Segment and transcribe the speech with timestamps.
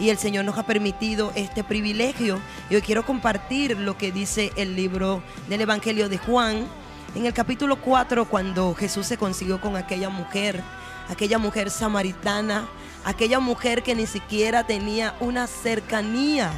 [0.00, 2.40] y el Señor nos ha permitido este privilegio.
[2.70, 6.66] Y hoy quiero compartir lo que dice el libro del Evangelio de Juan,
[7.14, 10.62] en el capítulo 4, cuando Jesús se consiguió con aquella mujer,
[11.08, 12.68] aquella mujer samaritana,
[13.04, 16.52] aquella mujer que ni siquiera tenía una cercanía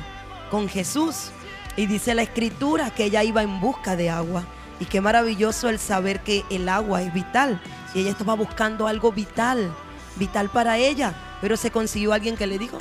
[0.50, 1.30] con Jesús.
[1.74, 4.44] Y dice la escritura que ella iba en busca de agua.
[4.78, 7.58] Y qué maravilloso el saber que el agua es vital.
[7.94, 9.72] Y ella estaba buscando algo vital,
[10.16, 11.14] vital para ella.
[11.40, 12.78] Pero se consiguió alguien que le dijo,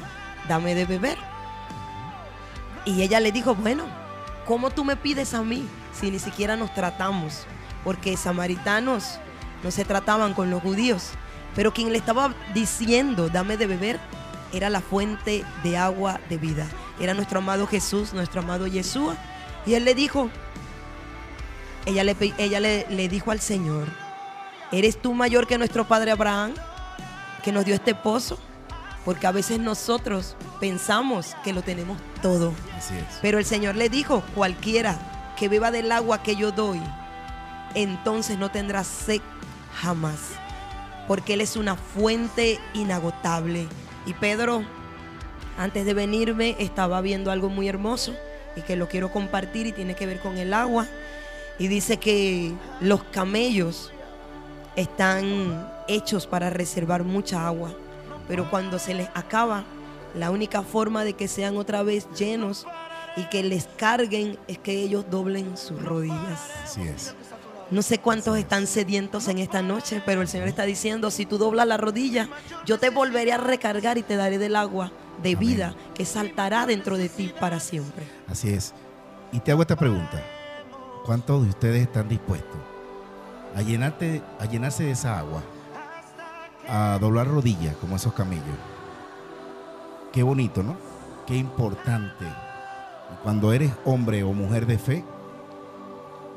[0.48, 1.18] dame de beber.
[2.86, 3.86] Y ella le dijo, bueno,
[4.46, 7.46] ¿cómo tú me pides a mí si ni siquiera nos tratamos?
[7.84, 9.20] Porque samaritanos
[9.64, 11.12] no se trataban con los judíos.
[11.56, 14.00] Pero quien le estaba diciendo, dame de beber,
[14.54, 16.68] era la fuente de agua de vida.
[17.00, 19.16] Era nuestro amado Jesús, nuestro amado Yeshua.
[19.66, 20.30] Y él le dijo,
[21.86, 23.88] ella le, ella le, le dijo al Señor,
[24.72, 26.54] ¿eres tú mayor que nuestro padre Abraham,
[27.44, 28.40] que nos dio este pozo?
[29.06, 32.54] Porque a veces nosotros pensamos que lo tenemos todo.
[32.78, 33.20] Así es.
[33.22, 36.80] Pero el Señor le dijo, cualquiera que beba del agua que yo doy,
[37.74, 39.22] entonces no tendrá sed
[39.74, 40.20] jamás.
[41.08, 43.68] Porque Él es una fuente inagotable.
[44.06, 44.64] Y Pedro,
[45.58, 48.14] antes de venirme, estaba viendo algo muy hermoso
[48.56, 50.88] y que lo quiero compartir y tiene que ver con el agua.
[51.58, 53.92] Y dice que los camellos
[54.76, 57.74] están hechos para reservar mucha agua,
[58.32, 59.66] pero cuando se les acaba,
[60.16, 62.66] la única forma de que sean otra vez llenos
[63.18, 66.40] y que les carguen es que ellos doblen sus rodillas.
[66.64, 67.14] Así es.
[67.72, 71.38] No sé cuántos están sedientos en esta noche, pero el Señor está diciendo, si tú
[71.38, 72.30] doblas la rodilla,
[72.66, 76.98] yo te volveré a recargar y te daré del agua de vida que saltará dentro
[76.98, 78.06] de ti para siempre.
[78.30, 78.74] Así es.
[79.34, 80.24] Y te hago esta pregunta.
[81.06, 82.62] ¿Cuántos de ustedes están dispuestos
[83.58, 85.44] a, llenarte, a llenarse de esa agua?
[86.74, 88.56] A doblar rodillas como esos camellos.
[90.14, 90.78] Qué bonito, ¿no?
[91.28, 92.26] Qué importante.
[93.24, 95.04] Cuando eres hombre o mujer de fe,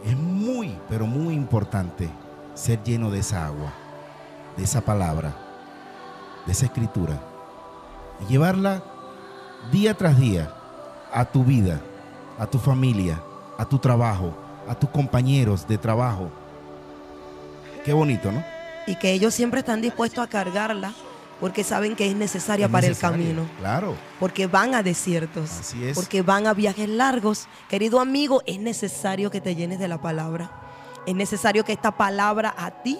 [0.04, 2.10] es muy, pero muy importante
[2.54, 3.72] ser lleno de esa agua,
[4.56, 5.36] de esa palabra,
[6.46, 7.16] de esa escritura.
[8.20, 8.82] Y llevarla
[9.70, 10.52] día tras día
[11.12, 11.80] a tu vida,
[12.40, 13.22] a tu familia,
[13.56, 14.34] a tu trabajo,
[14.68, 16.28] a tus compañeros de trabajo.
[17.84, 18.53] Qué bonito, ¿no?
[18.86, 20.92] Y que ellos siempre están dispuestos a cargarla
[21.40, 23.48] porque saben que es necesaria Es para el camino.
[23.58, 23.94] Claro.
[24.20, 25.50] Porque van a desiertos.
[25.60, 25.94] Así es.
[25.94, 27.48] Porque van a viajes largos.
[27.68, 30.50] Querido amigo, es necesario que te llenes de la palabra.
[31.06, 32.98] Es necesario que esta palabra a ti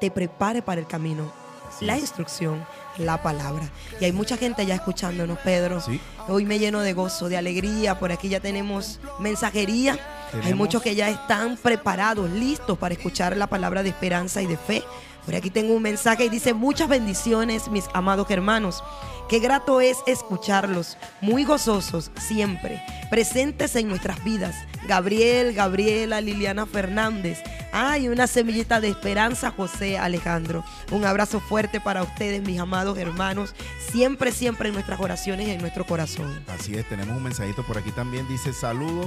[0.00, 1.30] te prepare para el camino.
[1.68, 2.02] Así la es.
[2.02, 2.64] instrucción,
[2.98, 3.68] la palabra.
[4.00, 5.80] Y hay mucha gente ya escuchándonos, Pedro.
[5.80, 6.00] Sí.
[6.28, 7.98] Hoy me lleno de gozo, de alegría.
[7.98, 9.98] Por aquí ya tenemos mensajería.
[10.42, 14.56] Hay muchos que ya están preparados, listos para escuchar la palabra de esperanza y de
[14.56, 14.82] fe.
[15.24, 18.82] Por aquí tengo un mensaje y dice, muchas bendiciones, mis amados hermanos.
[19.28, 24.54] Qué grato es escucharlos, muy gozosos siempre, presentes en nuestras vidas.
[24.86, 27.38] Gabriel, Gabriela, Liliana Fernández.
[27.72, 30.62] Hay una semillita de esperanza, José Alejandro.
[30.92, 33.54] Un abrazo fuerte para ustedes, mis amados hermanos.
[33.90, 36.44] Siempre, siempre en nuestras oraciones y en nuestro corazón.
[36.54, 38.28] Así es, tenemos un mensajito por aquí también.
[38.28, 39.06] Dice saludos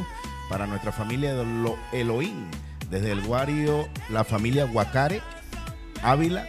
[0.49, 2.49] para nuestra familia de Lo- Elohim,
[2.89, 5.21] desde el Guario, la familia Guacare,
[6.03, 6.47] Ávila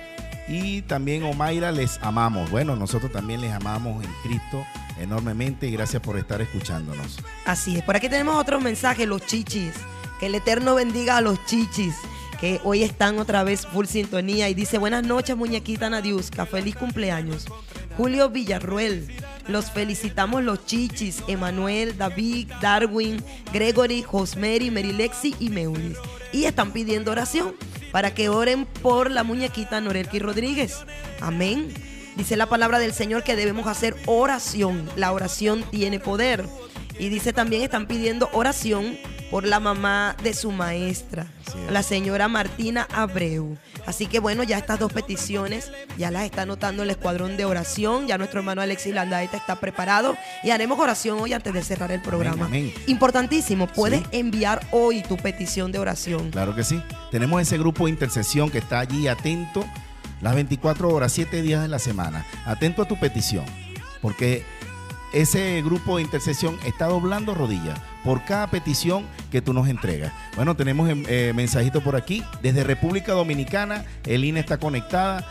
[0.49, 2.51] y también Omaira, les amamos.
[2.51, 4.65] Bueno, nosotros también les amamos en Cristo
[4.99, 7.19] enormemente y gracias por estar escuchándonos.
[7.45, 7.83] Así es.
[7.83, 9.75] Por aquí tenemos otros mensajes, los chichis.
[10.19, 11.95] Que el Eterno bendiga a los chichis,
[12.41, 14.49] que hoy están otra vez full sintonía.
[14.49, 16.47] Y dice, buenas noches, muñequita Nadiuska.
[16.47, 17.47] Feliz cumpleaños.
[17.97, 19.07] Julio Villarruel.
[19.47, 21.23] Los felicitamos los chichis.
[21.29, 23.23] Emanuel, David, Darwin,
[23.53, 25.99] Gregory, Josmeri, Merilexi y Meulis.
[26.33, 27.55] Y están pidiendo oración
[27.93, 30.77] para que oren por la muñequita Norelki Rodríguez.
[31.21, 31.73] Amén.
[32.17, 34.89] Dice la palabra del Señor que debemos hacer oración.
[34.97, 36.45] La oración tiene poder.
[36.99, 38.99] Y dice también están pidiendo oración
[39.31, 41.27] por la mamá de su maestra,
[41.71, 43.57] la señora Martina Abreu.
[43.87, 48.07] Así que bueno, ya estas dos peticiones ya las está anotando el escuadrón de oración.
[48.07, 52.01] Ya nuestro hermano Alexis Landaeta está preparado y haremos oración hoy antes de cerrar el
[52.03, 52.47] programa.
[52.47, 52.73] amén.
[52.87, 54.07] Importantísimo, puedes Sí.
[54.13, 56.31] enviar hoy tu petición de oración.
[56.31, 56.83] Claro que sí.
[57.11, 59.65] Tenemos ese grupo de intercesión que está allí atento
[60.21, 62.27] las 24 horas, 7 días de la semana.
[62.45, 63.45] Atento a tu petición,
[64.03, 64.43] porque
[65.13, 70.13] ese grupo de intercesión está doblando rodillas por cada petición que tú nos entregas.
[70.37, 72.23] Bueno, tenemos eh, mensajito por aquí.
[72.43, 75.27] Desde República Dominicana, Elina está conectada.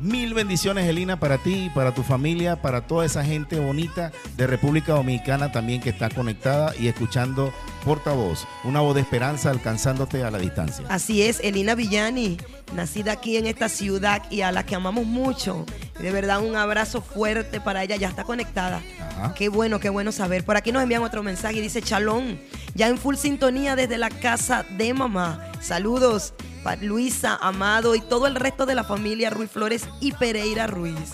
[0.00, 4.92] Mil bendiciones, Elina, para ti, para tu familia, para toda esa gente bonita de República
[4.92, 7.54] Dominicana también que está conectada y escuchando
[7.84, 10.84] portavoz, una voz de esperanza alcanzándote a la distancia.
[10.88, 12.38] Así es, Elina Villani,
[12.74, 15.64] nacida aquí en esta ciudad y a la que amamos mucho.
[16.00, 18.82] De verdad, un abrazo fuerte para ella, ya está conectada.
[19.36, 20.44] Qué bueno, qué bueno saber.
[20.44, 22.40] Por aquí nos envían otro mensaje y dice Chalón,
[22.74, 25.52] ya en full sintonía desde la casa de mamá.
[25.64, 30.66] Saludos para Luisa, Amado y todo el resto de la familia Ruiz Flores y Pereira
[30.66, 31.12] Ruiz.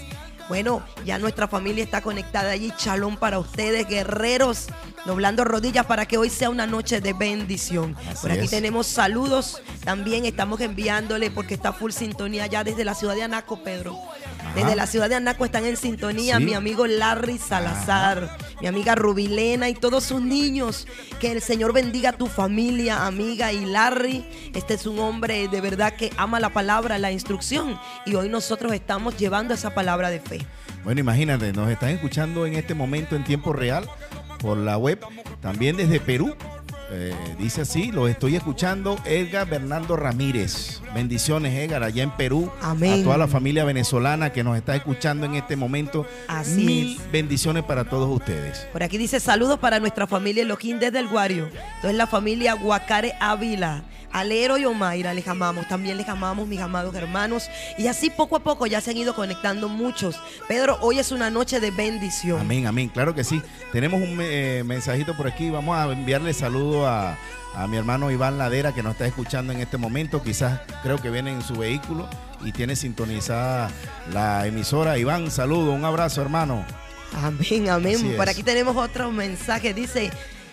[0.48, 2.72] Bueno, ya nuestra familia está conectada allí.
[2.76, 4.66] Chalón para ustedes, guerreros,
[5.06, 7.96] doblando rodillas para que hoy sea una noche de bendición.
[8.08, 8.50] Así Por aquí es.
[8.50, 9.62] tenemos saludos.
[9.84, 13.96] También estamos enviándole porque está full sintonía ya desde la ciudad de Anaco, Pedro.
[14.54, 16.44] Desde la ciudad de Anaco están en sintonía Sí.
[16.44, 20.86] mi amigo Larry Salazar, mi amiga Rubilena y todos sus niños.
[21.20, 24.24] Que el Señor bendiga a tu familia, amiga y Larry.
[24.54, 27.78] Este es un hombre de verdad que ama la palabra, la instrucción.
[28.06, 30.44] Y hoy nosotros estamos llevando esa palabra de fe.
[30.84, 33.88] Bueno, imagínate, nos están escuchando en este momento en tiempo real
[34.38, 34.98] por la web,
[35.42, 36.34] también desde Perú.
[36.92, 40.80] Eh, dice así, lo estoy escuchando Edgar Bernardo Ramírez.
[40.94, 42.50] Bendiciones, Edgar, allá en Perú.
[42.60, 43.00] Amén.
[43.00, 46.04] A toda la familia venezolana que nos está escuchando en este momento.
[46.26, 47.12] Así Mil es.
[47.12, 48.66] bendiciones para todos ustedes.
[48.72, 51.48] Por aquí dice saludos para nuestra familia Elohim desde el Guario.
[51.76, 53.84] Entonces la familia Guacare Ávila.
[54.12, 57.48] Alero y Omaira les amamos, también les amamos mis amados hermanos.
[57.78, 60.20] Y así poco a poco ya se han ido conectando muchos.
[60.48, 62.40] Pedro, hoy es una noche de bendición.
[62.40, 63.40] Amén, amén, claro que sí.
[63.72, 65.50] Tenemos un eh, mensajito por aquí.
[65.50, 66.34] Vamos a enviarle
[66.80, 67.18] saludo a,
[67.54, 70.22] a mi hermano Iván Ladera que nos está escuchando en este momento.
[70.22, 72.08] Quizás creo que viene en su vehículo
[72.44, 73.70] y tiene sintonizada
[74.12, 74.98] la emisora.
[74.98, 76.64] Iván, saludo, un abrazo, hermano.
[77.22, 77.96] Amén, amén.
[77.96, 78.30] Así Por es.
[78.34, 79.74] aquí tenemos otro mensaje.
[79.74, 80.10] Dice,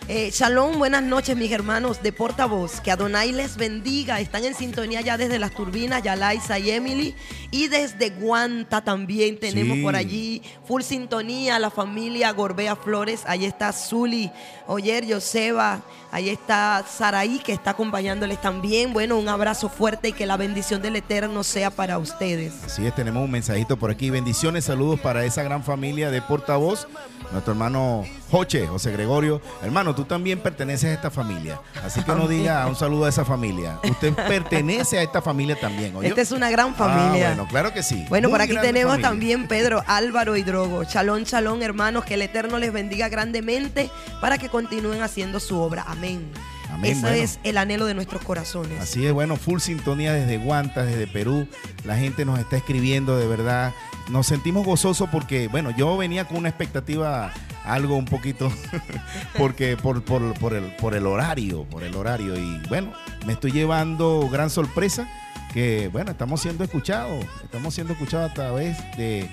[0.09, 2.79] eh, Shalom, buenas noches mis hermanos de Portavoz.
[2.79, 4.21] Que Adonai les bendiga.
[4.21, 7.13] Están en sintonía ya desde las turbinas, Yalaisa y Emily.
[7.51, 9.83] Y desde Guanta también tenemos Sí.
[9.83, 13.23] por allí full sintonía la familia Gorbea Flores.
[13.25, 14.31] Ahí está Zuli,
[14.67, 15.81] Oyer, Joseba.
[16.09, 18.93] Ahí está Saraí que está acompañándoles también.
[18.93, 22.53] Bueno, un abrazo fuerte y que la bendición del Eterno sea para ustedes.
[22.65, 24.09] Así es, tenemos un mensajito por aquí.
[24.09, 26.87] Bendiciones, saludos para esa gran familia de portavoz.
[27.33, 29.41] Nuestro hermano Joche, José Gregorio.
[29.63, 31.59] Hermano, tú también perteneces a esta familia.
[31.83, 33.79] Así que no diga un saludo a esa familia.
[33.83, 36.07] Usted pertenece a esta familia también, ¿oyó?
[36.07, 37.27] Esta es una gran Ah, familia.
[37.29, 38.05] bueno, claro que sí.
[38.09, 39.09] Bueno, Muy por aquí tenemos familia.
[39.09, 40.83] también Pedro, Álvaro y Drogo.
[40.83, 43.89] Chalón, chalón, hermanos, que el Eterno les bendiga grandemente
[44.21, 45.85] para que continúen haciendo su obra.
[45.87, 46.29] Amén.
[46.69, 47.15] Amén, Eso bueno.
[47.15, 48.81] es el anhelo de nuestros corazones.
[48.81, 51.47] Así es, bueno, full sintonía desde Guanta, desde Perú.
[51.85, 53.73] La gente nos está escribiendo, de verdad.
[54.09, 57.33] Nos sentimos gozosos porque, bueno, yo venía con una expectativa
[57.65, 58.51] algo un poquito,
[59.37, 62.37] porque por, por, por el, por el horario, por el horario.
[62.37, 62.93] Y bueno,
[63.25, 65.09] me estoy llevando gran sorpresa
[65.53, 67.25] que, bueno, estamos siendo escuchados.
[67.43, 69.29] Estamos siendo escuchados a través de,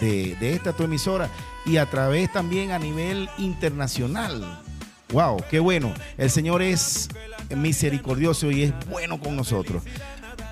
[0.00, 1.28] de, de esta tu emisora
[1.66, 4.60] y a través también a nivel internacional.
[5.12, 5.92] Wow, qué bueno.
[6.16, 7.08] El Señor es
[7.54, 9.82] misericordioso y es bueno con nosotros.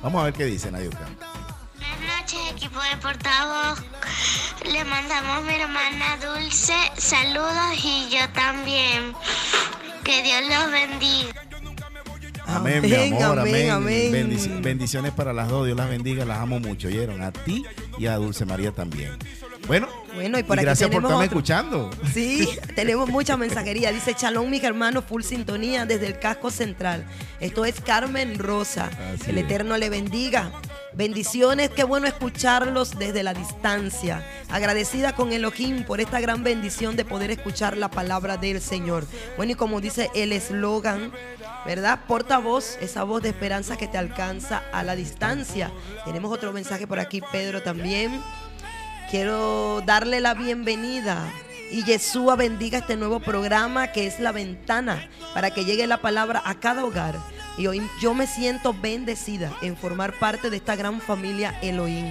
[0.00, 1.06] Vamos a ver qué dice Nadiuska.
[1.76, 3.80] Buenas noches, equipo de portavoz.
[4.70, 9.12] Le mandamos a mi hermana Dulce saludos y yo también.
[10.04, 11.41] Que Dios los bendiga.
[12.54, 14.10] Amén, mi Amén, amor, amén, amén.
[14.10, 14.12] amén.
[14.30, 15.66] Bendici- bendiciones para las dos.
[15.66, 17.22] Dios las bendiga, las amo mucho, ¿oyeron?
[17.22, 17.64] A ti
[17.98, 19.10] y a Dulce María también.
[19.68, 21.38] Bueno, Bueno, y por aquí gracias por estarme otro.
[21.38, 21.90] escuchando.
[22.12, 23.92] Sí, tenemos mucha mensajería.
[23.92, 27.04] Dice Chalón, mis hermanos, full sintonía desde el casco central.
[27.40, 28.90] Esto es Carmen Rosa.
[29.14, 29.44] Así el es.
[29.44, 30.50] Eterno le bendiga.
[30.94, 34.26] Bendiciones, qué bueno escucharlos desde la distancia.
[34.50, 39.06] Agradecida con Elohim por esta gran bendición de poder escuchar la palabra del Señor.
[39.36, 41.12] Bueno, y como dice el eslogan,
[41.64, 42.00] ¿verdad?
[42.06, 45.70] Portavoz, esa voz de esperanza que te alcanza a la distancia.
[46.04, 48.20] Tenemos otro mensaje por aquí, Pedro, también.
[49.10, 51.32] Quiero darle la bienvenida
[51.70, 56.42] y Yeshua bendiga este nuevo programa que es la ventana para que llegue la palabra
[56.44, 57.16] a cada hogar.
[57.58, 62.06] Y hoy yo me siento bendecida en formar parte de esta gran familia Elohim.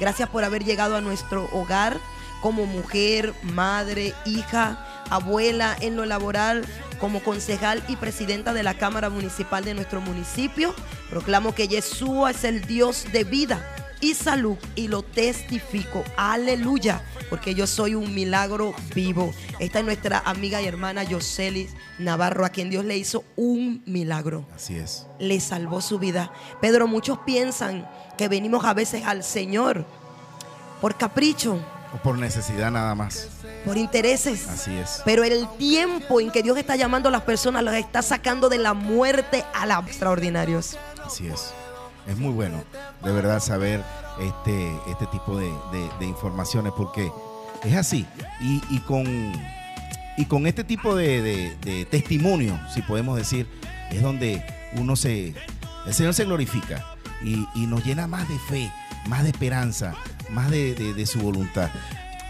[0.00, 1.98] Gracias por haber llegado a nuestro hogar
[2.40, 6.64] como mujer, madre, hija, abuela en lo laboral,
[7.04, 10.74] como concejal y presidenta de la Cámara Municipal de nuestro municipio.
[11.10, 13.62] Proclamo que Yeshua es el Dios de vida
[14.00, 16.02] y salud y lo testifico.
[16.16, 19.34] Aleluya, porque yo soy un milagro vivo.
[19.58, 24.46] Esta es nuestra amiga y hermana Yoselis Navarro, a quien Dios le hizo un milagro.
[24.54, 25.06] Así es.
[25.18, 26.32] Le salvó su vida.
[26.62, 29.84] Pedro, muchos piensan que venimos a veces al Señor
[30.80, 31.60] por capricho,
[31.92, 33.28] O por necesidad nada más.
[33.64, 34.46] Por intereses.
[34.48, 35.00] Así es.
[35.04, 38.58] Pero el tiempo en que Dios está llamando a las personas, las está sacando de
[38.58, 40.76] la muerte a la extraordinarios.
[41.04, 41.52] Así es.
[42.06, 42.62] Es muy bueno,
[43.02, 43.82] de verdad, saber
[44.20, 47.10] este, este tipo de, de- de informaciones porque
[47.64, 48.06] es así.
[48.42, 49.06] Y, y con,
[50.18, 53.48] y con este tipo de, de- testimonio, si podemos decir,
[53.90, 54.44] es donde
[54.76, 55.34] uno se.
[55.86, 56.84] El Señor se glorifica
[57.22, 58.70] y, y nos llena más de fe,
[59.08, 59.94] más de esperanza,
[60.28, 61.70] más de su voluntad.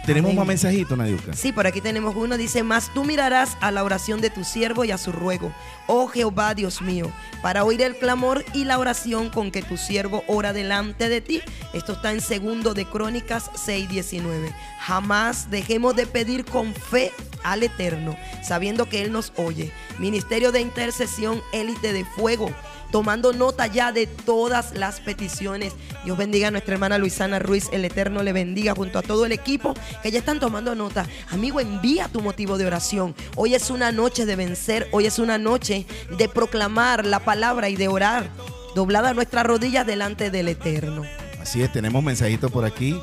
[0.06, 0.38] Tenemos Amén.
[0.38, 1.32] más mensajitos, Nadiuca.
[1.32, 2.37] Sí, por aquí tenemos uno.
[2.37, 5.52] Dice, más tú mirarás a la oración de tu siervo y a su ruego.
[5.87, 7.11] Oh Jehová, Dios mío,
[7.42, 11.40] para oír el clamor y la oración con que tu siervo ora delante de ti.
[11.73, 14.52] Esto está en segundo de Crónicas 6:19.
[14.80, 17.11] Jamás dejemos de pedir con fe
[17.42, 19.73] al Eterno, sabiendo que Él nos oye.
[19.99, 22.50] Ministerio de intercesión, élite de fuego
[22.95, 25.73] tomando nota ya de todas las peticiones.
[26.05, 29.33] Dios bendiga a nuestra hermana Luisana Ruiz, el Eterno le bendiga junto a todo el
[29.33, 31.05] equipo que ya están tomando nota.
[31.33, 33.17] Amigo, envía tu motivo de oración.
[33.35, 35.87] Hoy es una noche de vencer, hoy es una noche
[36.17, 38.29] de proclamar la palabra y de orar.
[38.77, 41.03] Doblada nuestras rodillas delante del Eterno.
[41.43, 42.97] Así es, tenemos mensajitos por aquí.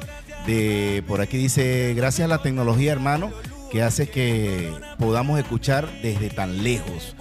[0.48, 3.34] De, por aquí dice, gracias a la tecnología, hermano,
[3.70, 7.14] que hace que podamos escuchar desde tan lejos.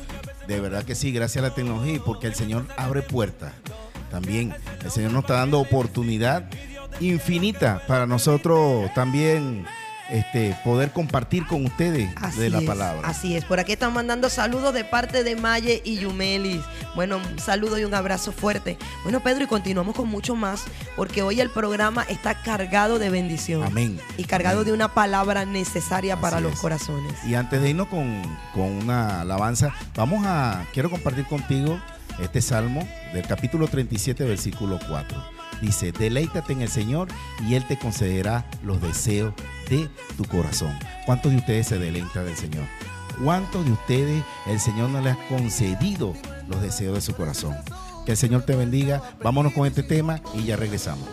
[0.51, 3.53] De verdad que sí, gracias a la tecnología, porque el Señor abre puertas.
[4.11, 4.53] También
[4.85, 6.51] el Señor nos está dando oportunidad
[6.99, 9.65] infinita para nosotros también
[10.11, 13.09] este, poder compartir con ustedes Así de la es, palabra.
[13.09, 13.45] Así es.
[13.45, 16.63] Por aquí están mandando saludos de parte de Maye y Yumelis.
[16.95, 18.77] Bueno, un saludo y un abrazo fuerte.
[19.03, 20.65] Bueno, Pedro, y continuamos con mucho más,
[20.97, 23.63] porque hoy el programa está cargado de bendición.
[23.65, 24.01] Amén.
[24.17, 24.67] Y cargado Amén.
[24.67, 26.61] de una palabra necesaria para los es.
[26.61, 27.15] corazones.
[27.25, 28.23] Y antes de irnos con,
[28.55, 31.81] con una alabanza, vamos a, quiero compartir contigo
[32.21, 35.40] este salmo del capítulo 37, versículo 4.
[35.61, 37.09] Dice, deleítate en el Señor
[37.47, 39.35] y Él te concederá los deseos
[39.69, 40.77] de tu corazón.
[41.07, 42.65] ¿Cuántos de ustedes se deleitan del Señor?
[43.23, 46.15] ¿Cuántos de ustedes el Señor no les ha concedido
[46.49, 47.55] los deseos de su corazón?
[48.07, 49.03] Que el Señor te bendiga.
[49.23, 51.07] Vámonos con este tema y ya regresamos.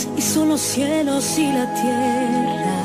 [0.00, 2.82] Dios hizo los cielos y la tierra.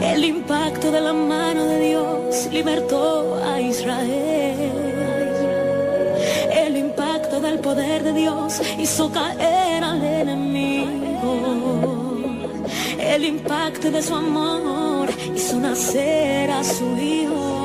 [0.00, 4.72] El impacto de la mano de Dios libertó a Israel.
[6.50, 11.34] El impacto del poder de Dios hizo caer al enemigo.
[12.98, 17.57] El impacto de su amor hizo nacer a su hijo.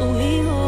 [0.00, 0.59] Su hijo.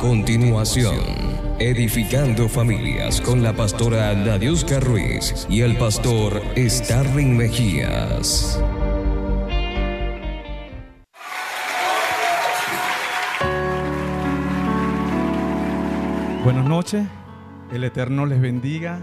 [0.00, 0.98] Continuación,
[1.58, 8.60] Edificando Familias con la pastora Nadiuska Ruiz y el pastor Starling Mejías.
[16.44, 17.06] Buenas noches,
[17.72, 19.00] el Eterno les bendiga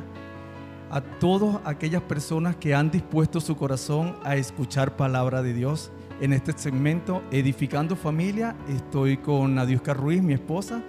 [0.91, 5.91] a todas aquellas personas que han dispuesto su corazón a escuchar palabra de Dios.
[6.21, 10.81] En este segmento, Edificando Familia, estoy con Nadiuska Ruiz, mi esposa,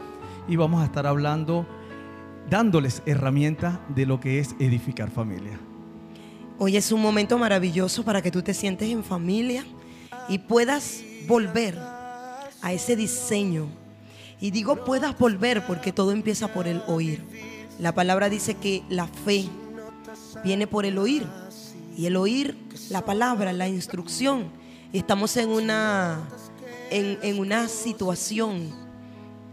[0.47, 1.67] y vamos a estar hablando,
[2.51, 5.59] dándoles herramientas de lo que es edificar familia.
[6.59, 9.65] Hoy es un momento maravilloso para que tú te sientes en familia
[10.29, 13.67] y puedas volver a ese diseño.
[14.41, 17.25] Y digo puedas volver porque todo empieza por el oír.
[17.81, 19.47] La palabra dice que la fe
[20.45, 21.27] viene por el oír.
[21.97, 22.57] Y el oír
[22.91, 24.64] la palabra, la instrucción.
[24.95, 26.21] Estamos en una,
[26.89, 28.71] en, en una situación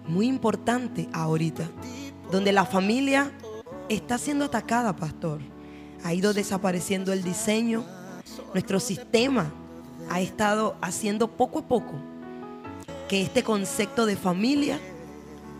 [0.07, 1.67] muy importante ahorita,
[2.31, 3.31] donde la familia
[3.89, 5.41] está siendo atacada, pastor.
[6.03, 7.83] Ha ido desapareciendo el diseño.
[8.53, 9.51] Nuestro sistema
[10.11, 11.93] ha estado haciendo poco a poco
[13.09, 14.79] que este concepto de familia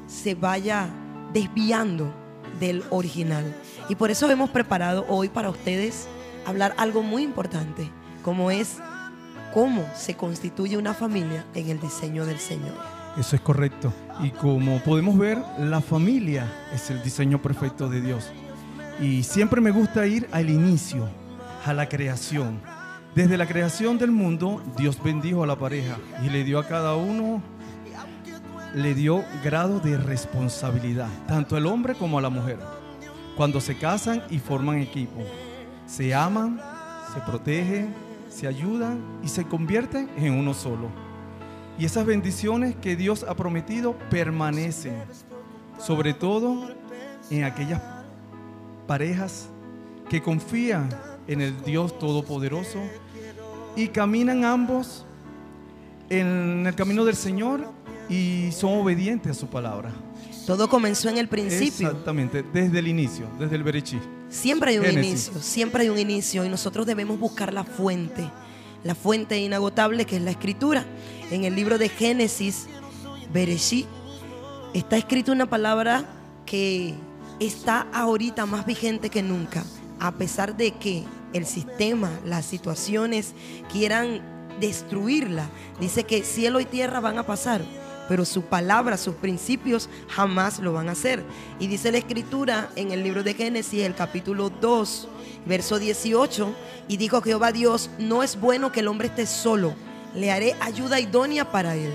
[0.05, 0.89] se vaya
[1.33, 2.13] desviando
[2.59, 3.51] del original.
[3.89, 6.07] Y por eso hemos preparado hoy para ustedes
[6.45, 7.89] hablar algo muy importante,
[8.21, 8.77] como es
[9.53, 12.73] cómo se constituye una familia en el diseño del Señor.
[13.17, 13.93] Eso es correcto.
[14.21, 18.31] Y como podemos ver, la familia es el diseño perfecto de Dios.
[19.01, 21.09] Y siempre me gusta ir al inicio,
[21.65, 22.59] a la creación.
[23.15, 26.95] Desde la creación del mundo, Dios bendijo a la pareja y le dio a cada
[26.95, 27.41] uno,
[28.73, 32.59] le dio grado de responsabilidad, tanto al hombre como a la mujer.
[33.35, 35.21] Cuando se casan y forman equipo,
[35.85, 36.61] se aman,
[37.13, 37.93] se protegen,
[38.31, 40.87] se ayudan y se convierten en uno solo.
[41.77, 45.03] Y esas bendiciones que Dios ha prometido permanecen,
[45.79, 46.69] sobre todo
[47.29, 47.81] en aquellas
[48.87, 49.49] parejas
[50.09, 50.89] que confían
[51.27, 52.79] en el Dios Todopoderoso
[53.75, 55.05] y caminan ambos
[56.09, 57.65] en el camino del Señor
[58.09, 59.91] y son obedientes a su palabra.
[60.45, 61.89] Todo comenzó en el principio.
[61.89, 63.99] Exactamente, desde el inicio, desde el Berechí.
[64.31, 65.27] Siempre hay un Génesis.
[65.27, 68.31] inicio, siempre hay un inicio y nosotros debemos buscar la fuente,
[68.83, 70.85] la fuente inagotable que es la escritura.
[71.29, 72.67] En el libro de Génesis,
[73.33, 73.85] Bereshit,
[74.73, 76.05] está escrita una palabra
[76.45, 76.93] que
[77.41, 79.65] está ahorita más vigente que nunca,
[79.99, 83.33] a pesar de que el sistema, las situaciones
[83.71, 84.21] quieran
[84.61, 85.49] destruirla.
[85.79, 87.61] Dice que cielo y tierra van a pasar,
[88.11, 91.23] pero su palabra, sus principios jamás lo van a hacer.
[91.59, 95.07] Y dice la escritura en el libro de Génesis, el capítulo 2,
[95.45, 96.53] verso 18,
[96.89, 99.75] y dijo Jehová Dios, no es bueno que el hombre esté solo,
[100.13, 101.93] le haré ayuda idónea para él.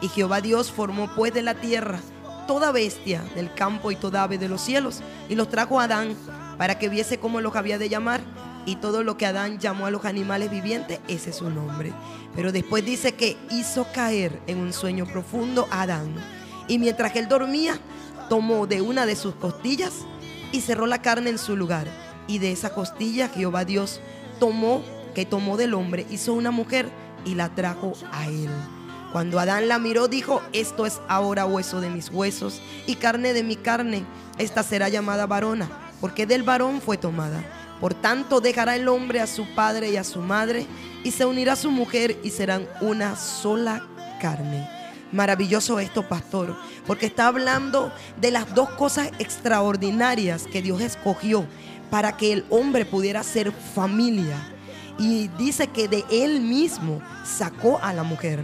[0.00, 2.00] Y Jehová Dios formó pues de la tierra
[2.48, 6.16] toda bestia del campo y toda ave de los cielos, y los trajo a Adán
[6.58, 8.20] para que viese cómo los había de llamar.
[8.66, 11.92] Y todo lo que Adán llamó a los animales vivientes, ese es su nombre.
[12.34, 16.14] Pero después dice que hizo caer en un sueño profundo a Adán.
[16.68, 17.78] Y mientras él dormía,
[18.28, 19.92] tomó de una de sus costillas
[20.50, 21.86] y cerró la carne en su lugar.
[22.26, 24.00] Y de esa costilla Jehová Dios
[24.40, 24.82] tomó,
[25.14, 26.90] que tomó del hombre, hizo una mujer
[27.24, 28.50] y la trajo a él.
[29.12, 33.44] Cuando Adán la miró, dijo, esto es ahora hueso de mis huesos y carne de
[33.44, 34.04] mi carne.
[34.38, 37.42] Esta será llamada varona, porque del varón fue tomada.
[37.80, 40.66] Por tanto, dejará el hombre a su padre y a su madre,
[41.04, 43.86] y se unirá a su mujer, y serán una sola
[44.20, 44.68] carne.
[45.12, 51.46] Maravilloso esto, pastor, porque está hablando de las dos cosas extraordinarias que Dios escogió
[51.90, 54.36] para que el hombre pudiera ser familia.
[54.98, 58.42] Y dice que de él mismo sacó a la mujer.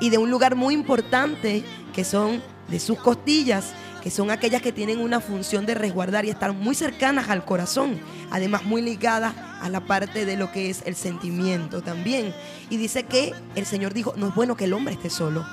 [0.00, 4.72] Y de un lugar muy importante, que son de sus costillas, que son aquellas que
[4.72, 7.98] tienen una función de resguardar y estar muy cercanas al corazón,
[8.30, 12.32] además muy ligadas a la parte de lo que es el sentimiento también.
[12.70, 15.44] Y dice que el Señor dijo, no es bueno que el hombre esté solo.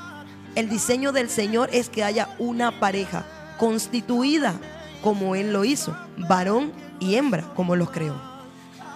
[0.55, 3.25] El diseño del Señor es que haya una pareja
[3.57, 4.59] constituida
[5.01, 8.15] como Él lo hizo, varón y hembra, como los creó.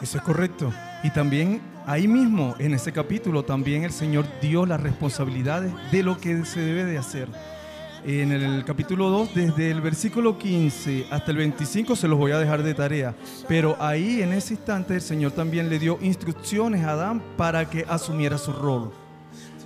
[0.02, 0.72] Eso es correcto.
[1.04, 6.18] Y también ahí mismo, en ese capítulo, también el Señor dio las responsabilidades de lo
[6.18, 7.28] que se debe de hacer.
[8.10, 12.38] En el capítulo 2, desde el versículo 15 hasta el 25, se los voy a
[12.40, 13.14] dejar de tarea.
[13.50, 17.86] Pero ahí, en ese instante, el Señor también le dio instrucciones a Adán para que
[17.90, 18.94] asumiera su rol.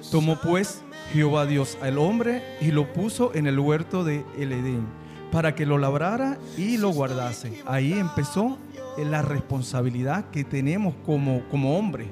[0.10, 0.82] Tomó pues
[1.14, 4.88] Jehová Dios al hombre y lo puso en el huerto de el Edén
[5.32, 7.62] para que lo labrara y lo guardase.
[7.68, 8.58] Ahí empezó
[8.98, 12.08] la responsabilidad que tenemos como, como hombre.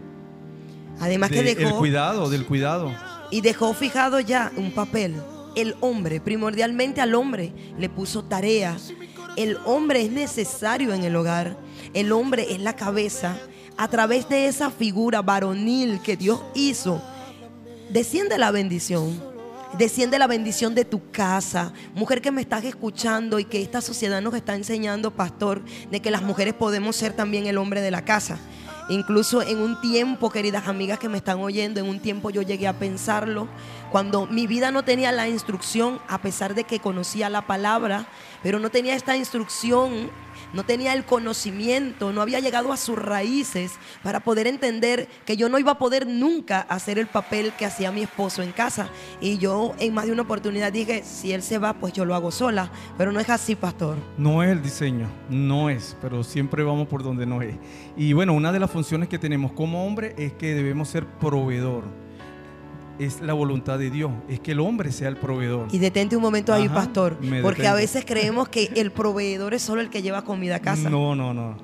[1.00, 2.92] Además que De- el dejó cuidado, del cuidado.
[3.32, 5.16] y dejó fijado ya un papel.
[5.56, 8.78] El hombre, primordialmente al hombre, le puso tarea.
[9.36, 11.58] El hombre es necesario en el hogar.
[11.94, 13.38] El hombre es la cabeza.
[13.78, 17.02] A través de esa figura varonil que Dios hizo,
[17.90, 19.30] desciende la bendición.
[19.78, 21.74] Desciende la bendición de tu casa.
[21.94, 26.12] Mujer que me estás escuchando y que esta sociedad nos está enseñando, pastor, de que
[26.12, 28.40] las mujeres podemos ser también el hombre de la casa.
[28.90, 32.68] Incluso en un tiempo, queridas amigas que me están oyendo, en un tiempo yo llegué
[32.68, 33.48] a pensarlo,
[33.92, 38.08] cuando mi vida no tenía la instrucción, a pesar de que conocía la palabra,
[38.44, 40.10] pero no tenía esta instrucción,
[40.54, 43.74] no tenía el conocimiento, no había llegado a sus raíces
[44.04, 47.92] para poder entender que yo no iba a poder nunca hacer el papel que hacía
[47.92, 48.90] mi esposo en casa.
[49.22, 52.16] Y yo en más de una oportunidad dije, si él se va, pues yo lo
[52.16, 53.98] hago sola, pero no es así, pastor.
[54.18, 57.56] No es el diseño, no es, pero siempre vamos por donde no es.
[57.98, 62.09] Y bueno, una de las funciones que tenemos como hombre es que debemos ser proveedor.
[63.00, 65.68] Es la voluntad de Dios, es que el hombre sea el proveedor.
[65.72, 69.62] Y detente un momento ahí, Ajá, pastor, porque a veces creemos que el proveedor es
[69.62, 70.90] solo el que lleva comida a casa.
[70.90, 71.56] No, no, no.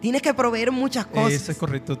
[0.00, 1.32] Tienes que proveer muchas cosas.
[1.32, 1.98] Eso es correcto.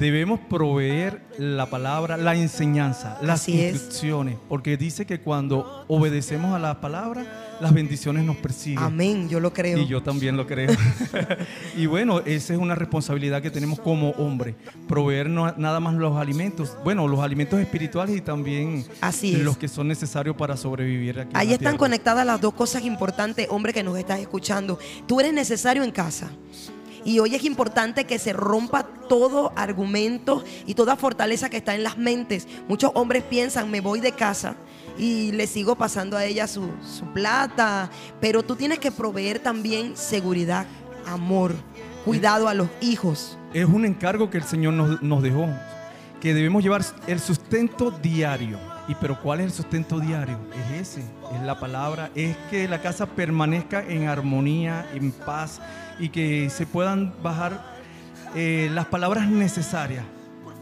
[0.00, 3.74] Debemos proveer la palabra, la enseñanza, las Así es.
[3.74, 8.78] instrucciones, porque dice que cuando obedecemos a la palabra, las bendiciones nos persiguen.
[8.82, 9.76] Amén, yo lo creo.
[9.78, 10.70] Y yo también lo creo.
[11.76, 14.54] y bueno, esa es una responsabilidad que tenemos como hombre,
[14.88, 19.68] proveer no- nada más los alimentos, bueno, los alimentos espirituales y también Así los que
[19.68, 21.30] son necesarios para sobrevivir aquí.
[21.32, 21.78] en Ahí la están tierra.
[21.78, 24.78] conectadas las dos cosas importantes, hombre que nos estás escuchando.
[25.06, 26.30] Tú eres necesario en casa.
[27.04, 31.82] Y hoy es importante que se rompa todo argumento y toda fortaleza que está en
[31.82, 32.46] las mentes.
[32.68, 34.56] Muchos hombres piensan, me voy de casa
[34.98, 37.90] y le sigo pasando a ella su, su plata.
[38.20, 40.66] Pero tú tienes que proveer también seguridad,
[41.06, 41.54] amor,
[42.04, 43.38] cuidado a los hijos.
[43.52, 45.48] Es un encargo que el Señor nos, nos dejó,
[46.20, 48.58] que debemos llevar el sustento diario.
[48.88, 50.36] Y pero ¿cuál es el sustento diario?
[50.72, 55.60] Es ese, es la palabra, es que la casa permanezca en armonía, en paz
[56.00, 57.78] y que se puedan bajar
[58.34, 60.04] eh, las palabras necesarias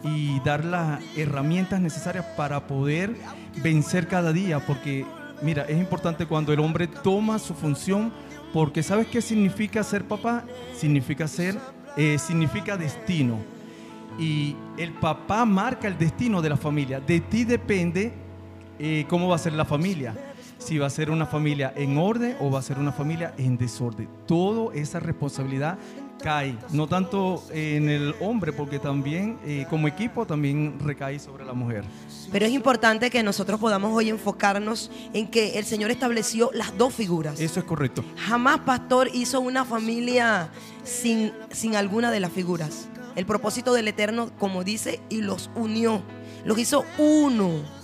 [0.03, 3.17] y dar las herramientas necesarias para poder
[3.63, 5.07] vencer cada día, porque
[5.43, 8.13] mira, es importante cuando el hombre toma su función,
[8.53, 10.45] porque ¿sabes qué significa ser papá?
[10.77, 11.59] Significa ser,
[11.97, 13.39] eh, significa destino.
[14.19, 17.01] Y el papá marca el destino de la familia.
[17.01, 18.13] De ti depende
[18.79, 20.15] eh, cómo va a ser la familia.
[20.59, 23.57] Si va a ser una familia en orden o va a ser una familia en
[23.57, 24.09] desorden.
[24.27, 25.79] Toda esa responsabilidad
[26.19, 31.53] cae, no tanto en el hombre, porque también eh, como equipo también recae sobre la
[31.53, 31.85] mujer.
[32.31, 36.95] Pero es importante que nosotros podamos hoy enfocarnos en que el Señor estableció las dos
[36.95, 37.41] figuras.
[37.41, 38.05] Eso es correcto.
[38.17, 40.51] Jamás pastor hizo una familia
[40.85, 42.89] sin, sin alguna de las figuras.
[43.17, 46.03] El propósito del Eterno, como dice, y los unió.
[46.45, 47.78] Los hizo uno.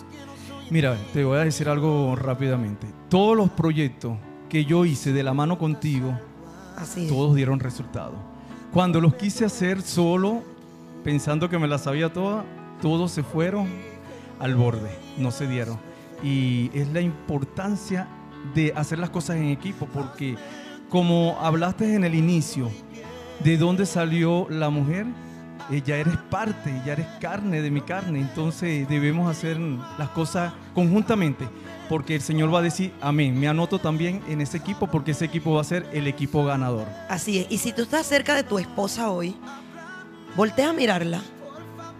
[0.70, 2.86] Mira, te voy a decir algo rápidamente.
[3.08, 4.16] Todos los proyectos
[4.48, 6.18] que yo hice de la mano contigo,
[6.76, 8.14] Así todos dieron resultado.
[8.72, 10.42] Cuando los quise hacer solo,
[11.04, 12.44] pensando que me las sabía todas,
[12.80, 13.68] todos se fueron
[14.40, 15.78] al borde, no se dieron.
[16.22, 18.08] Y es la importancia
[18.54, 20.36] de hacer las cosas en equipo, porque
[20.88, 22.70] como hablaste en el inicio,
[23.42, 25.06] ¿de dónde salió la mujer?
[25.70, 31.48] Ella eres parte, ya eres carne de mi carne, entonces debemos hacer las cosas conjuntamente,
[31.88, 35.24] porque el Señor va a decir, amén, me anoto también en ese equipo, porque ese
[35.24, 36.86] equipo va a ser el equipo ganador.
[37.08, 37.46] Así es.
[37.50, 39.36] Y si tú estás cerca de tu esposa hoy,
[40.36, 41.22] voltea a mirarla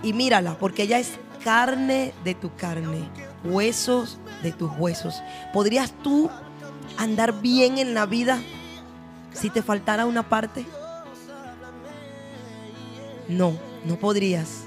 [0.02, 3.08] y mírala, porque ella es carne de tu carne,
[3.44, 5.22] huesos de tus huesos.
[5.52, 6.30] ¿Podrías tú
[6.98, 8.40] andar bien en la vida
[9.32, 10.66] si te faltara una parte?
[13.28, 14.64] No, no podrías.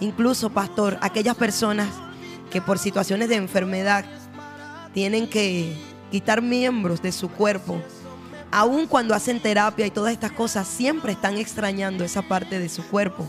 [0.00, 1.88] Incluso, pastor, aquellas personas
[2.50, 4.04] que por situaciones de enfermedad
[4.92, 5.76] tienen que
[6.10, 7.80] quitar miembros de su cuerpo,
[8.50, 12.86] aun cuando hacen terapia y todas estas cosas, siempre están extrañando esa parte de su
[12.86, 13.26] cuerpo.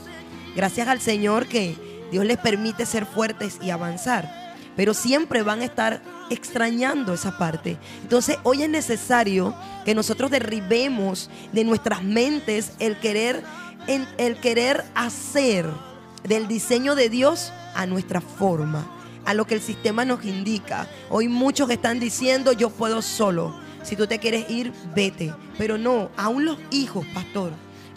[0.56, 1.76] Gracias al Señor que
[2.12, 7.78] Dios les permite ser fuertes y avanzar, pero siempre van a estar extrañando esa parte.
[8.02, 13.44] Entonces hoy es necesario que nosotros derribemos de nuestras mentes el querer,
[13.88, 15.66] en- el querer hacer
[16.24, 18.86] del diseño de Dios a nuestra forma,
[19.26, 20.88] a lo que el sistema nos indica.
[21.10, 23.56] Hoy muchos están diciendo yo puedo solo.
[23.84, 25.34] Si tú te quieres ir, vete.
[25.58, 27.52] Pero no, aún los hijos, pastor,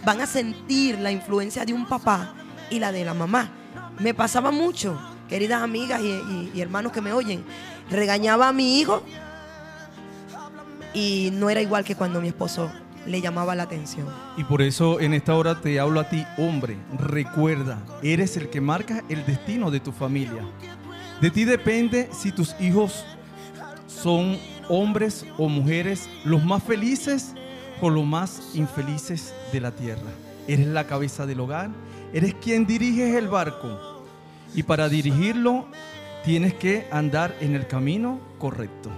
[0.04, 2.34] van a sentir la influencia de un papá
[2.70, 3.50] y la de la mamá.
[3.98, 4.98] Me pasaba mucho,
[5.28, 7.44] queridas amigas y, y- y hermanos que me oyen.
[7.90, 9.02] Regañaba a mi hijo
[10.94, 12.70] y no era igual que cuando mi esposo
[13.06, 14.06] le llamaba la atención.
[14.36, 16.76] Y por eso en esta hora te hablo a ti, hombre.
[16.98, 20.44] Recuerda, eres el que marca el destino de tu familia.
[21.20, 23.04] De ti depende si tus hijos
[23.86, 27.34] son hombres o mujeres los más felices
[27.80, 30.10] o los más infelices de la tierra.
[30.46, 31.70] Eres la cabeza del hogar,
[32.12, 34.04] eres quien diriges el barco.
[34.54, 35.66] Y para dirigirlo
[36.24, 38.90] tienes que andar en el camino correcto.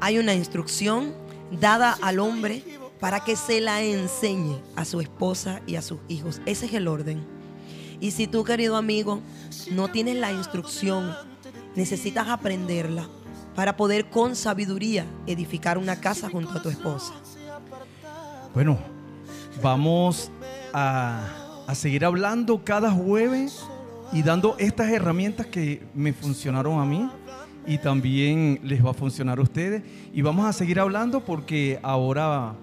[0.00, 1.14] Hay una instrucción
[1.50, 2.62] dada al hombre
[3.04, 6.40] para que se la enseñe a su esposa y a sus hijos.
[6.46, 7.22] Ese es el orden.
[8.00, 9.20] Y si tú, querido amigo,
[9.72, 11.14] no tienes la instrucción,
[11.76, 13.06] necesitas aprenderla
[13.54, 17.12] para poder con sabiduría edificar una casa junto a tu esposa.
[18.54, 18.78] Bueno,
[19.62, 20.30] vamos
[20.72, 21.28] a,
[21.66, 23.66] a seguir hablando cada jueves
[24.14, 27.10] y dando estas herramientas que me funcionaron a mí
[27.66, 29.82] y también les va a funcionar a ustedes.
[30.14, 32.56] Y vamos a seguir hablando porque ahora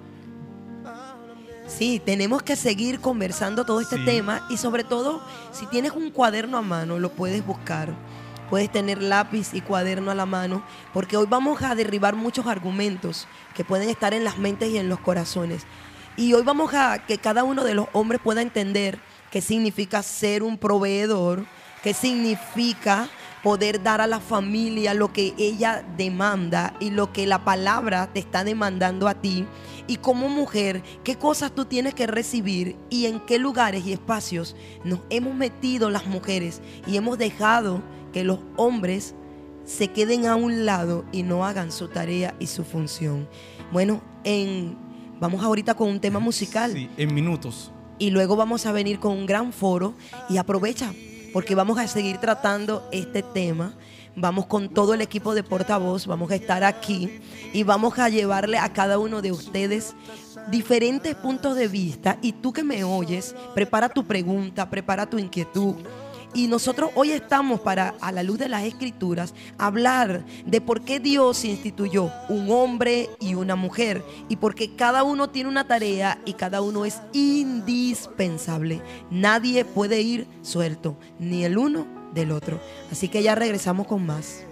[1.77, 4.05] Sí, tenemos que seguir conversando todo este Sí.
[4.05, 7.89] tema y sobre todo, si tienes un cuaderno a mano, lo puedes buscar.
[8.49, 13.27] Puedes tener lápiz y cuaderno a la mano, porque hoy vamos a derribar muchos argumentos
[13.55, 15.63] que pueden estar en las mentes y en los corazones.
[16.17, 18.99] Y hoy vamos a que cada uno de los hombres pueda entender
[19.31, 21.45] qué significa ser un proveedor,
[21.81, 23.07] qué significa
[23.41, 28.19] poder dar a la familia lo que ella demanda y lo que la palabra te
[28.19, 29.47] está demandando a ti.
[29.91, 34.55] Y como mujer, qué cosas tú tienes que recibir y en qué lugares y espacios
[34.85, 37.81] nos hemos metido las mujeres y hemos dejado
[38.13, 39.15] que los hombres
[39.65, 43.27] se queden a un lado y no hagan su tarea y su función.
[43.73, 44.77] Bueno, en,
[45.19, 47.73] vamos ahorita con un tema musical sí, en minutos.
[47.99, 49.93] y luego vamos a venir con un gran foro
[50.29, 50.93] y aprovecha
[51.33, 53.73] porque vamos a seguir tratando este tema.
[54.15, 57.21] Vamos con todo el equipo de portavoz, vamos a estar aquí
[57.53, 59.95] y vamos a llevarle a cada uno de ustedes
[60.49, 62.17] diferentes puntos de vista.
[62.21, 65.75] Y tú que me oyes, prepara tu pregunta, prepara tu inquietud.
[66.33, 70.99] Y nosotros hoy estamos para, a la luz de las escrituras, hablar de por qué
[70.99, 74.03] Dios instituyó un hombre y una mujer.
[74.27, 78.81] Y porque cada uno tiene una tarea y cada uno es indispensable.
[79.09, 82.59] Nadie puede ir suelto, ni el uno del otro.
[82.91, 84.43] Así que ya regresamos con más.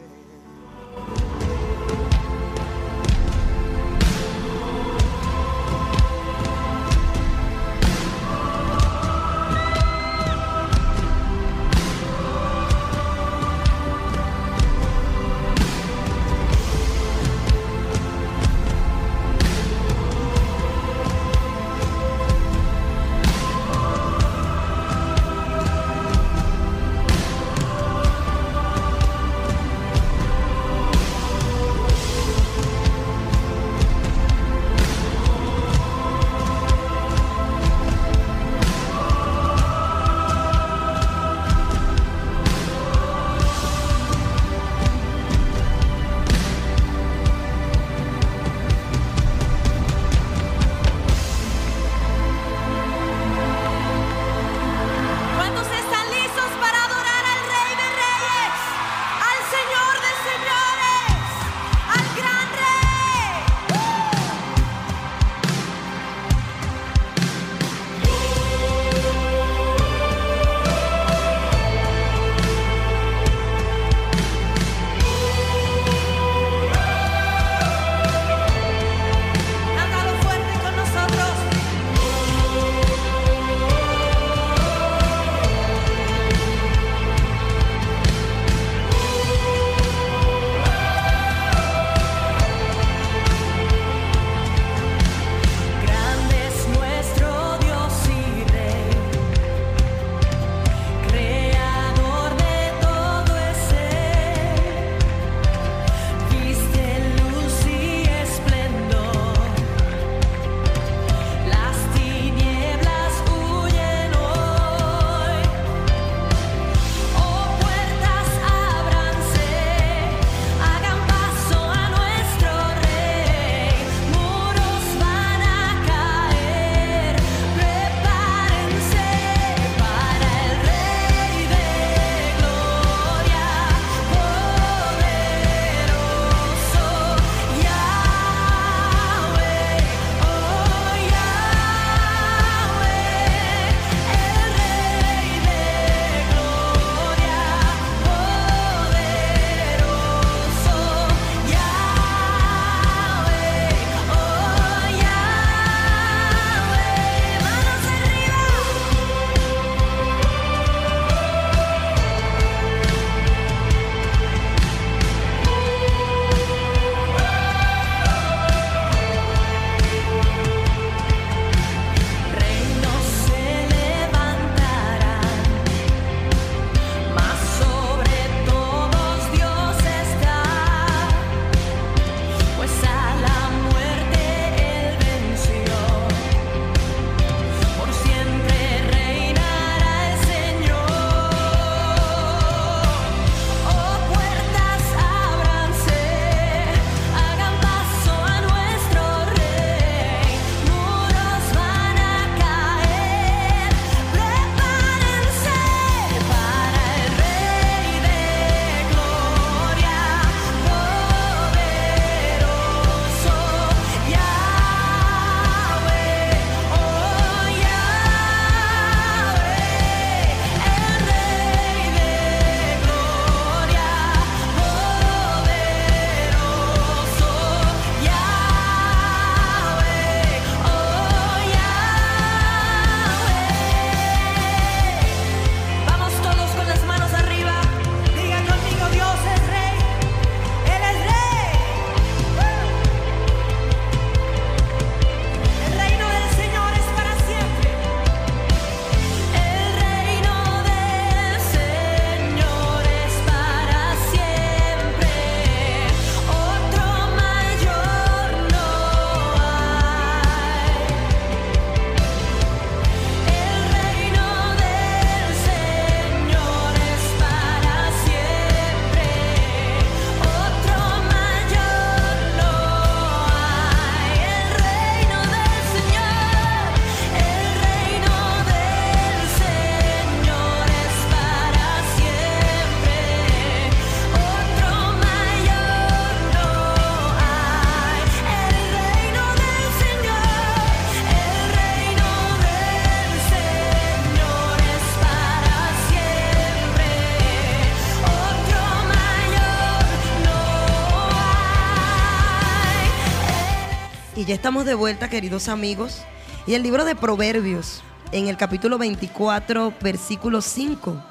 [304.29, 306.03] Ya estamos de vuelta, queridos amigos.
[306.45, 311.03] Y el libro de Proverbios, en el capítulo 24, versículo 5,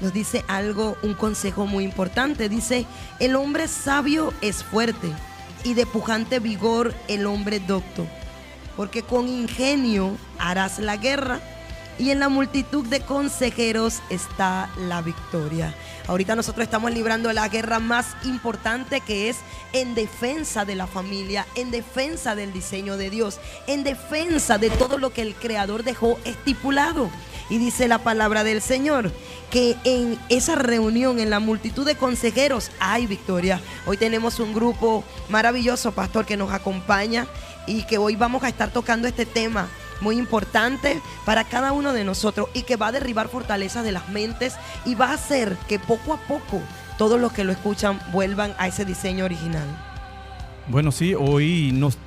[0.00, 2.48] nos dice algo, un consejo muy importante.
[2.48, 2.86] Dice,
[3.18, 5.08] el hombre sabio es fuerte
[5.64, 8.06] y de pujante vigor el hombre docto,
[8.76, 11.40] porque con ingenio harás la guerra
[12.00, 15.74] y en la multitud de consejeros está la victoria.
[16.08, 19.36] Ahorita nosotros estamos librando la guerra más importante que es
[19.74, 24.96] en defensa de la familia, en defensa del diseño de Dios, en defensa de todo
[24.96, 27.10] lo que el Creador dejó estipulado.
[27.50, 29.12] Y dice la palabra del Señor
[29.50, 33.60] que en esa reunión, en la multitud de consejeros, hay victoria.
[33.84, 37.26] Hoy tenemos un grupo maravilloso, pastor, que nos acompaña
[37.66, 39.68] y que hoy vamos a estar tocando este tema
[40.00, 44.08] muy importante para cada uno de nosotros y que va a derribar fortalezas de las
[44.08, 46.60] mentes y va a hacer que poco a poco
[46.98, 49.66] todos los que lo escuchan vuelvan a ese diseño original.
[50.68, 51.98] Bueno, sí, hoy nos,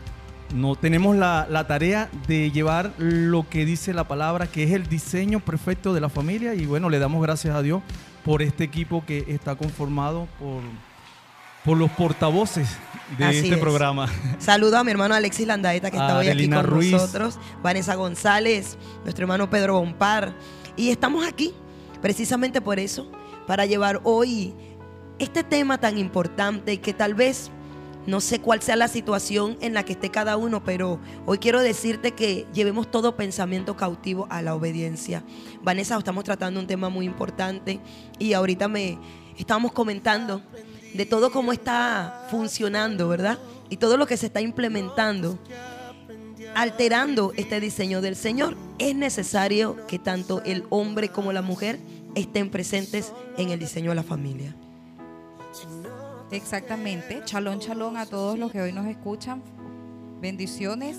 [0.53, 4.87] no tenemos la, la tarea de llevar lo que dice la palabra, que es el
[4.87, 6.53] diseño perfecto de la familia.
[6.53, 7.81] Y bueno, le damos gracias a Dios
[8.23, 10.61] por este equipo que está conformado por,
[11.63, 12.67] por los portavoces
[13.17, 13.59] de Así este es.
[13.59, 14.07] programa.
[14.39, 16.91] Saludo a mi hermano Alexis Landaeta que está A hoy aquí con Ruiz.
[16.91, 20.33] nosotros, Vanessa González, nuestro hermano Pedro Bompar.
[20.75, 21.53] Y estamos aquí
[22.01, 23.09] precisamente por eso,
[23.47, 24.53] para llevar hoy
[25.19, 27.51] este tema tan importante que tal vez
[28.05, 31.61] no sé cuál sea la situación en la que esté cada uno, pero hoy quiero
[31.61, 35.23] decirte que llevemos todo pensamiento cautivo a la obediencia.
[35.61, 37.79] Vanessa, estamos tratando un tema muy importante
[38.19, 38.99] y ahorita me
[39.37, 40.41] estábamos comentando
[40.93, 43.39] de todo cómo está funcionando, ¿verdad?
[43.69, 45.39] Y todo lo que se está implementando,
[46.55, 48.55] alterando este diseño del Señor.
[48.79, 51.79] Es necesario que tanto el hombre como la mujer
[52.15, 54.55] estén presentes en el diseño de la familia.
[56.31, 57.21] Exactamente.
[57.25, 59.41] Chalón, chalón a todos los que hoy nos escuchan.
[60.19, 60.97] Bendiciones.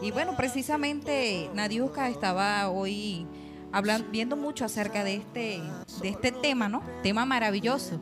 [0.00, 3.26] Y bueno, precisamente Nadiuska estaba hoy
[3.70, 5.60] hablando, viendo mucho acerca de este,
[6.00, 6.82] de este tema, ¿no?
[7.02, 8.00] Tema maravilloso.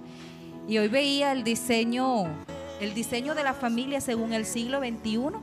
[0.69, 2.25] Y hoy veía el diseño,
[2.81, 5.39] el diseño de la familia según el siglo XXI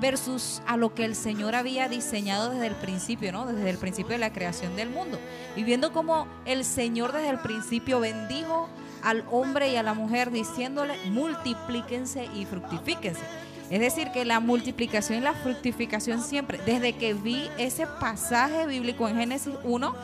[0.00, 3.46] versus a lo que el Señor había diseñado desde el principio, ¿no?
[3.46, 5.18] Desde el principio de la creación del mundo.
[5.56, 8.68] Y viendo cómo el Señor desde el principio bendijo
[9.02, 13.22] al hombre y a la mujer diciéndole, multiplíquense y fructifíquense.
[13.70, 19.08] Es decir, que la multiplicación y la fructificación siempre, desde que vi ese pasaje bíblico
[19.08, 19.94] en Génesis 1,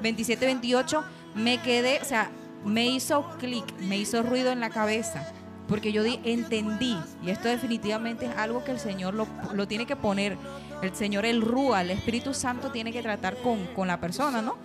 [0.00, 2.30] 27, 28, me quedé, o sea,
[2.64, 5.32] me hizo clic, me hizo ruido en la cabeza,
[5.68, 9.96] porque yo entendí, y esto definitivamente es algo que el Señor lo, lo tiene que
[9.96, 10.36] poner,
[10.82, 14.56] el Señor, el Rúa, el Espíritu Santo tiene que tratar con, con la persona, ¿no?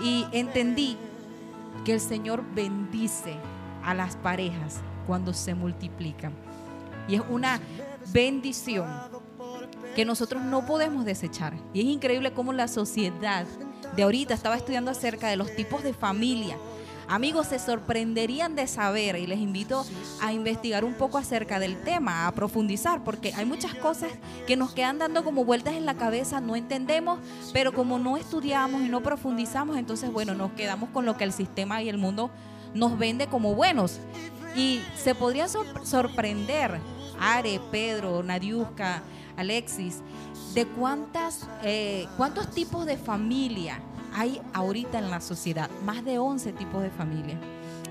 [0.00, 0.96] Y entendí
[1.84, 3.36] que el Señor bendice
[3.84, 6.32] a las parejas cuando se multiplican.
[7.08, 7.60] Y es una
[8.12, 8.86] bendición
[9.94, 11.54] que nosotros no podemos desechar.
[11.72, 13.46] Y es increíble cómo la sociedad
[13.96, 16.56] de ahorita estaba estudiando acerca de los tipos de familia.
[17.14, 19.84] Amigos, se sorprenderían de saber y les invito
[20.22, 24.10] a investigar un poco acerca del tema, a profundizar, porque hay muchas cosas
[24.46, 27.18] que nos quedan dando como vueltas en la cabeza, no entendemos,
[27.52, 31.34] pero como no estudiamos y no profundizamos, entonces, bueno, nos quedamos con lo que el
[31.34, 32.30] sistema y el mundo
[32.72, 33.98] nos vende como buenos.
[34.56, 36.80] Y se podrían sor- sorprender,
[37.20, 39.02] Are, Pedro, Nadiuska,
[39.36, 39.98] Alexis,
[40.54, 43.80] de cuántas, eh, cuántos tipos de familia
[44.14, 45.70] hay ahorita en la sociedad.
[45.84, 47.38] Más de 11 tipos de familia.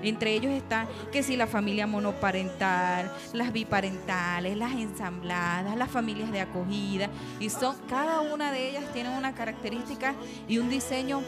[0.02, 6.40] Entre ellos está que si la familia monoparental, las biparentales, las ensambladas, las familias de
[6.40, 7.08] acogida.
[7.38, 10.14] Y son, cada una de ellas tiene una característica
[10.48, 11.22] y un diseño,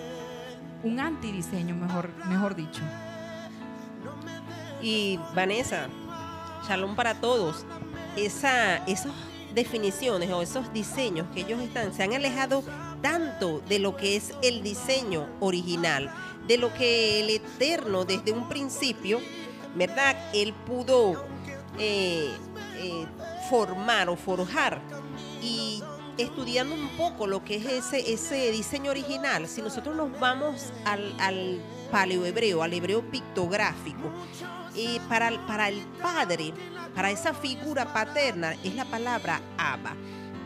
[0.83, 2.83] un antidiseño, mejor, mejor dicho.
[4.83, 5.89] Y Vanessa,
[6.69, 7.65] shalom para todos.
[8.17, 9.13] Esa, esas
[9.55, 12.63] definiciones o esos diseños que ellos están, se han alejado
[13.03, 16.13] tanto de lo que es el diseño original,
[16.47, 19.21] de lo que el Eterno desde un principio,
[19.75, 20.17] ¿verdad?
[20.33, 21.25] Él pudo
[21.79, 22.31] eh,
[22.77, 23.07] eh,
[23.49, 24.81] formar o forjar.
[25.43, 25.83] Y
[26.19, 31.15] estudiando un poco lo que es ese, ese diseño original, si nosotros nos vamos al,
[31.21, 31.61] al
[31.91, 34.11] paleohebreo, al hebreo pictográfico,
[34.77, 36.53] eh, para, para el padre,
[36.95, 39.95] para esa figura paterna, es la palabra Abba.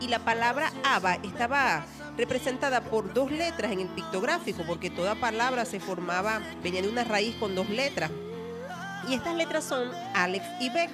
[0.01, 1.85] Y la palabra Abba estaba
[2.17, 7.03] representada por dos letras en el pictográfico, porque toda palabra se formaba, venía de una
[7.03, 8.11] raíz con dos letras.
[9.07, 10.89] Y estas letras son Aleph y Bek.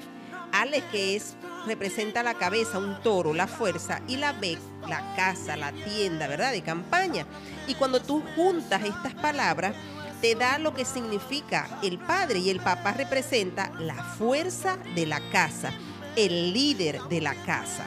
[0.52, 5.55] Aleph que es representa la cabeza, un toro, la fuerza, y la Bek, la casa,
[5.55, 6.51] la tienda, ¿verdad?
[6.51, 7.26] De campaña.
[7.68, 9.76] Y cuando tú juntas estas palabras,
[10.22, 15.20] te da lo que significa el padre y el papá representa la fuerza de la
[15.32, 15.72] casa.
[16.16, 17.84] el líder de la casa.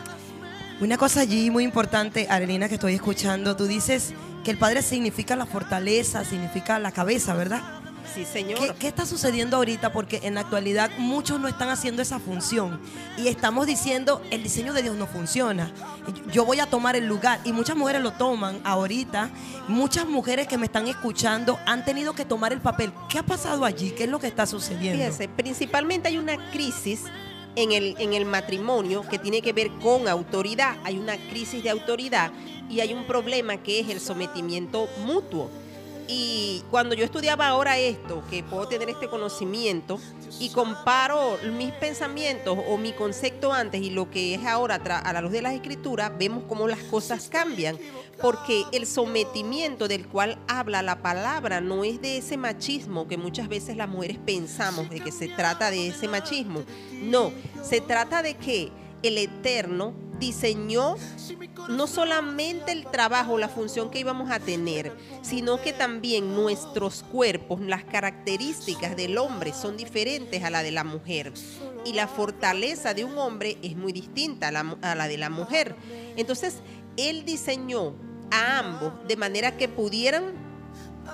[0.80, 4.12] Una cosa allí muy importante, Arelina, que estoy escuchando, tú dices
[4.44, 7.77] que el padre significa la fortaleza, significa la cabeza, ¿verdad?
[8.14, 8.58] Sí, señor.
[8.58, 9.92] ¿Qué, qué está sucediendo ahorita?
[9.92, 12.80] Porque en la actualidad muchos no están haciendo esa función
[13.16, 15.72] y estamos diciendo el diseño de Dios no funciona.
[16.32, 19.30] Yo voy a tomar el lugar y muchas mujeres lo toman ahorita.
[19.68, 22.92] Muchas mujeres que me están escuchando han tenido que tomar el papel.
[23.08, 23.90] ¿Qué ha pasado allí?
[23.90, 25.04] ¿Qué es lo que está sucediendo?
[25.04, 27.04] Fíjese, principalmente hay una crisis
[27.56, 30.76] en el, en el matrimonio que tiene que ver con autoridad.
[30.84, 32.30] Hay una crisis de autoridad
[32.70, 35.50] y hay un problema que es el sometimiento mutuo.
[36.10, 40.00] Y cuando yo estudiaba ahora esto, que puedo tener este conocimiento
[40.40, 45.20] y comparo mis pensamientos o mi concepto antes y lo que es ahora a la
[45.20, 47.76] luz de las escrituras, vemos cómo las cosas cambian.
[48.22, 53.48] Porque el sometimiento del cual habla la palabra no es de ese machismo que muchas
[53.48, 56.64] veces las mujeres pensamos de que se trata de ese machismo.
[57.02, 57.32] No,
[57.62, 58.72] se trata de que
[59.02, 60.96] el Eterno diseñó
[61.68, 64.92] no solamente el trabajo, la función que íbamos a tener,
[65.22, 70.84] sino que también nuestros cuerpos, las características del hombre son diferentes a la de la
[70.84, 71.32] mujer.
[71.84, 75.30] Y la fortaleza de un hombre es muy distinta a la, a la de la
[75.30, 75.76] mujer.
[76.16, 76.56] Entonces,
[76.96, 77.94] él diseñó
[78.30, 80.47] a ambos de manera que pudieran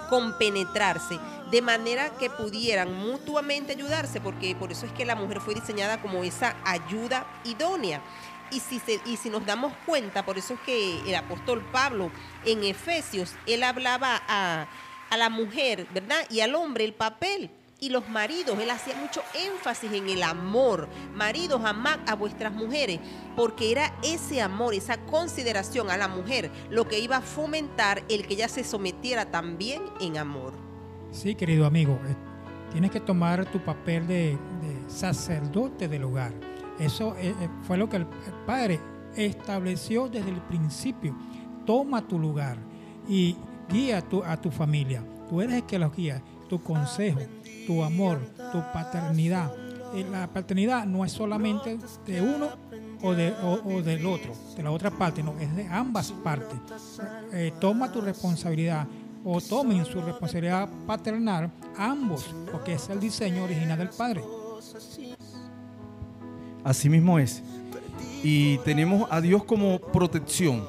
[0.08, 1.18] compenetrarse,
[1.50, 6.00] de manera que pudieran mutuamente ayudarse, porque por eso es que la mujer fue diseñada
[6.02, 8.00] como esa ayuda idónea.
[8.50, 12.10] Y si, se- y si nos damos cuenta, por eso es que el apóstol Pablo
[12.44, 14.66] en Efesios, él hablaba a,
[15.10, 16.18] a la mujer, ¿verdad?
[16.30, 17.50] Y al hombre el papel.
[17.84, 20.88] Y los maridos, él hacía mucho énfasis en el amor.
[21.14, 22.98] Maridos, amad a vuestras mujeres,
[23.36, 28.26] porque era ese amor, esa consideración a la mujer lo que iba a fomentar el
[28.26, 30.54] que ella se sometiera también en amor.
[31.10, 32.16] Sí, querido amigo, eh,
[32.72, 34.38] tienes que tomar tu papel de,
[34.88, 36.32] sacerdote del hogar.
[36.78, 38.06] Eso eh, eh, fue lo que el,
[38.46, 38.80] Padre
[39.14, 41.14] estableció desde el principio.
[41.66, 42.56] Toma tu lugar
[43.06, 43.36] y
[43.68, 45.04] guía tu- a tu familia.
[45.28, 46.22] Tú eres el que los guía.
[46.48, 47.20] Tu consejo,
[47.66, 48.18] tu amor,
[48.52, 49.50] tu paternidad.
[49.94, 52.48] Eh, La paternidad no es solamente de uno
[53.02, 56.58] o, de, o- del otro, de la otra parte, no, es de ambas partes.
[57.32, 58.86] Eh, toma tu responsabilidad
[59.24, 64.22] o tomen su responsabilidad paternal ambos, porque es el diseño original del Padre.
[66.62, 67.42] Así mismo es.
[68.22, 70.64] Y tenemos a Dios como protección,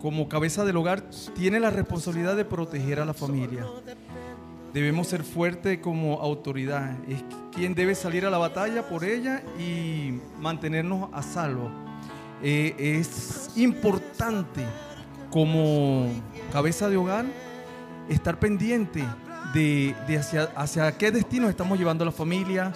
[0.00, 1.04] como cabeza del hogar,
[1.36, 3.66] tiene la responsabilidad de proteger a la familia.
[4.78, 6.96] Debemos ser fuertes como autoridad.
[7.08, 11.68] Es quien debe salir a la batalla por ella y mantenernos a salvo.
[12.44, 14.64] Eh, es importante
[15.32, 16.06] como
[16.52, 17.24] cabeza de hogar
[18.08, 19.02] estar pendiente
[19.52, 22.72] de, hacia, hacia qué destino estamos llevando a la familia,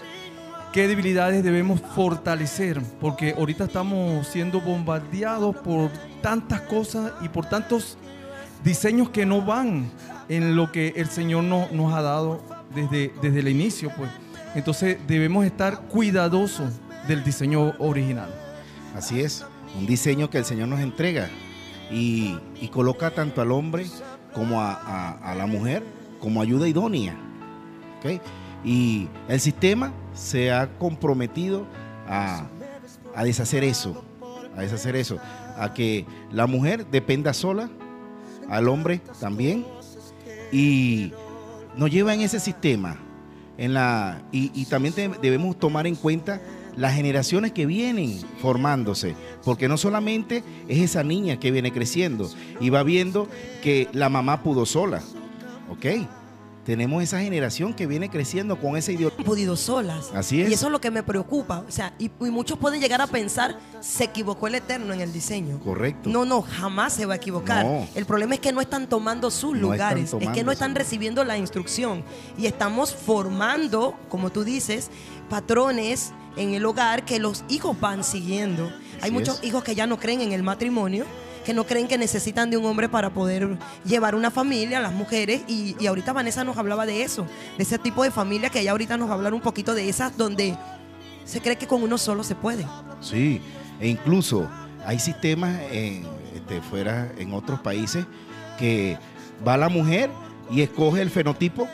[0.73, 5.89] qué debilidades debemos fortalecer, porque ahorita estamos siendo bombardeados por
[6.21, 7.97] tantas cosas y por tantos
[8.65, 9.89] diseños que no van
[10.29, 12.41] en lo que el Señor no- nos ha dado
[12.75, 14.11] desde, desde el inicio, pues.
[14.55, 16.71] Entonces debemos estar cuidadosos
[17.09, 18.31] del diseño original.
[18.97, 19.45] Así es,
[19.79, 21.29] un diseño que el Señor nos entrega
[21.91, 23.87] y, y coloca tanto al hombre
[24.35, 25.83] como a, la mujer
[26.21, 27.17] como ayuda idónea.
[28.65, 31.67] Y el sistema se ha comprometido
[32.09, 32.47] a,
[33.15, 34.05] a deshacer eso,
[34.57, 35.19] a deshacer eso,
[35.59, 37.71] a que la mujer dependa sola,
[38.49, 39.65] al hombre también,
[40.53, 41.13] y
[41.77, 42.99] nos lleva en ese sistema.
[43.59, 46.41] En la, y, y también debemos tomar en cuenta
[46.77, 52.31] las generaciones que vienen formándose, porque no solamente es esa niña que viene creciendo
[52.61, 53.29] y va viendo
[53.63, 55.03] que la mamá pudo sola,
[55.71, 56.09] ¿ok?
[56.65, 59.19] Tenemos esa generación que viene creciendo con esa ideología.
[59.19, 60.11] han podido solas.
[60.15, 60.51] Así es.
[60.51, 61.65] Y eso es lo que me preocupa.
[61.69, 65.13] O sea, y, y muchos pueden llegar a pensar, se equivocó el Eterno en el
[65.13, 65.59] diseño.
[65.59, 66.09] Correcto.
[66.09, 67.67] No, no, jamás se va a equivocar.
[67.67, 67.89] No.
[67.97, 71.25] El problema es que no están tomando sus No lugares, es que no están recibiendo
[71.25, 72.05] la instrucción.
[72.39, 74.91] Y estamos formando, como tú dices,
[75.29, 78.73] patrones en el hogar que los hijos van siguiendo.
[79.01, 79.45] Hay muchos es.
[79.45, 81.07] hijos que ya no creen en el matrimonio,
[81.45, 85.43] que no creen que necesitan de un hombre para poder llevar una familia, las mujeres.
[85.49, 87.27] Y, ahorita Vanessa nos hablaba de eso,
[87.57, 89.89] de ese tipo de familia que ella ahorita nos va a hablar un poquito de
[89.89, 90.57] esas donde
[91.25, 92.67] se cree que con uno solo se puede.
[93.01, 93.41] Sí,
[93.81, 94.49] e incluso
[94.85, 98.07] hay sistemas en, este, fuera en otros países
[98.59, 98.99] que
[99.47, 100.11] va la mujer
[100.51, 101.69] y escoge el fenotipo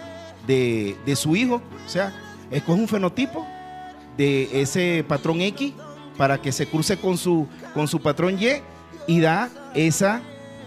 [0.47, 2.15] de, de su hijo, o sea,
[2.51, 3.47] escoge un fenotipo
[4.17, 5.73] de ese patrón X
[6.17, 8.61] para que se cruce con su, con su patrón Y
[9.09, 10.21] y da esa,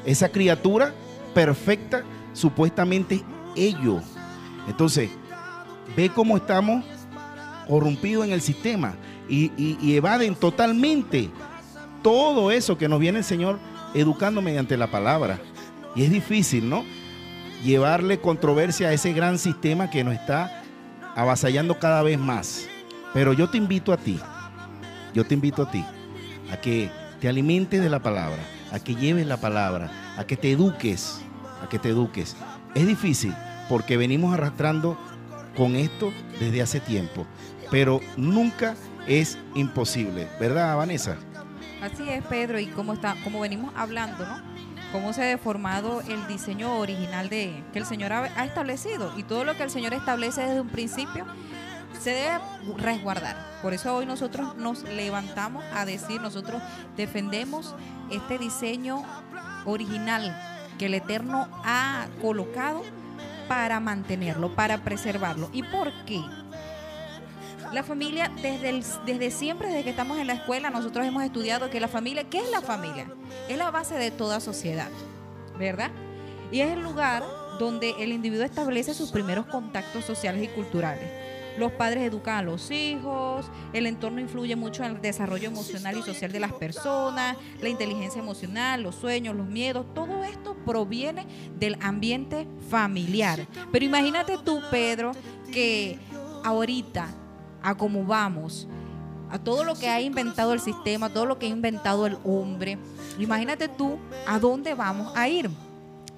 [0.05, 0.93] esa criatura
[1.33, 3.23] perfecta, supuestamente
[3.55, 4.01] ello.
[4.67, 5.09] Entonces,
[5.95, 6.83] ve cómo estamos
[7.69, 8.95] corrompidos en el sistema
[9.29, 11.29] y, y- y evaden totalmente
[12.03, 13.59] todo eso que nos viene el Señor
[13.93, 15.39] educando mediante la palabra.
[15.95, 16.83] Y es difícil, ¿no?
[17.63, 20.63] Llevarle controversia a ese gran sistema que nos está
[21.15, 22.65] avasallando cada vez más.
[23.13, 24.19] Pero yo te invito a ti,
[25.13, 25.83] yo te invito a ti,
[26.51, 26.89] a que
[27.21, 28.39] te alimentes de la palabra,
[28.71, 31.21] a que lleves la palabra, a que te eduques,
[31.63, 32.35] a que te eduques.
[32.73, 33.33] Es difícil
[33.69, 34.97] porque venimos arrastrando
[35.55, 37.27] con esto desde hace tiempo,
[37.69, 38.75] pero nunca
[39.07, 41.15] es imposible, ¿verdad, Vanessa?
[41.79, 44.41] Así es, Pedro, y como está, como venimos hablando, ¿no?
[44.91, 49.23] Cómo se ha deformado el diseño original de que el Señor ha, ha establecido y
[49.23, 51.25] todo lo que el Señor establece desde un principio
[51.99, 52.39] se debe
[52.77, 53.35] resguardar.
[53.61, 56.61] Por eso hoy nosotros nos levantamos a decir, nosotros
[56.97, 57.75] defendemos
[58.09, 59.03] este diseño
[59.65, 60.35] original
[60.77, 62.81] que el Eterno ha colocado
[63.47, 65.49] para mantenerlo, para preservarlo.
[65.53, 66.21] ¿Y por qué?
[67.71, 71.79] La familia, desde, desde siempre, desde que estamos en la escuela, nosotros hemos estudiado que
[71.79, 73.07] la familia, ¿qué es la familia?
[73.47, 74.89] Es la base de toda sociedad,
[75.57, 75.91] ¿verdad?
[76.51, 77.23] Y es el lugar
[77.59, 81.20] donde el individuo establece sus primeros contactos sociales y culturales.
[81.61, 86.01] Los padres educan a los hijos, el entorno influye mucho en el desarrollo emocional y
[86.01, 91.27] social de las personas, la inteligencia emocional, los sueños, los miedos, todo esto proviene
[91.59, 93.45] del ambiente familiar.
[93.71, 95.11] Pero imagínate tú, Pedro,
[95.53, 95.99] que
[96.43, 97.09] ahorita,
[97.61, 98.67] a cómo vamos,
[99.29, 102.79] a todo lo que ha inventado el sistema, todo lo que ha inventado el hombre,
[103.19, 105.47] imagínate tú a dónde vamos a ir.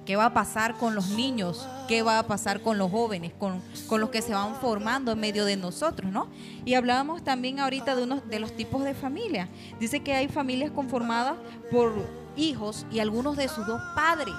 [0.04, 1.66] ¿Qué va a pasar con los niños?
[1.88, 3.32] ¿Qué va a pasar con los jóvenes?
[3.38, 6.28] Con, con los que se van formando en medio de nosotros, ¿no?
[6.64, 9.48] Y hablábamos también ahorita de unos de los tipos de familias.
[9.80, 11.36] Dice que hay familias conformadas
[11.70, 11.92] por
[12.36, 14.34] hijos y algunos de sus dos padres.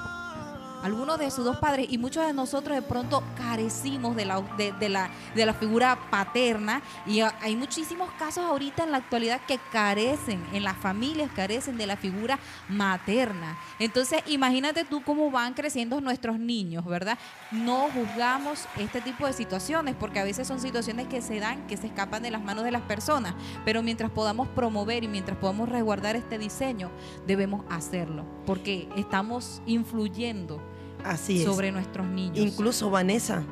[0.86, 4.88] Algunos de sus dos padres y muchos de nosotros de pronto carecimos de la, de,
[4.88, 10.46] la, de la figura paterna y hay muchísimos casos ahorita en la actualidad que carecen,
[10.54, 12.38] en las familias carecen de la figura
[12.70, 13.58] materna.
[13.80, 17.18] Entonces imagínate tú cómo van creciendo nuestros niños, ¿verdad?
[17.50, 21.78] No juzgamos este tipo de situaciones porque a veces son situaciones que se dan, que
[21.78, 23.34] se escapan de las manos de las personas,
[23.66, 26.92] pero mientras podamos promover y mientras podamos resguardar este diseño,
[27.26, 30.62] debemos hacerlo porque estamos influyendo
[31.06, 31.46] Así es.
[31.46, 32.38] sobre nuestros niños.
[32.38, 33.44] Incluso Vanessa,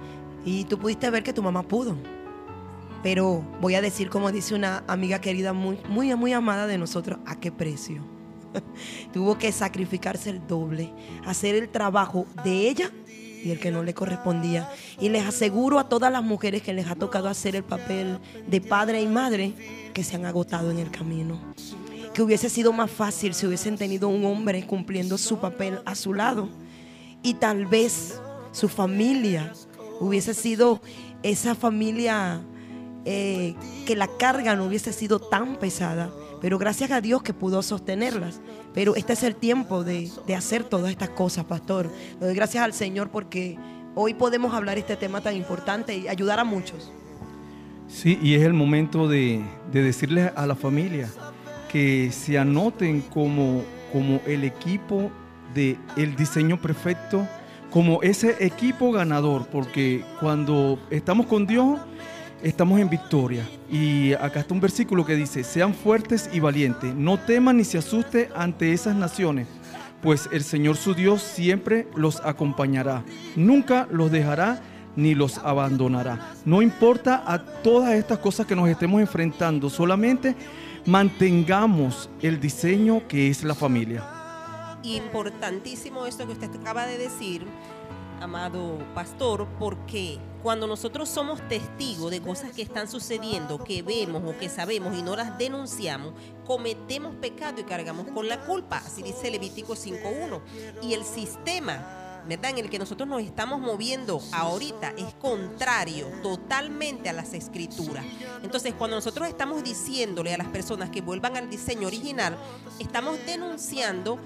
[0.44, 1.96] y tú pudiste ver que tu mamá pudo.
[3.02, 7.20] Pero voy a decir, como dice una amiga querida muy, muy, muy amada de nosotros,
[7.26, 8.02] ¿a qué precio?
[9.14, 10.94] Tuvo que sacrificarse el doble,
[11.26, 12.92] hacer el trabajo de ella
[13.44, 14.70] y el que no le correspondía.
[15.00, 18.62] Y les aseguro a todas las mujeres que les ha tocado hacer el papel de
[18.62, 19.54] padre y madre
[19.94, 21.40] que se han agotado en el camino.
[22.14, 26.14] Que hubiese sido más fácil si hubiesen tenido un hombre cumpliendo su papel a su
[26.14, 26.48] lado
[27.24, 28.22] y tal vez
[28.52, 29.54] su familia
[30.00, 30.82] hubiese sido
[31.24, 32.42] esa familia
[33.06, 33.56] eh,
[33.86, 36.12] que la carga no hubiese sido tan pesada,
[36.42, 38.42] pero gracias a Dios que pudo sostenerlas.
[38.74, 41.90] Pero este es el tiempo de, de hacer todas estas cosas, pastor.
[42.20, 43.58] Gracias al Señor porque
[43.96, 46.92] hoy podemos hablar este tema tan importante y ayudar a muchos.
[47.88, 51.10] Sí, y es el momento de, de decirles a la familia
[51.72, 55.12] que se anoten como, como el equipo
[55.56, 57.28] el diseño perfecto,
[57.70, 61.80] como ese equipo ganador, porque cuando estamos con Dios,
[62.44, 63.48] estamos en victoria.
[63.72, 67.80] Y acá está un versículo que dice, sean fuertes y valientes, no teman ni se
[67.80, 69.48] asuste ante esas naciones,
[70.02, 73.04] pues el Señor su Dios siempre los acompañará,
[73.36, 74.62] nunca los dejará
[74.96, 76.34] ni los abandonará.
[76.46, 80.36] No importa a todas estas cosas que nos estemos enfrentando, solamente
[80.86, 84.23] mantengamos el diseño que es la familia.
[84.84, 87.46] Importantísimo esto que usted acaba de decir,
[88.22, 94.38] amado pastor, porque cuando nosotros somos testigos de cosas que están sucediendo, que vemos o
[94.38, 96.14] que sabemos y no las denunciamos,
[96.46, 98.78] cometemos pecado y cargamos con la culpa.
[98.78, 100.42] Así dice Levítico 5.1.
[100.82, 102.52] Y el sistema ¿verdad?
[102.52, 108.06] En el que nosotros nos estamos moviendo ahorita es contrario totalmente a las escrituras.
[108.42, 112.38] Entonces, cuando nosotros estamos diciéndole a las personas que vuelvan al diseño original,
[112.80, 114.20] estamos denunciando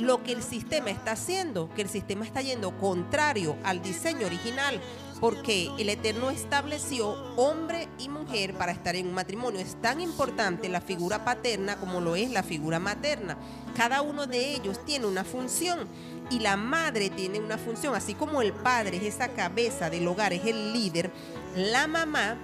[0.00, 4.80] lo que el sistema está haciendo, que el sistema está yendo contrario al diseño original,
[5.20, 9.60] porque el Eterno estableció hombre y mujer para estar en un matrimonio.
[9.60, 13.38] Es tan importante la figura paterna como lo es la figura materna.
[13.76, 15.88] Cada uno de ellos tiene una función
[16.30, 20.32] y la madre tiene una función, así como el padre es esa cabeza del hogar,
[20.32, 21.10] es el líder,
[21.54, 22.36] la mamá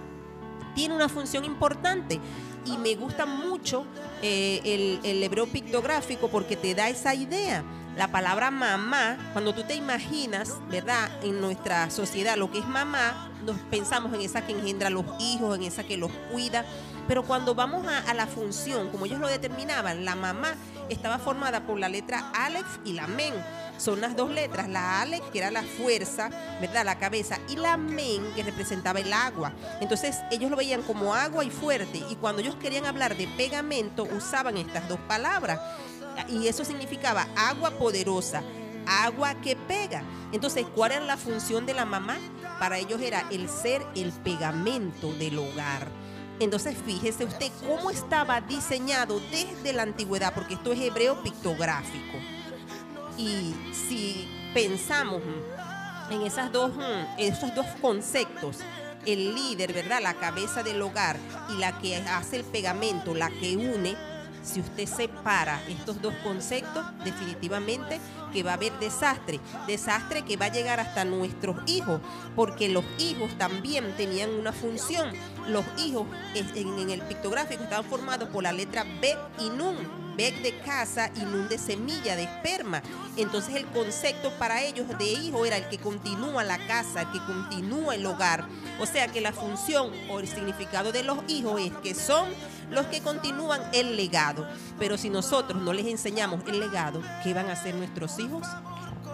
[0.75, 2.21] tiene una función importante.
[2.65, 3.85] Y me gusta mucho
[4.23, 7.65] eh, el, hebreo pictográfico porque te da esa idea.
[7.97, 11.11] La palabra mamá, cuando tú te imaginas, ¿verdad?
[11.23, 15.57] En nuestra sociedad lo que es mamá, nos pensamos en esa que engendra los hijos,
[15.57, 16.65] en esa que los cuida.
[17.07, 20.55] Pero cuando vamos a, a la función, como ellos lo determinaban, la mamá
[20.89, 23.35] estaba formada por la letra Aleph y la Men.
[23.83, 26.31] Son las dos letras, la Aleph, que era la fuerza,
[26.61, 26.85] ¿verdad?
[26.85, 29.53] La cabeza, y la Men, que representaba el agua.
[29.81, 34.05] Entonces ellos lo veían como agua y fuerte, y cuando ellos querían hablar de pegamento,
[34.05, 35.59] usaban estas dos palabras.
[36.29, 38.45] Y eso significaba agua poderosa,
[38.87, 40.05] agua que pega.
[40.31, 42.19] Entonces, ¿cuál era la función de la mamá?
[42.61, 45.89] Para ellos era el ser el pegamento del hogar.
[46.39, 52.19] Entonces, fíjese usted cómo estaba diseñado desde la antigüedad, porque esto es hebreo pictográfico.
[53.19, 55.23] Y si pensamos
[56.11, 56.73] en esas dos,
[57.19, 58.59] esos dos conceptos,
[59.07, 60.01] el líder, ¿verdad?
[60.03, 61.17] La cabeza del hogar
[61.51, 63.97] y la que hace el pegamento, la que une,
[64.43, 68.01] si usted separa estos dos conceptos, definitivamente
[68.33, 69.41] que va a haber desastre.
[69.67, 72.01] Desastre que va a llegar hasta nuestros hijos,
[72.35, 75.13] porque los hijos también tenían una función.
[75.49, 80.02] Los hijos en el pictográfico estaban formados por la letra B y Nun.
[80.17, 82.83] De casa y Nun de semilla, de esperma.
[83.17, 87.19] Entonces el concepto para ellos de hijo era el que continúa la casa, el que
[87.25, 88.47] continúa el hogar.
[88.79, 92.29] O sea que la función o el significado de los hijos es que son
[92.71, 94.47] los que continúan el legado.
[94.79, 98.47] Pero si nosotros no les enseñamos el legado, ¿qué van a hacer nuestros hijos?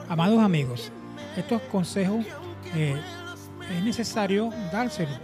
[0.09, 0.91] Amados amigos,
[1.37, 2.25] estos consejos
[2.75, 3.01] eh,
[3.71, 5.19] es necesario dárselos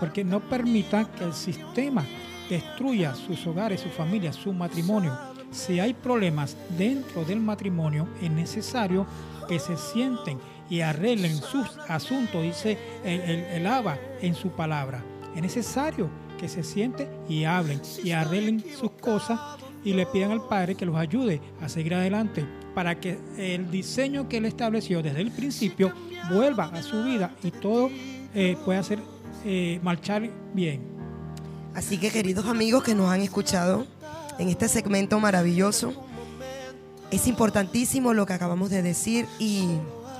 [0.00, 2.04] porque no permitan que el sistema
[2.48, 5.16] destruya sus hogares, su familia, su matrimonio.
[5.50, 9.06] Si hay problemas dentro del matrimonio, es necesario
[9.48, 10.38] que se sienten
[10.68, 15.02] y arreglen sus asuntos, dice el, el, Abba en su palabra.
[15.34, 19.40] Es necesario que se sienten y hablen y arreglen sus cosas
[19.84, 22.44] y le pidan al Padre que los ayude a seguir adelante
[22.74, 25.92] para que el diseño que él estableció desde el principio
[26.30, 27.90] vuelva a su vida y todo
[28.34, 28.98] eh, pueda hacer
[29.44, 30.97] eh, marchar bien.
[31.78, 33.86] Así que queridos amigos que nos han escuchado
[34.40, 35.94] en este segmento maravilloso,
[37.12, 39.68] es importantísimo lo que acabamos de decir y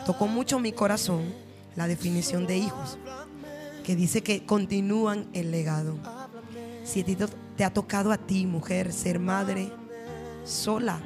[0.07, 1.25] tocó mucho mi corazón
[1.75, 2.97] la definición de hijos,
[3.83, 5.99] que dice que continúan el legado.
[6.85, 9.73] Si te ha tocado a ti, mujer, ser madre
[10.45, 11.01] sola,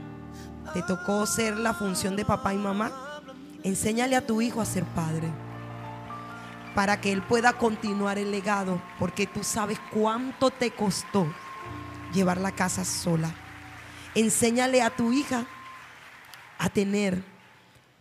[0.75, 3.23] te tocó ser la función de papá y mamá,
[3.63, 5.29] enséñale a tu hijo a ser padre
[6.75, 11.27] para que él pueda continuar el legado, porque tú sabes cuánto te costó
[12.13, 13.35] llevar la casa sola.
[14.15, 15.47] Enséñale a tu hija
[16.59, 17.23] a tener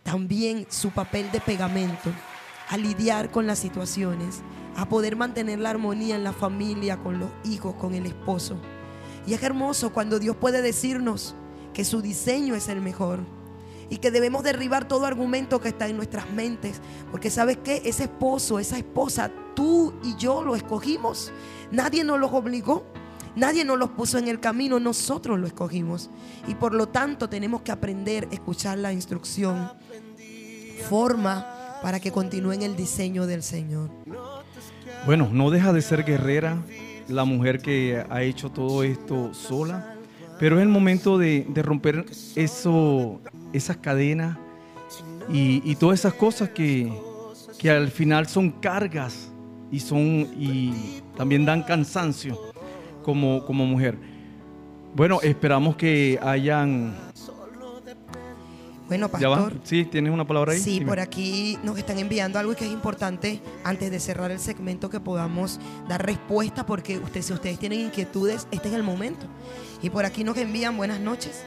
[0.02, 2.10] también su papel de pegamento,
[2.68, 4.42] a lidiar con las situaciones,
[4.76, 8.56] a poder mantener la armonía en la familia, con los hijos, con el esposo.
[9.26, 11.34] Y es hermoso cuando Dios puede decirnos
[11.74, 13.20] que su diseño es el mejor
[13.92, 16.80] y que debemos derribar todo argumento que está en nuestras mentes.
[17.10, 21.30] Porque sabes qué, ese esposo, esa esposa, tú y yo lo escogimos.
[21.70, 22.86] Nadie nos los obligó.
[23.36, 26.08] Nadie nos los puso en el camino, nosotros lo escogimos.
[26.48, 29.70] Y por lo tanto tenemos que aprender a escuchar la instrucción.
[30.88, 33.90] Forma para que continúen el diseño del Señor.
[35.04, 36.62] Bueno, no deja de ser guerrera
[37.08, 39.96] la mujer que ha hecho todo esto sola,
[40.38, 43.20] pero es el momento de, de romper eso,
[43.52, 44.36] esas cadenas
[45.28, 46.92] y, y todas esas cosas que,
[47.58, 49.30] que, al final son cargas
[49.70, 50.00] y, son,
[50.38, 52.38] y también dan cansancio
[53.02, 53.96] como, como mujer.
[54.94, 56.94] Bueno, esperamos que hayan...
[58.88, 59.54] Bueno, pastor.
[59.62, 60.58] Sí, tienes una palabra ahí.
[60.58, 60.86] Sí, Dime.
[60.86, 65.00] por aquí nos están enviando algo que es importante antes de cerrar el segmento que
[65.00, 69.24] podamos dar respuesta porque ustedes, si ustedes tienen inquietudes, este es el momento.
[69.80, 71.42] Y por aquí nos envían buenas noches.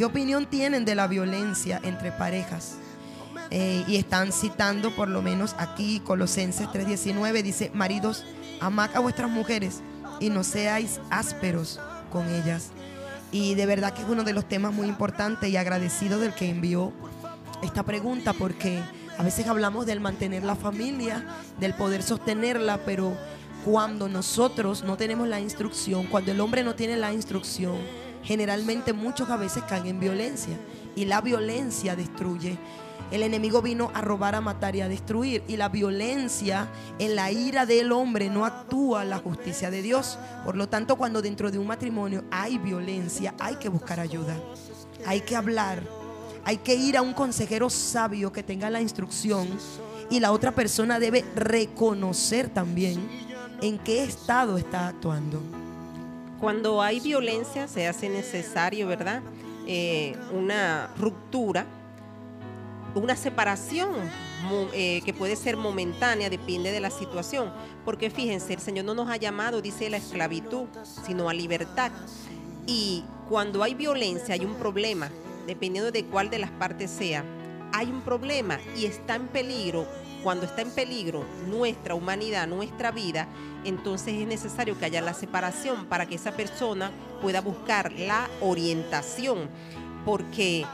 [0.00, 2.78] ¿Qué opinión tienen de la violencia entre parejas?
[3.50, 8.24] Eh, y están citando por lo menos aquí Colosenses 3:19 dice, maridos,
[8.60, 9.82] amad a vuestras mujeres
[10.18, 11.78] y no seáis ásperos
[12.10, 12.70] con ellas.
[13.30, 16.48] Y de verdad que es uno de los temas muy importantes y agradecido del que
[16.48, 16.94] envió
[17.62, 18.82] esta pregunta porque
[19.18, 21.26] a veces hablamos del mantener la familia,
[21.58, 23.18] del poder sostenerla, pero
[23.66, 27.76] cuando nosotros no tenemos la instrucción, cuando el hombre no tiene la instrucción,
[28.22, 30.56] generalmente muchos a veces caen en violencia
[30.94, 32.58] y la violencia destruye.
[33.10, 35.42] El enemigo vino a robar, a matar y a destruir.
[35.48, 36.68] Y la violencia
[36.98, 40.16] en la ira del hombre no actúa la justicia de Dios.
[40.44, 44.36] Por lo tanto, cuando dentro de un matrimonio hay violencia, hay que buscar ayuda.
[45.06, 45.82] Hay que hablar.
[46.44, 49.48] Hay que ir a un consejero sabio que tenga la instrucción.
[50.08, 53.00] Y la otra persona debe reconocer también
[53.60, 55.59] en qué estado está actuando.
[56.40, 59.22] Cuando hay violencia se hace necesario, ¿verdad?
[59.66, 61.64] eh, una ruptura,
[62.94, 63.90] una separación
[64.72, 67.52] eh, que puede ser momentánea, depende de la situación.
[67.84, 70.66] Porque fíjense, el Señor no nos ha llamado, dice, la esclavitud,
[71.06, 71.92] sino a libertad.
[72.66, 75.08] Y cuando hay violencia, hay un problema,
[75.46, 77.24] dependiendo de cuál de las partes sea.
[77.72, 79.86] Hay un problema y está en peligro.
[80.22, 83.28] Cuando está en peligro nuestra humanidad, nuestra vida,
[83.64, 86.90] entonces es necesario que haya la separación para que esa persona
[87.22, 89.48] pueda buscar la orientación.
[90.04, 90.66] Porque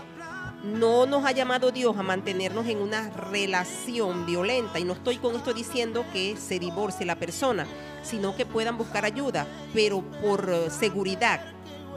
[0.67, 4.79] no nos ha llamado Dios a mantenernos en una relación violenta.
[4.79, 7.67] Y no estoy con esto diciendo que se divorcie la persona,
[8.03, 11.41] sino que puedan buscar ayuda, pero por seguridad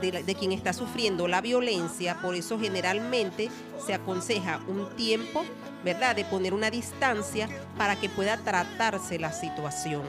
[0.02, 2.20] de, de quien está sufriendo la violencia.
[2.22, 3.50] Por eso generalmente
[3.86, 5.44] se aconseja un tiempo,
[5.84, 10.04] ¿verdad?, de poner una distancia para que pueda tratarse la situación.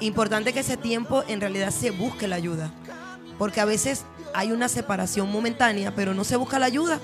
[0.00, 2.70] Importante que ese tiempo en realidad se busque la ayuda.
[3.38, 7.00] Porque a veces hay una separación momentánea, pero no se busca la ayuda.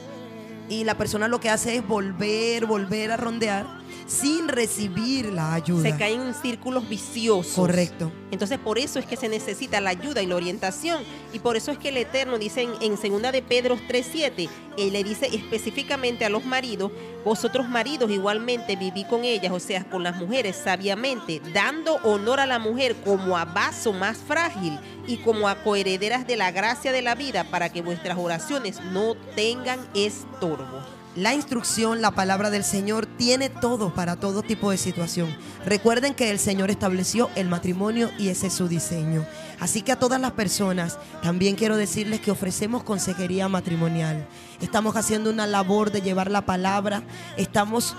[0.69, 3.67] Y la persona lo que hace es volver, volver a rondear
[4.07, 5.83] sin recibir la ayuda.
[5.83, 7.55] Se caen en círculos viciosos.
[7.55, 8.13] Correcto.
[8.31, 11.03] Entonces por eso es que se necesita la ayuda y la orientación
[11.33, 14.49] y por eso es que el Eterno dice en, en segunda de Pedro 3:7,
[14.79, 16.93] él le dice específicamente a los maridos,
[17.25, 22.47] vosotros maridos igualmente viví con ellas, o sea, con las mujeres sabiamente, dando honor a
[22.47, 27.03] la mujer como a vaso más frágil y como a coherederas de la gracia de
[27.03, 30.96] la vida para que vuestras oraciones no tengan estorbo.
[31.17, 35.35] La instrucción, la palabra del Señor tiene todo para todo tipo de situación.
[35.65, 39.25] Recuerden que el Señor estableció el matrimonio y ese es su diseño.
[39.59, 44.29] Así que a todas las personas también quiero decirles que ofrecemos consejería matrimonial.
[44.61, 47.03] Estamos haciendo una labor de llevar la palabra.
[47.39, 47.97] Estamos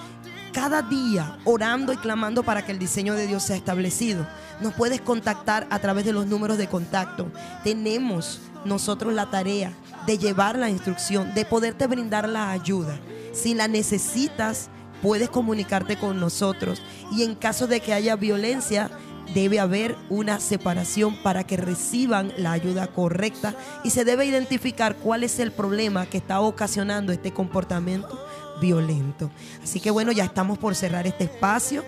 [0.54, 4.28] cada día orando y clamando para que el diseño de Dios sea establecido.
[4.62, 7.32] Nos puedes contactar a través de los números de contacto.
[7.64, 9.74] Tenemos nosotros la tarea
[10.06, 13.00] de llevar la instrucción, de poderte brindar la ayuda.
[13.34, 14.70] Si la necesitas,
[15.02, 16.82] puedes comunicarte con nosotros.
[17.12, 18.90] Y en caso de que haya violencia,
[19.34, 25.24] debe haber una separación para que reciban la ayuda correcta y se debe identificar cuál
[25.24, 28.26] es el problema que está ocasionando este comportamiento
[28.62, 29.30] violento.
[29.64, 31.84] Así que bueno, ya estamos por cerrar este espacio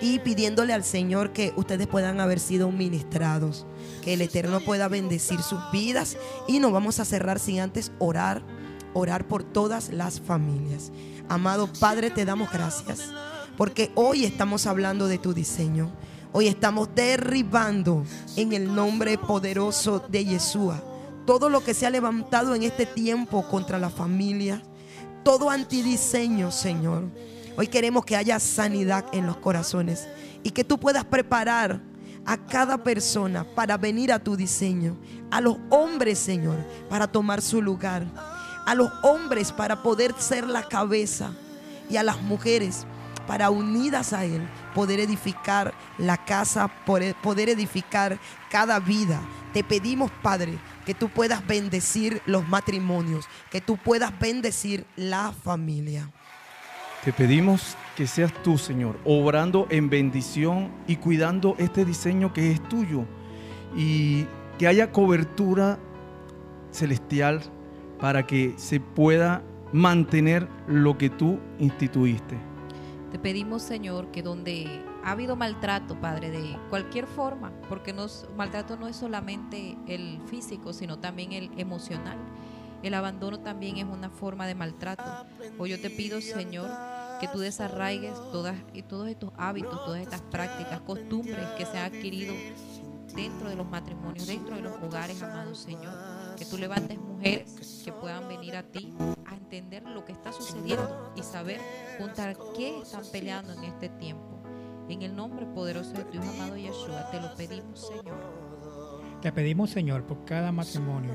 [0.00, 3.66] y pidiéndole al Señor que ustedes puedan haber sido ministrados,
[4.00, 6.16] que el Eterno pueda bendecir sus vidas
[6.48, 8.42] y nos vamos a cerrar sin antes orar,
[8.94, 10.92] orar por todas las familias.
[11.28, 13.10] Amado Padre, te damos gracias
[13.56, 15.90] porque hoy estamos hablando de tu diseño.
[16.32, 18.04] Hoy estamos derribando
[18.36, 20.82] en el nombre poderoso de Yeshua
[21.26, 24.62] todo lo que se ha levantado en este tiempo contra la familia,
[25.22, 27.04] todo antidiseño, Señor.
[27.56, 30.08] Hoy queremos que haya sanidad en los corazones
[30.42, 31.82] y que tú puedas preparar
[32.26, 34.98] a cada persona para venir a tu diseño,
[35.30, 36.58] a los hombres, Señor,
[36.88, 38.06] para tomar su lugar,
[38.66, 41.32] a los hombres para poder ser la cabeza
[41.88, 42.86] y a las mujeres
[43.26, 44.44] para unidas a Él
[44.74, 48.18] poder edificar la casa, poder poder edificar
[48.50, 49.20] cada vida.
[49.52, 56.10] Te pedimos, Padre, que tú puedas bendecir los matrimonios, que tú puedas bendecir la familia.
[57.04, 62.66] Te pedimos que seas tú, Señor, obrando en bendición y cuidando este diseño que es
[62.66, 63.04] tuyo
[63.76, 64.24] y
[64.58, 65.78] que haya cobertura
[66.70, 67.42] celestial
[68.00, 69.42] para que se pueda
[69.74, 72.38] mantener lo que tú instituiste.
[73.12, 77.94] Te pedimos, Señor, que donde ha habido maltrato, Padre, de cualquier forma, porque
[78.34, 82.16] maltrato no es solamente el físico, sino también el emocional.
[82.82, 85.04] El abandono también es una forma de maltrato.
[85.58, 86.70] Hoy yo te pido, Señor,
[87.20, 91.92] que tú desarraigues todas, y todos estos hábitos, todas estas prácticas, costumbres que se han
[91.92, 92.34] adquirido
[93.14, 95.94] dentro de los matrimonios, dentro de los hogares, amado Señor.
[96.36, 98.94] Que tú levantes mujeres que puedan venir a ti
[99.26, 101.60] a entender lo que está sucediendo y saber
[101.98, 104.40] contra qué están peleando en este tiempo.
[104.88, 108.50] En el nombre poderoso de tu Hijo amado Yeshua, te lo pedimos, Señor.
[109.20, 111.14] Te pedimos, Señor, por cada matrimonio,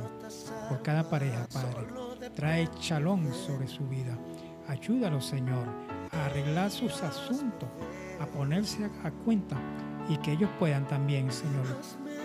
[0.69, 1.87] por cada pareja, Padre.
[2.35, 4.17] Trae chalón sobre su vida.
[4.67, 5.67] Ayúdalo, Señor,
[6.23, 7.69] arreglar sus asuntos,
[8.19, 9.57] a ponerse a, cuenta
[10.09, 11.65] y que ellos puedan también, Señor,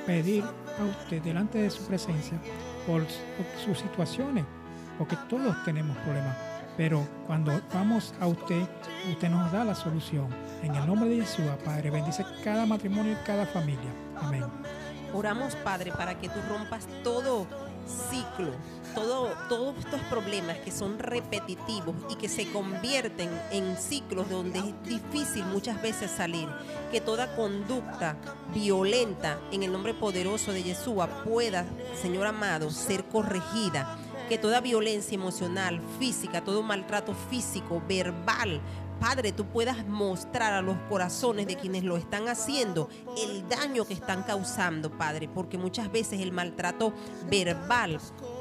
[0.06, 2.38] pedir a usted delante de su presencia
[2.86, 4.44] por, por sus situaciones,
[4.98, 6.36] porque todos tenemos problemas.
[6.76, 8.62] Pero cuando vamos a usted,
[9.10, 10.28] usted nos da la solución.
[10.62, 13.90] En el nombre de Yeshua, Padre, bendice cada matrimonio y cada familia.
[14.20, 14.44] Amén.
[15.12, 17.46] Oramos, Padre, para que tú rompas todo
[18.10, 18.52] ciclo,
[18.94, 24.82] todo, todos estos problemas que son repetitivos y que se convierten en ciclos donde es
[24.84, 26.48] difícil muchas veces salir.
[26.90, 28.16] Que toda conducta
[28.54, 31.66] violenta en el nombre poderoso de Yeshua pueda,
[32.00, 33.98] Señor amado, ser corregida.
[34.28, 38.60] que toda violencia emocional, física, todo maltrato físico, verbal,
[39.00, 43.94] Padre, tú puedas mostrar a los corazones de quienes lo están haciendo el daño que
[43.94, 46.92] están causando, Padre, porque muchas veces el maltrato
[47.30, 47.98] verbal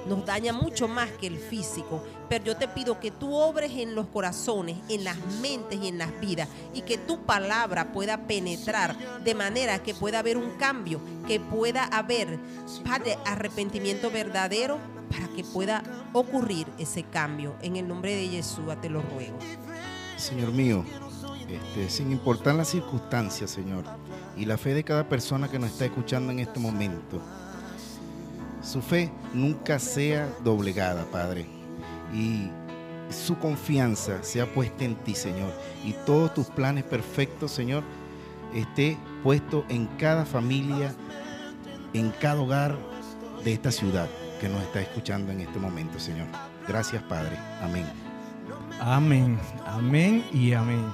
[0.07, 2.03] nos daña mucho más que el físico.
[2.29, 5.97] Pero yo te pido que tú obres en los corazones, en las mentes y en
[5.97, 11.01] las vidas y que tu palabra pueda penetrar de manera que pueda haber un cambio,
[11.27, 12.39] que pueda haber,
[13.25, 14.77] arrepentimiento verdadero
[15.09, 15.83] para que pueda
[16.13, 17.55] ocurrir ese cambio.
[17.61, 19.37] En el nombre de Jesús te lo ruego.
[20.17, 20.85] Señor mío,
[21.49, 23.83] este, sin importar las circunstancias, Señor,
[24.37, 27.21] y la fe de cada persona que nos está escuchando en este momento,
[28.61, 31.45] su fe nunca sea doblegada, Padre,
[32.13, 32.49] y
[33.09, 35.51] su confianza sea puesta en ti, Señor,
[35.83, 37.83] y todos tus planes perfectos, Señor,
[38.53, 40.93] esté puesto en cada familia,
[41.93, 42.77] en cada hogar
[43.43, 44.07] de esta ciudad
[44.39, 46.27] que nos está escuchando en este momento, Señor.
[46.67, 47.37] Gracias, Padre.
[47.61, 47.85] Amén.
[48.79, 50.85] Amén, amén y amén.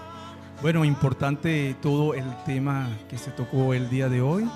[0.62, 4.50] Bueno, importante todo el tema que se tocó el día de hoy.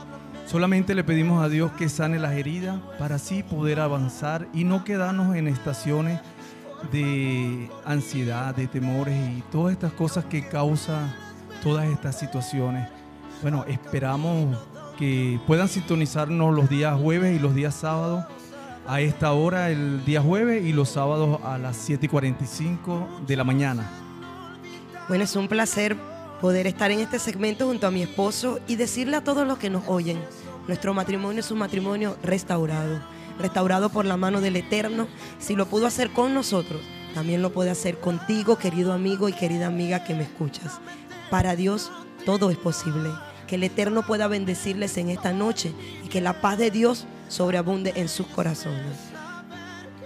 [0.49, 4.83] Solamente le pedimos a Dios que sane las heridas para así poder avanzar y no
[4.83, 6.19] quedarnos en estaciones
[6.91, 11.13] de ansiedad, de temores y todas estas cosas que causan
[11.61, 12.89] todas estas situaciones.
[13.43, 14.57] Bueno, esperamos
[14.97, 18.25] que puedan sintonizarnos los días jueves y los días sábados
[18.87, 23.35] a esta hora el día jueves y los sábados a las 7 y 45 de
[23.35, 23.87] la mañana.
[25.07, 25.95] Bueno, es un placer
[26.39, 29.69] poder estar en este segmento junto a mi esposo y decirle a todos los que
[29.69, 30.19] nos oyen,
[30.69, 32.99] nuestro matrimonio es un matrimonio restaurado,
[33.39, 35.07] restaurado por la mano del Eterno.
[35.39, 36.81] Si lo pudo hacer con nosotros,
[37.15, 40.79] también lo puede hacer contigo, querido amigo y querida amiga que me escuchas.
[41.31, 41.91] Para Dios
[42.23, 43.09] todo es posible.
[43.47, 45.73] Que el Eterno pueda bendecirles en esta noche
[46.05, 48.95] y que la paz de Dios sobreabunde en sus corazones.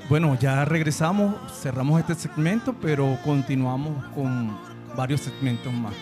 [0.08, 4.58] Bueno, ya regresamos, cerramos este segmento, pero continuamos con
[4.96, 5.94] varios segmentos más.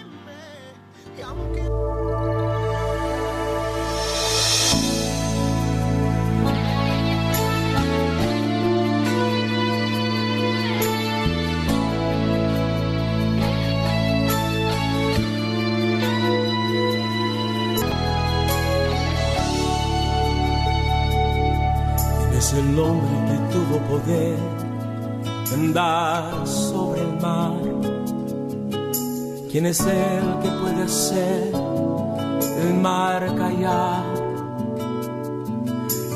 [22.54, 24.38] El hombre que tuvo poder
[25.50, 27.54] de andar sobre el mar?
[29.50, 31.54] ¿Quién es el que puede hacer
[32.62, 34.04] el mar callar?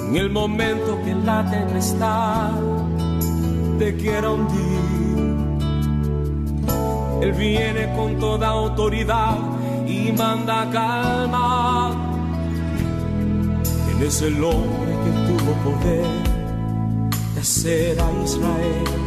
[0.10, 2.52] En el momento que la tempestad
[3.80, 5.36] te quiera hundir,
[7.22, 9.38] Él viene con toda autoridad
[9.88, 11.92] y manda calma.
[13.86, 14.85] ¿Quién es el hombre
[15.54, 16.06] poder
[17.34, 19.06] de hacer a Israel?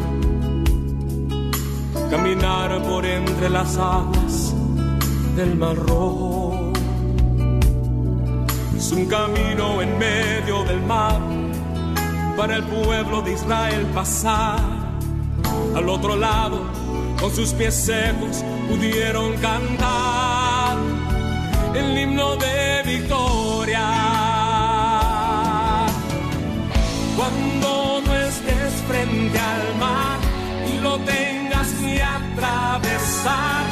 [2.10, 4.54] caminar por entre las aguas
[5.36, 6.72] del mar rojo.
[8.76, 11.20] Es un camino en medio del mar
[12.36, 14.60] para el pueblo de Israel pasar.
[15.74, 16.62] Al otro lado,
[17.20, 20.76] con sus pies secos, pudieron cantar
[21.74, 24.07] el himno de victoria.
[27.18, 30.18] Cuando no estés frente al mar
[30.72, 33.64] y lo tengas que atravesar,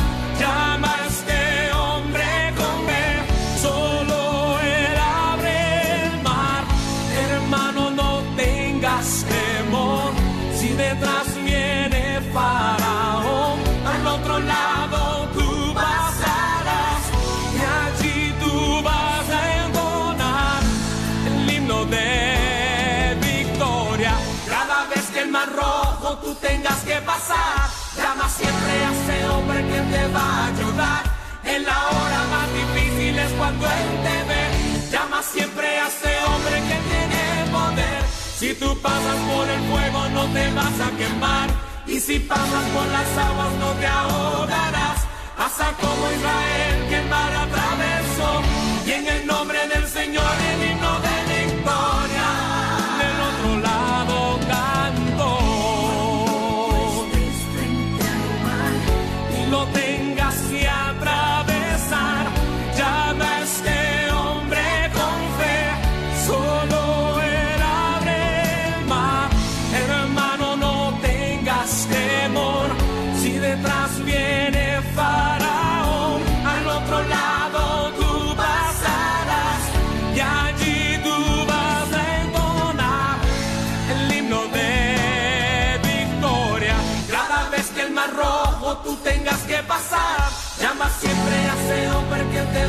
[30.17, 31.03] va a ayudar.
[31.45, 34.45] En la hora más difícil es cuando él te ve.
[34.93, 37.23] Llama siempre a ese hombre que tiene
[37.57, 38.01] poder.
[38.41, 41.49] Si tú pasas por el fuego no te vas a quemar.
[41.87, 44.99] Y si pasas por las aguas no te ahogarás.
[45.37, 48.31] Pasa como Israel que el mar atravesó.
[48.87, 50.76] Y en el nombre del Señor el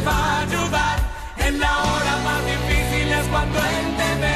[0.08, 0.98] ayudar.
[1.38, 4.36] En la hora más difícil es cuando él te ve.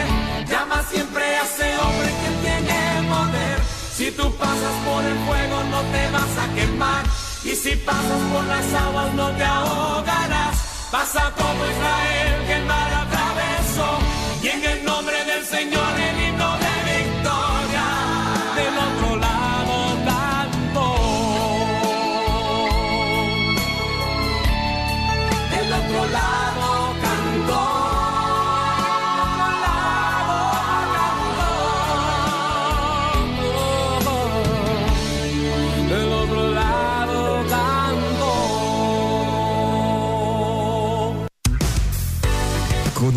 [0.52, 3.58] Llama siempre a ese hombre que tiene poder.
[3.96, 7.04] Si tú pasas por el fuego no te vas a quemar.
[7.44, 10.56] Y si pasas por las aguas no te ahogarás.
[10.92, 13.90] Pasa como Israel que el mar atravesó.
[14.44, 16.31] Y en el nombre del Señor el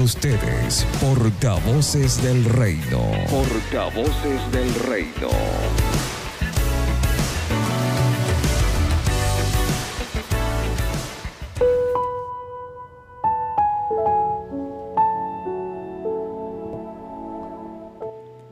[0.04, 3.00] ustedes, portavoces del reino.
[3.30, 5.30] Portavoces del reino.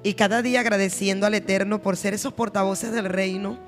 [0.03, 3.59] Y cada día agradeciendo al Eterno por ser esos portavoces del reino.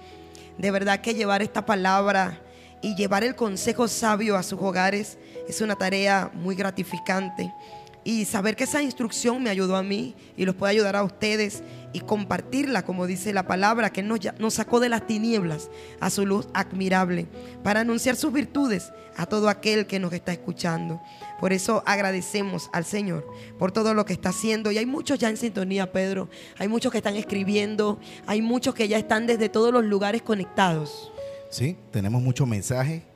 [0.57, 2.41] De verdad que llevar esta palabra
[2.80, 5.18] y llevar el consejo sabio a sus hogares
[5.49, 7.53] es una tarea muy gratificante.
[8.07, 11.62] Y saber que esa instrucción me ayudó a mí y los puede ayudar a ustedes
[11.95, 15.70] y compartirla, como dice la palabra, que nos, nos sacó de las tinieblas
[16.01, 17.26] a su luz admirable
[17.62, 21.01] para anunciar sus virtudes a todo aquel que nos está escuchando.
[21.40, 23.26] Por eso agradecemos al Señor
[23.59, 24.70] por todo lo que está haciendo.
[24.70, 26.28] Y hay muchos ya en sintonía, Pedro.
[26.59, 27.99] Hay muchos que están escribiendo.
[28.26, 31.11] Hay muchos que ya están desde todos los lugares conectados.
[31.51, 33.13] Sí, tenemos muchos mensajes.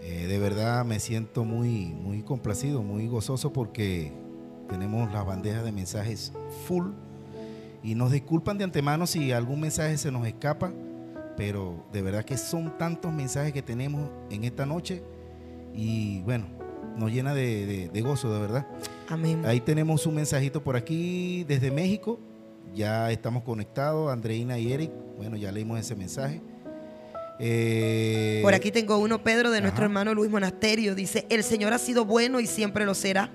[0.00, 4.12] Eh, de verdad me siento muy, muy complacido, muy gozoso porque
[4.68, 6.32] tenemos las bandejas de mensajes
[6.66, 6.90] full.
[7.82, 10.72] Y nos disculpan de antemano si algún mensaje se nos escapa,
[11.36, 15.02] pero de verdad que son tantos mensajes que tenemos en esta noche.
[15.74, 16.46] Y bueno,
[16.96, 18.66] nos llena de, de- de gozo, de verdad.
[19.08, 19.44] Amén.
[19.46, 22.18] Ahí tenemos un mensajito por aquí desde México.
[22.74, 24.90] Ya estamos conectados, Andreina y Eric.
[25.16, 26.40] Bueno, ya leímos ese mensaje.
[27.40, 29.90] Eh, Por aquí tengo uno, Pedro, de nuestro Ajá.
[29.90, 30.94] hermano Luis Monasterio.
[30.94, 33.30] Dice, el Señor ha sido bueno y siempre lo será.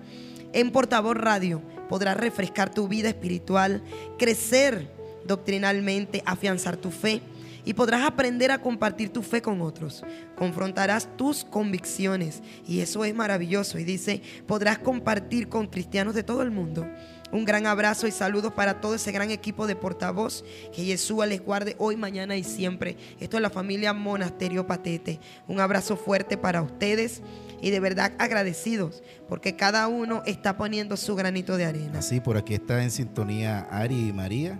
[0.51, 3.83] En Portavoz Radio podrás refrescar tu vida espiritual,
[4.19, 4.87] crecer
[5.25, 7.21] doctrinalmente, afianzar tu fe
[7.65, 10.03] y podrás aprender a compartir tu fe con otros.
[10.35, 13.79] Confrontarás tus convicciones y eso es maravilloso.
[13.79, 16.85] Y dice, podrás compartir con cristianos de todo el mundo.
[17.33, 20.45] Un gran abrazo y saludos para todo ese gran equipo de portavoz.
[20.71, 22.95] Que Yeshua les guarde hoy, mañana y siempre.
[23.19, 25.19] Esto es la familia Monasterio Patete.
[25.47, 27.23] Un abrazo fuerte para ustedes
[27.59, 31.99] y de verdad agradecidos porque cada uno está poniendo su granito de arena.
[31.99, 34.59] Así, por aquí está en sintonía Ari y María.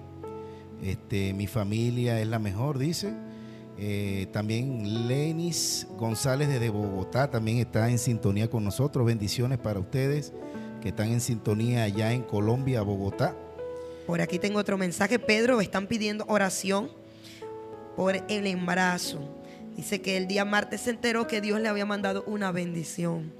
[0.82, 3.13] Este, mi familia es la mejor, dice.
[3.78, 9.05] Eh, también Lenis González desde Bogotá también está en sintonía con nosotros.
[9.05, 10.33] Bendiciones para ustedes
[10.84, 13.34] que están en sintonía allá en Colombia, Bogotá.
[14.05, 15.18] Por aquí tengo otro mensaje.
[15.18, 16.92] Pedro, están pidiendo oración
[17.96, 19.20] por el embarazo.
[19.78, 23.32] Dice que el día martes se enteró que Dios le había mandado una bendición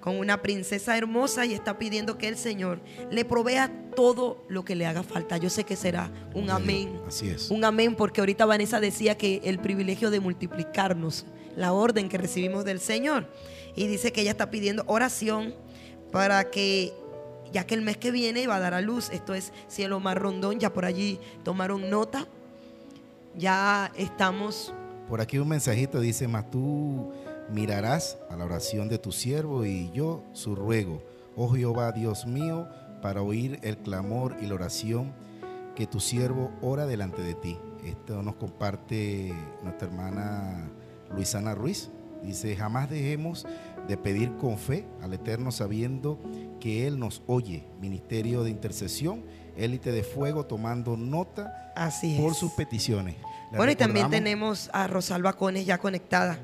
[0.00, 4.74] con una princesa hermosa y está pidiendo que el Señor le provea todo lo que
[4.74, 5.38] le haga falta.
[5.38, 7.00] Yo sé que será un amén.
[7.08, 7.50] Así es.
[7.50, 11.24] Un amén, porque ahorita Vanessa decía que el privilegio de multiplicarnos,
[11.56, 13.26] la orden que recibimos del Señor.
[13.74, 15.54] Y dice que ella está pidiendo oración
[16.12, 16.92] para que,
[17.52, 20.18] ya que el mes que viene va a dar a luz, esto es Cielo Mar
[20.20, 22.26] Rondón, ya por allí tomaron nota,
[23.36, 24.74] ya estamos,
[25.08, 27.12] Por aquí un mensajito dice, mas tú
[27.50, 31.02] mirarás a la oración de tu siervo y yo su ruego,
[31.36, 32.68] oh Jehová Dios mío,
[33.02, 35.12] para oír el clamor y la oración
[35.74, 37.58] que tu siervo ora delante de ti.
[37.84, 39.32] Esto nos comparte
[39.62, 40.68] nuestra hermana
[41.14, 41.90] Luisana Ruiz.
[42.22, 43.46] Dice, jamás dejemos
[43.88, 46.18] de pedir con fe al Eterno sabiendo
[46.60, 47.66] que Él nos oye.
[47.80, 49.24] Ministerio de intercesión,
[49.56, 53.16] élite de fuego tomando nota así por sus peticiones.
[53.52, 56.38] Bueno, y también tenemos a Rosalba Cones ya conectada.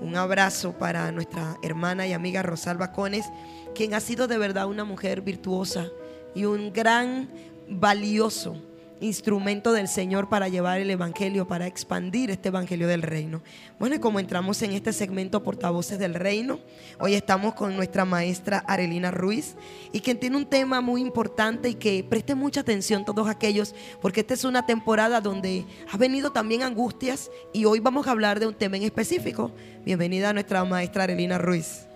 [0.00, 3.26] Un abrazo para nuestra hermana y amiga Rosalba Cones,
[3.74, 5.86] quien ha sido de verdad una mujer virtuosa
[6.34, 7.28] y un gran,
[7.68, 8.56] valioso
[9.00, 13.42] instrumento del Señor para llevar el Evangelio, para expandir este Evangelio del Reino.
[13.78, 16.60] Bueno, y como entramos en este segmento Portavoces del Reino,
[17.00, 19.56] hoy estamos con nuestra maestra Arelina Ruiz,
[19.92, 24.20] y quien tiene un tema muy importante y que preste mucha atención todos aquellos, porque
[24.20, 28.46] esta es una temporada donde ha venido también angustias y hoy vamos a hablar de
[28.46, 29.50] un tema en específico.
[29.84, 31.86] Bienvenida a nuestra maestra Arelina Ruiz.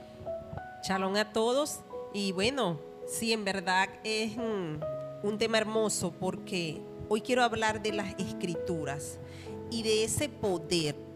[0.87, 1.81] Shalom a todos.
[2.15, 4.81] Y bueno, sí, en verdad es mm,
[5.23, 9.19] un tema hermoso porque hoy quiero hablar de las escrituras
[9.71, 11.09] y de ese poder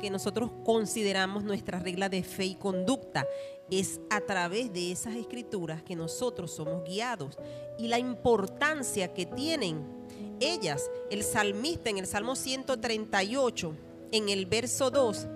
[0.00, 3.26] que nosotros consideramos nuestra regla de fe y conducta.
[3.70, 7.38] Es a través de esas escrituras que nosotros somos guiados
[7.78, 9.84] y la importancia que tienen
[10.40, 10.90] ellas.
[11.10, 13.74] El salmista en el Salmo 138,
[14.12, 15.26] en el verso 2,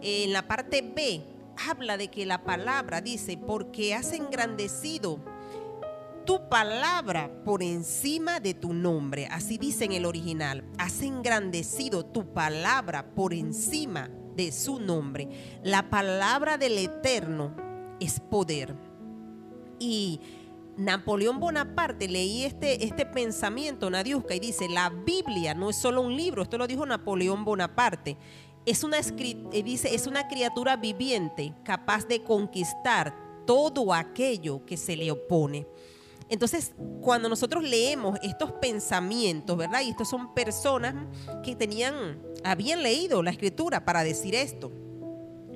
[0.00, 1.22] en la parte B,
[1.68, 5.18] habla de que la palabra dice, porque has engrandecido
[6.28, 9.26] tu palabra por encima de tu nombre.
[9.30, 10.62] Así dice en el original.
[10.76, 15.26] Has engrandecido tu palabra por encima de su nombre.
[15.64, 17.56] La palabra del Eterno
[17.98, 18.74] es poder.
[19.78, 20.20] Y
[20.76, 26.14] Napoleón Bonaparte leí este, este pensamiento, Nadiuska, y dice, la Biblia no es solo un
[26.14, 28.18] libro, esto lo dijo Napoleón Bonaparte,
[28.66, 33.14] es una, eh, dice, es una criatura viviente capaz de conquistar
[33.46, 35.66] todo aquello que se le opone.
[36.28, 39.80] Entonces, cuando nosotros leemos estos pensamientos, ¿verdad?
[39.82, 40.94] Y estos son personas
[41.42, 44.70] que tenían, habían leído la escritura para decir esto.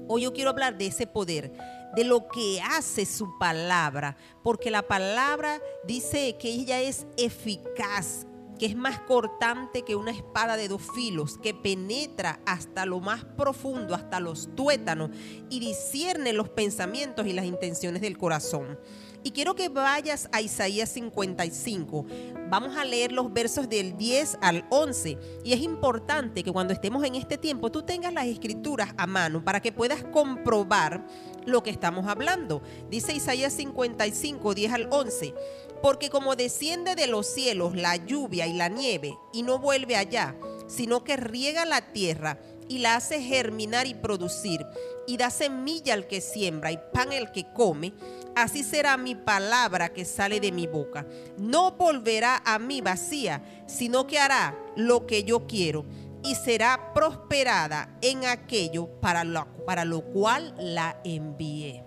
[0.09, 1.53] Hoy yo quiero hablar de ese poder,
[1.95, 8.27] de lo que hace su palabra, porque la palabra dice que ella es eficaz,
[8.59, 13.25] que es más cortante que una espada de dos filos, que penetra hasta lo más
[13.25, 15.11] profundo, hasta los tuétanos,
[15.51, 18.79] y discierne los pensamientos y las intenciones del corazón.
[19.25, 22.07] Y quiero que vayas a Isaías 55.
[22.51, 25.17] Vamos a leer los versos del 10 al 11.
[25.45, 29.45] Y es importante que cuando estemos en este tiempo tú tengas las escrituras a mano
[29.45, 31.07] para que puedas comprobar
[31.47, 32.63] lo que estamos hablando.
[32.91, 35.35] Dice Isaías 55, 10 al 11.
[35.83, 40.37] Porque como desciende de los cielos la lluvia y la nieve y no vuelve allá,
[40.67, 44.67] sino que riega la tierra y la hace germinar y producir,
[45.07, 47.93] y da semilla al que siembra y pan al que come,
[48.35, 51.07] así será mi palabra que sale de mi boca.
[51.39, 55.85] No volverá a mí vacía, sino que hará lo que yo quiero
[56.25, 61.85] y será prosperada en aquello para lo, para lo cual la envié.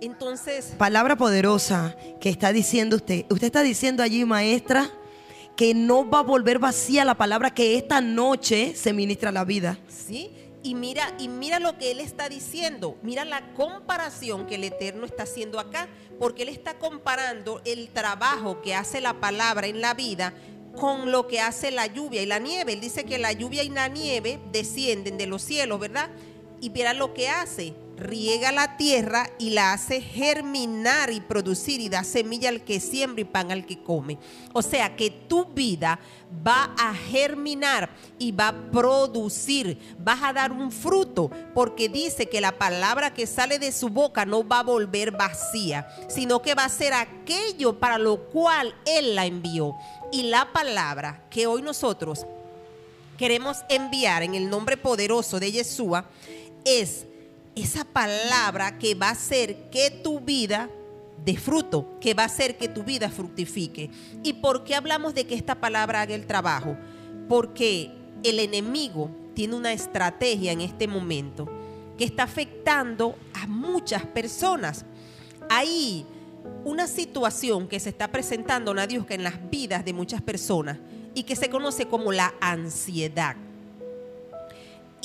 [0.00, 3.24] Entonces, Palabra poderosa que está diciendo usted.
[3.30, 4.90] Usted está diciendo allí, maestra,
[5.56, 9.78] que no va a volver vacía la palabra que esta noche se ministra la vida.
[9.88, 10.30] ¿sí?
[10.62, 12.96] Y mira, y mira lo que él está diciendo.
[13.02, 18.62] Mira la comparación que el Eterno está haciendo acá, porque él está comparando el trabajo
[18.62, 20.32] que hace la palabra en la vida
[20.74, 22.72] con lo que hace la lluvia y la nieve.
[22.72, 26.10] Él dice que la lluvia y la nieve descienden de los cielos, ¿verdad?
[26.60, 27.74] Y mira lo que hace.
[27.96, 33.20] Riega la tierra y la hace germinar y producir y da semilla al que siembra
[33.20, 34.18] y pan al que come.
[34.52, 36.00] O sea que tu vida
[36.44, 37.88] va a germinar
[38.18, 43.28] y va a producir, vas a dar un fruto, porque dice que la palabra que
[43.28, 47.78] sale de su boca no va a volver vacía, sino que va a ser aquello
[47.78, 49.74] para lo cual Él la envió.
[50.10, 52.26] Y la palabra que hoy nosotros
[53.16, 56.06] queremos enviar en el nombre poderoso de Yeshua
[56.64, 57.06] es
[57.54, 60.68] esa palabra que va a hacer que tu vida
[61.24, 63.90] de fruto, que va a hacer que tu vida fructifique.
[64.22, 66.76] ¿Y por qué hablamos de que esta palabra haga el trabajo?
[67.28, 67.90] Porque
[68.22, 71.48] el enemigo tiene una estrategia en este momento
[71.96, 74.84] que está afectando a muchas personas.
[75.48, 76.04] Hay
[76.64, 80.78] una situación que se está presentando, Nadiuska, en las vidas de muchas personas
[81.14, 83.36] y que se conoce como la ansiedad.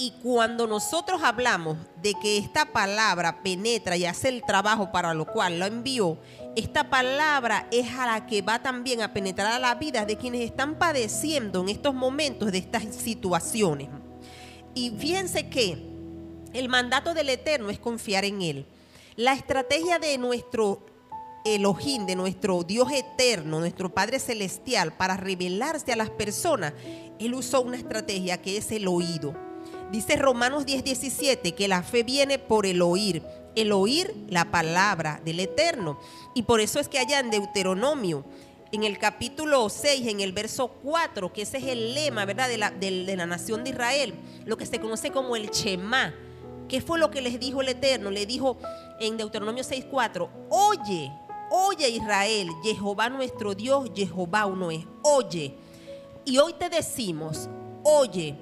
[0.01, 5.25] Y cuando nosotros hablamos de que esta palabra penetra y hace el trabajo para lo
[5.25, 6.17] cual lo envió,
[6.55, 10.39] esta palabra es a la que va también a penetrar a la vida de quienes
[10.39, 13.89] están padeciendo en estos momentos de estas situaciones.
[14.73, 15.77] Y fíjense que
[16.53, 18.65] el mandato del Eterno es confiar en Él.
[19.17, 20.85] La estrategia de nuestro
[21.43, 26.71] Elohim, de nuestro Dios eterno, nuestro Padre celestial, para revelarse a las personas,
[27.19, 29.48] Él usó una estrategia que es el oído.
[29.91, 33.23] Dice Romanos 10, 17 que la fe viene por el oír,
[33.55, 35.99] el oír la palabra del Eterno.
[36.35, 38.23] Y por eso es que allá en Deuteronomio,
[38.71, 42.57] en el capítulo 6, en el verso 4, que ese es el lema, ¿verdad?, de
[42.59, 44.13] la, de- la nación de Israel,
[44.45, 46.13] lo que se conoce como el Shema.
[46.67, 48.11] ¿Qué fue lo que les dijo el Eterno?
[48.11, 48.57] Le dijo
[48.99, 51.11] en Deuteronomio 6, 4, oye,
[51.49, 55.55] oye Israel, Jehová nuestro Dios, Jehová uno es, oye.
[56.25, 57.49] Y hoy te decimos,
[57.83, 58.35] oye,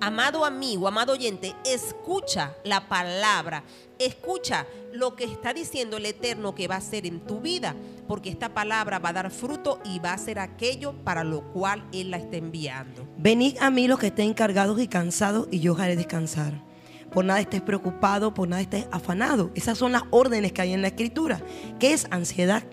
[0.00, 3.64] amado amigo, amado oyente, escucha la palabra,
[3.98, 7.74] escucha lo que está diciendo el Eterno que va a hacer en tu vida,
[8.06, 11.86] porque esta palabra va a dar fruto y va a ser aquello para lo cual
[11.92, 13.06] Él la está enviando.
[13.16, 16.64] Venid a mí los que estén cargados y cansados y yo os haré descansar.
[17.12, 19.50] Por nada estés preocupado, por nada estés afanado.
[19.54, 21.40] Esas son las órdenes que hay en la escritura.
[21.78, 22.64] ¿Qué es ansiedad?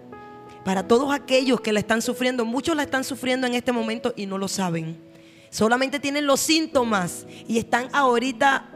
[0.66, 4.26] Para todos aquellos que la están sufriendo, muchos la están sufriendo en este momento y
[4.26, 5.13] no lo saben.
[5.54, 8.70] Solamente tienen los síntomas y están ahorita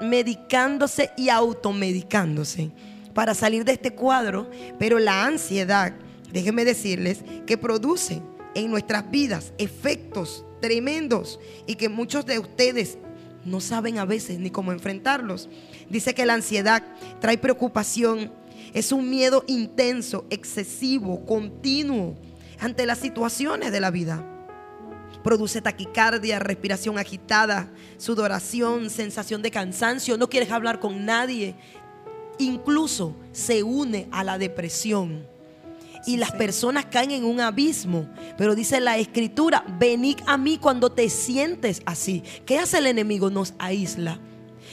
[0.00, 2.70] medicándose y automedicándose
[3.12, 4.48] para salir de este cuadro,
[4.78, 5.92] pero la ansiedad,
[6.32, 8.22] déjenme decirles, que produce
[8.54, 12.96] en nuestras vidas efectos tremendos y que muchos de ustedes
[13.44, 15.48] no saben a veces ni cómo enfrentarlos.
[15.88, 16.84] Dice que la ansiedad
[17.20, 18.32] trae preocupación,
[18.72, 22.14] es un miedo intenso, excesivo, continuo
[22.60, 24.39] ante las situaciones de la vida.
[25.22, 31.54] Produce taquicardia, respiración agitada, sudoración, sensación de cansancio, no quieres hablar con nadie.
[32.38, 35.26] Incluso se une a la depresión.
[36.06, 38.08] Y las personas caen en un abismo.
[38.38, 42.22] Pero dice la escritura, venid a mí cuando te sientes así.
[42.46, 43.28] ¿Qué hace el enemigo?
[43.28, 44.18] Nos aísla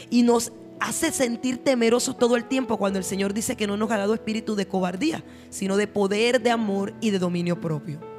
[0.09, 3.91] y nos hace sentir temerosos todo el tiempo cuando el Señor dice que no nos
[3.91, 8.16] ha dado espíritu de cobardía, sino de poder, de amor y de dominio propio.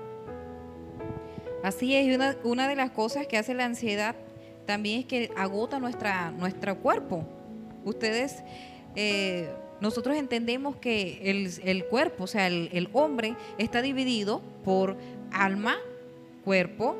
[1.62, 4.14] Así es, una, una de las cosas que hace la ansiedad
[4.66, 7.24] también es que agota nuestra, nuestro cuerpo.
[7.84, 8.42] Ustedes,
[8.94, 9.48] eh,
[9.80, 14.96] nosotros entendemos que el, el cuerpo, o sea, el, el hombre está dividido por
[15.32, 15.76] alma,
[16.44, 16.96] cuerpo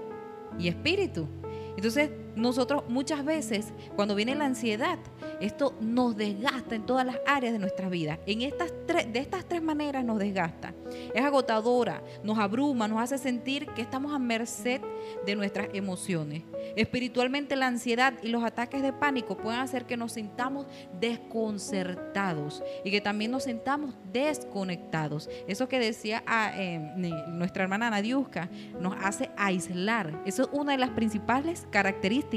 [0.59, 1.29] y espíritu.
[1.77, 4.99] Entonces, nosotros muchas veces, cuando viene la ansiedad,
[5.41, 8.19] esto nos desgasta en todas las áreas de nuestra vida.
[8.27, 10.75] En estas de estas tres maneras nos desgasta.
[11.15, 14.81] Es agotadora, nos abruma, nos hace sentir que estamos a merced
[15.27, 16.43] de nuestras emociones.
[16.75, 20.67] Espiritualmente la ansiedad y los ataques de pánico pueden hacer que nos sintamos
[20.99, 25.29] desconcertados y que también nos sintamos desconectados.
[25.47, 26.53] Eso que decía ah,
[26.97, 28.49] ni- nuestra hermana Nadiuska
[28.81, 30.23] nos hace aislar.
[30.25, 32.28] Eso es una de las principales características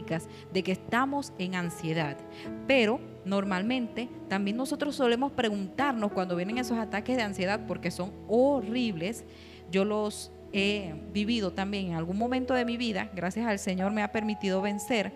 [0.53, 2.17] de que estamos en ansiedad.
[2.67, 9.25] Pero normalmente también nosotros solemos preguntarnos cuando vienen esos ataques de ansiedad porque son horribles.
[9.71, 14.03] Yo los he vivido también en algún momento de mi vida, gracias al Señor me
[14.03, 15.11] ha permitido vencer.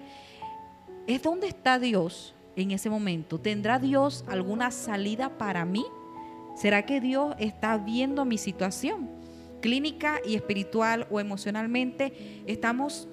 [1.08, 3.40] ¿Es dónde está Dios en ese momento?
[3.40, 5.86] ¿Tendrá Dios alguna salida para mí?
[6.56, 9.10] ¿Será que Dios está viendo mi situación?
[9.62, 13.10] Clínica y espiritual o emocionalmente estamos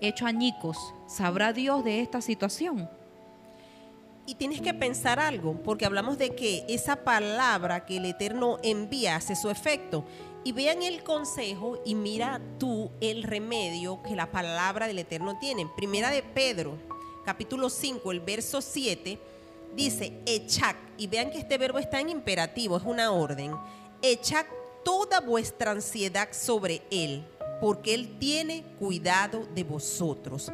[0.00, 0.76] hechos añicos.
[1.06, 2.88] ¿Sabrá Dios de esta situación?
[4.26, 9.16] Y tienes que pensar algo, porque hablamos de que esa palabra que el Eterno envía
[9.16, 10.04] hace su efecto.
[10.44, 15.66] Y vean el consejo y mira tú el remedio que la palabra del Eterno tiene.
[15.76, 16.78] Primera de Pedro,
[17.24, 19.18] capítulo 5, el verso 7,
[19.74, 23.54] dice, echad, y vean que este verbo está en imperativo, es una orden,
[24.02, 24.44] echad
[24.84, 27.24] toda vuestra ansiedad sobre Él,
[27.64, 30.52] porque Él tiene cuidado de vosotros.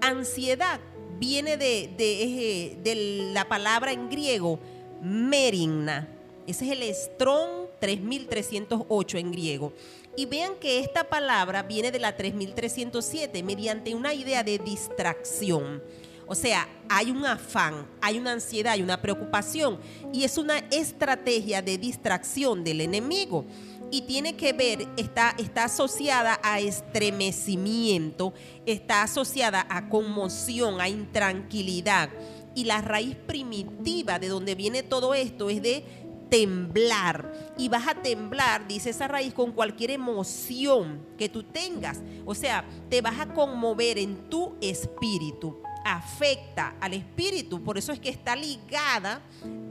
[0.00, 0.78] Ansiedad
[1.18, 4.60] viene de, de, eh, la palabra en griego
[5.02, 6.06] merigna.
[6.46, 9.72] Ese es el Strong 3308 en griego.
[10.16, 15.82] Y vean que esta palabra viene de la 3307 mediante una idea de distracción.
[16.28, 19.80] O sea, hay un afán, hay una ansiedad, hay una preocupación
[20.12, 23.44] y es una estrategia de distracción del enemigo
[23.90, 28.34] y tiene que ver, está, está asociada a estremecimiento,
[28.66, 32.10] está asociada a conmoción, a intranquilidad.
[32.56, 35.84] Y la raíz primitiva de donde viene todo esto es de
[36.28, 37.54] temblar.
[37.56, 42.00] Y vas a temblar, dice esa raíz, con cualquier emoción que tú tengas.
[42.24, 45.60] O sea, te vas a conmover en tu espíritu.
[45.84, 47.62] Afecta al espíritu.
[47.62, 49.20] Por eso es que está ligada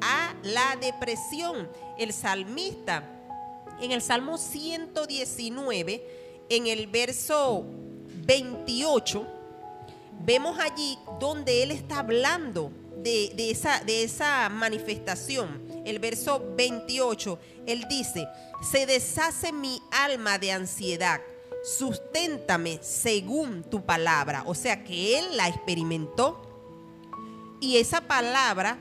[0.01, 1.67] a la depresión.
[1.97, 3.22] El salmista
[3.83, 7.65] en el Salmo 119, en el verso
[8.25, 9.27] 28,
[10.25, 12.71] vemos allí donde él está hablando
[13.03, 15.61] de, de esa, de esa manifestación.
[15.85, 18.25] El verso 28, él dice,
[18.61, 21.19] se deshace mi alma de ansiedad,
[21.77, 24.43] susténtame según tu palabra.
[24.45, 26.41] O sea que él la experimentó
[27.59, 28.77] y esa palabra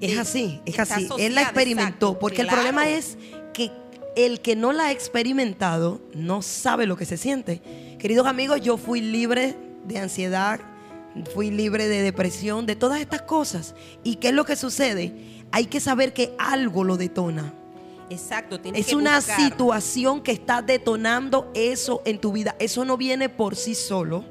[0.00, 1.08] Es así, es así.
[1.18, 3.18] Él la experimentó, exacto, porque el problema es
[3.52, 3.70] que
[4.18, 7.62] el que no la ha experimentado no sabe lo que se siente.
[8.00, 9.54] Queridos amigos, yo fui libre
[9.86, 10.58] de ansiedad,
[11.32, 13.76] fui libre de depresión, de todas estas cosas.
[14.02, 15.14] ¿Y qué es lo que sucede?
[15.52, 17.54] Hay que saber que algo lo detona.
[18.10, 19.38] Exacto, Es que una buscar.
[19.40, 22.56] situación que está detonando eso en tu vida.
[22.58, 24.24] Eso no viene por sí solo.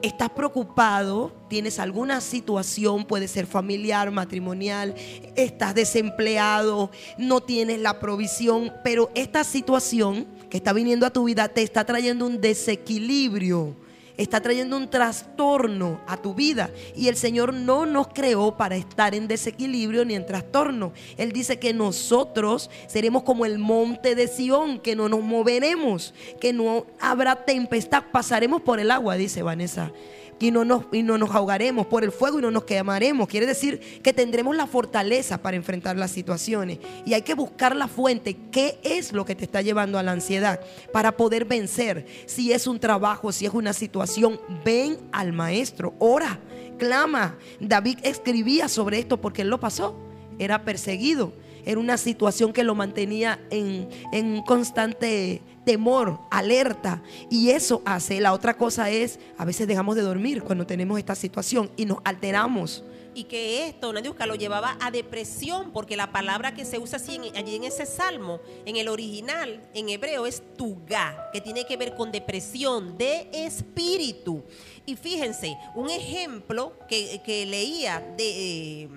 [0.00, 4.94] Estás preocupado, tienes alguna situación, puede ser familiar, matrimonial,
[5.34, 11.48] estás desempleado, no tienes la provisión, pero esta situación que está viniendo a tu vida
[11.48, 13.74] te está trayendo un desequilibrio
[14.18, 16.70] está trayendo un trastorno a tu vida.
[16.94, 20.92] Y el Señor no nos creó para estar en desequilibrio ni en trastorno.
[21.16, 26.52] Él dice que nosotros seremos como el monte de Sión, que no nos moveremos, que
[26.52, 29.92] no habrá tempestad, pasaremos por el agua, dice Vanessa
[30.40, 33.28] y no, nos, y no nos ahogaremos por el fuego y no nos quemaremos.
[33.28, 36.78] Quiere decir que tendremos la fortaleza para enfrentar las situaciones.
[37.04, 38.36] Y hay que buscar la fuente.
[38.50, 40.60] ¿Qué es lo que te está llevando a la ansiedad?
[40.92, 42.06] Para poder vencer.
[42.26, 46.38] Si es un trabajo, si es una situación, ven al maestro, ora,
[46.78, 47.36] clama.
[47.60, 49.96] David escribía sobre esto porque él lo pasó.
[50.38, 51.32] Era perseguido.
[51.64, 57.02] Era una situación que lo mantenía en, en constante temor, alerta.
[57.28, 58.20] Y eso hace.
[58.20, 61.98] La otra cosa es, a veces dejamos de dormir cuando tenemos esta situación y nos
[62.04, 62.82] alteramos.
[63.14, 67.16] Y que esto, Nadiuska, lo llevaba a depresión, porque la palabra que se usa así
[67.16, 71.76] en- allí en ese salmo, en el original, en hebreo, es tugá, que tiene que
[71.76, 74.44] ver con depresión de espíritu.
[74.86, 78.88] Y fíjense, un ejemplo que, que leía de, eh,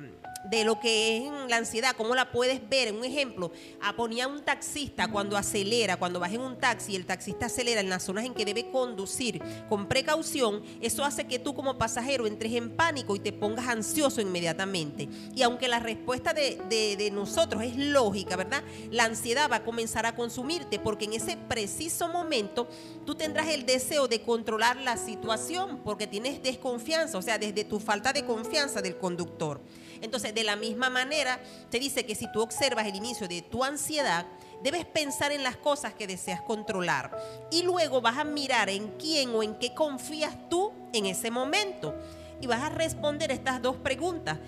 [0.51, 2.93] de lo que es la ansiedad, cómo la puedes ver.
[2.93, 3.51] Un ejemplo,
[3.81, 7.89] ah, ponía un taxista cuando acelera, cuando vas en un taxi, el taxista acelera en
[7.89, 12.51] las zonas en que debe conducir con precaución, eso hace que tú como pasajero entres
[12.53, 15.07] en pánico y te pongas ansioso inmediatamente.
[15.33, 18.61] Y aunque la respuesta de- de nosotros es lógica, ¿verdad?
[18.91, 22.67] La ansiedad va a comenzar a consumirte porque en ese preciso momento
[23.05, 27.79] tú tendrás el deseo de controlar la situación porque tienes desconfianza, o sea, desde tu
[27.79, 29.61] falta de confianza del conductor.
[30.01, 33.63] Entonces, de la misma manera, te dice que si tú observas el inicio de tu
[33.63, 34.25] ansiedad,
[34.63, 37.17] debes pensar en las cosas que deseas controlar.
[37.51, 41.95] Y luego vas a mirar en quién o en qué confías tú en ese momento.
[42.39, 44.39] Y vas a responder estas dos preguntas.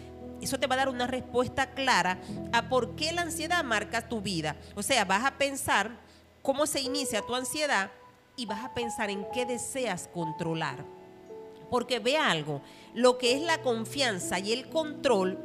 [0.41, 2.19] Eso te va a dar una respuesta clara
[2.51, 4.55] a por qué la ansiedad marca tu vida.
[4.75, 5.91] O sea, vas a pensar
[6.41, 7.91] cómo se inicia tu ansiedad
[8.35, 10.83] y vas a pensar en qué deseas controlar.
[11.69, 12.61] Porque ve algo,
[12.93, 15.39] lo que es la confianza y el control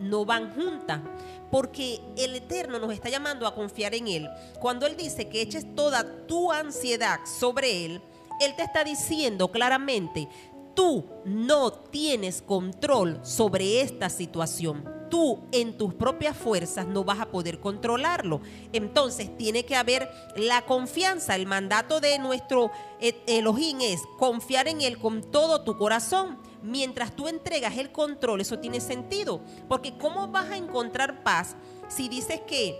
[0.00, 1.00] no van juntas.
[1.50, 4.28] Porque el Eterno nos está llamando a confiar en Él.
[4.60, 8.02] Cuando Él dice que eches toda tu ansiedad sobre Él,
[8.40, 10.28] Él te está diciendo claramente,
[10.74, 14.84] tú no tienes control sobre esta situación.
[15.10, 18.42] Tú en tus propias fuerzas no vas a poder controlarlo.
[18.74, 21.34] Entonces tiene que haber la confianza.
[21.34, 22.70] El mandato de nuestro
[23.26, 26.38] Elohim es confiar en Él con todo tu corazón.
[26.62, 29.40] Mientras tú entregas el control, eso tiene sentido.
[29.68, 31.56] Porque ¿cómo vas a encontrar paz
[31.88, 32.76] si dices que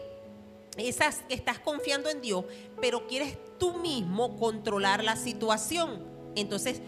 [0.76, 2.44] esas, estás confiando en Dios,
[2.80, 6.04] pero quieres tú mismo controlar la situación?
[6.34, 6.82] Entonces,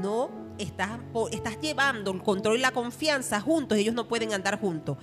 [0.00, 1.00] no estás,
[1.30, 4.96] estás llevando el control y la confianza juntos, ellos no pueden andar juntos.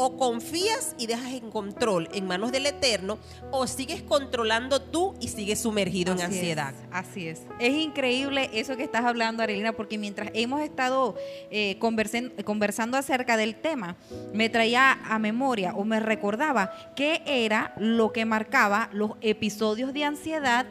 [0.00, 3.18] O confías y dejas en control en manos del Eterno,
[3.50, 6.72] o sigues controlando tú y sigues sumergido en es, ansiedad.
[6.92, 7.42] así es.
[7.58, 11.16] Es increíble eso que estás hablando, Arelina, porque mientras hemos estado
[11.50, 13.96] eh, conversen- conversando acerca del tema,
[14.32, 20.04] me traía a memoria o me recordaba qué era lo que marcaba los episodios de
[20.04, 20.66] ansiedad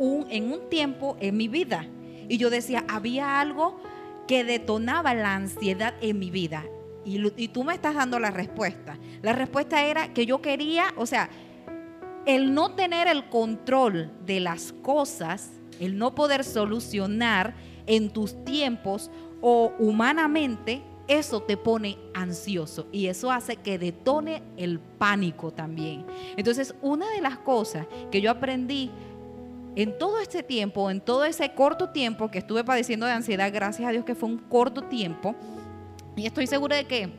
[0.00, 1.86] un- en un tiempo en mi vida.
[2.28, 3.80] Y yo decía, había algo
[4.26, 6.64] que detonaba la ansiedad en mi vida.
[7.04, 8.98] Y, tú me estás dando la respuesta.
[9.22, 11.30] La respuesta era que yo quería, o sea,
[12.26, 15.50] el no tener el control de las cosas,
[15.80, 17.54] el no poder solucionar
[17.86, 19.10] en tus tiempos
[19.40, 26.06] o humanamente, eso te pone ansioso y eso hace que detone el pánico también.
[26.36, 28.90] Entonces, una de las cosas que yo aprendí
[29.74, 33.88] en todo este tiempo, en todo ese corto tiempo que estuve padeciendo de ansiedad, gracias
[33.88, 35.34] a Dios que fue un corto tiempo,
[36.16, 37.10] y estoy segura de que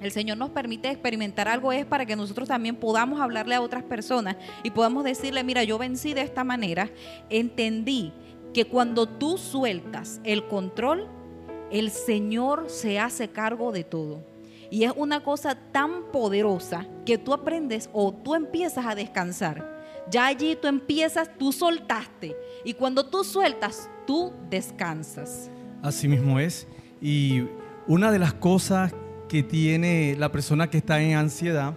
[0.00, 3.82] el Señor nos permite experimentar algo es para que nosotros también podamos hablarle a otras
[3.82, 6.90] personas y podamos decirle, mira, yo vencí de esta manera,
[7.30, 8.12] entendí
[8.52, 11.08] que cuando tú sueltas el control,
[11.70, 14.24] el Señor se hace cargo de todo.
[14.70, 19.72] Y es una cosa tan poderosa que tú aprendes o tú empiezas a descansar.
[20.10, 22.36] Ya allí tú empiezas, tú soltaste.
[22.64, 25.50] Y cuando tú sueltas, tú descansas.
[25.82, 26.66] Así mismo es.
[27.00, 27.44] Y
[27.86, 28.94] una de las cosas
[29.28, 31.74] que tiene la persona que está en ansiedad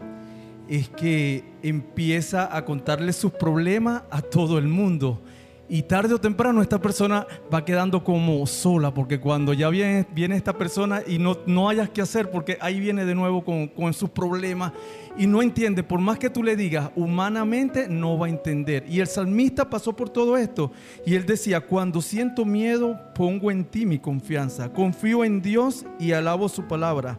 [0.68, 5.22] es que empieza a contarle sus problemas a todo el mundo.
[5.70, 10.38] Y tarde o temprano esta persona va quedando como sola, porque cuando ya viene, viene
[10.38, 13.94] esta persona y no, no hayas que hacer, porque ahí viene de nuevo con, con
[13.94, 14.72] sus problemas
[15.18, 18.86] y no entiende, por más que tú le digas, humanamente no va a entender.
[18.88, 20.72] Y el salmista pasó por todo esto
[21.06, 26.12] y él decía, cuando siento miedo, pongo en ti mi confianza, confío en Dios y
[26.12, 27.18] alabo su palabra.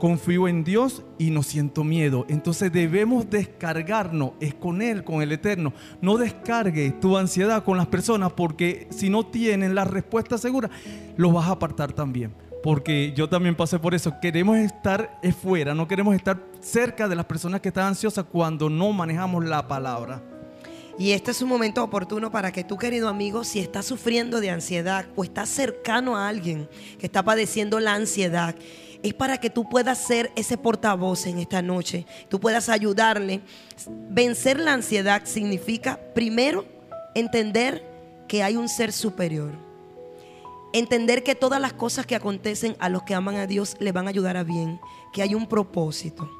[0.00, 2.26] Confío en Dios y no siento miedo.
[2.28, 5.72] Entonces debemos descargarnos, es con Él, con el Eterno.
[6.00, 10.70] No descargue tu ansiedad con las personas porque si no tienen la respuesta segura,
[11.16, 12.34] los vas a apartar también.
[12.62, 14.14] Porque yo también pasé por eso.
[14.20, 18.92] Queremos estar fuera, no queremos estar cerca de las personas que están ansiosas cuando no
[18.92, 20.22] manejamos la palabra.
[20.98, 24.50] Y este es un momento oportuno para que tú, querido amigo, si estás sufriendo de
[24.50, 26.68] ansiedad o estás cercano a alguien
[26.98, 28.54] que está padeciendo la ansiedad,
[29.02, 32.06] es para que tú puedas ser ese portavoz en esta noche.
[32.28, 33.40] Tú puedas ayudarle.
[34.10, 36.66] Vencer la ansiedad significa, primero,
[37.14, 37.84] entender
[38.28, 39.52] que hay un ser superior.
[40.72, 44.06] Entender que todas las cosas que acontecen a los que aman a Dios le van
[44.06, 44.80] a ayudar a bien.
[45.12, 46.30] Que hay un propósito.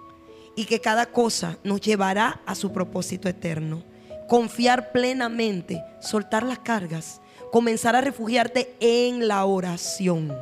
[0.55, 3.83] Y que cada cosa nos llevará a su propósito eterno.
[4.29, 7.21] Confiar plenamente, soltar las cargas,
[7.51, 10.37] comenzar a refugiarte en la oración.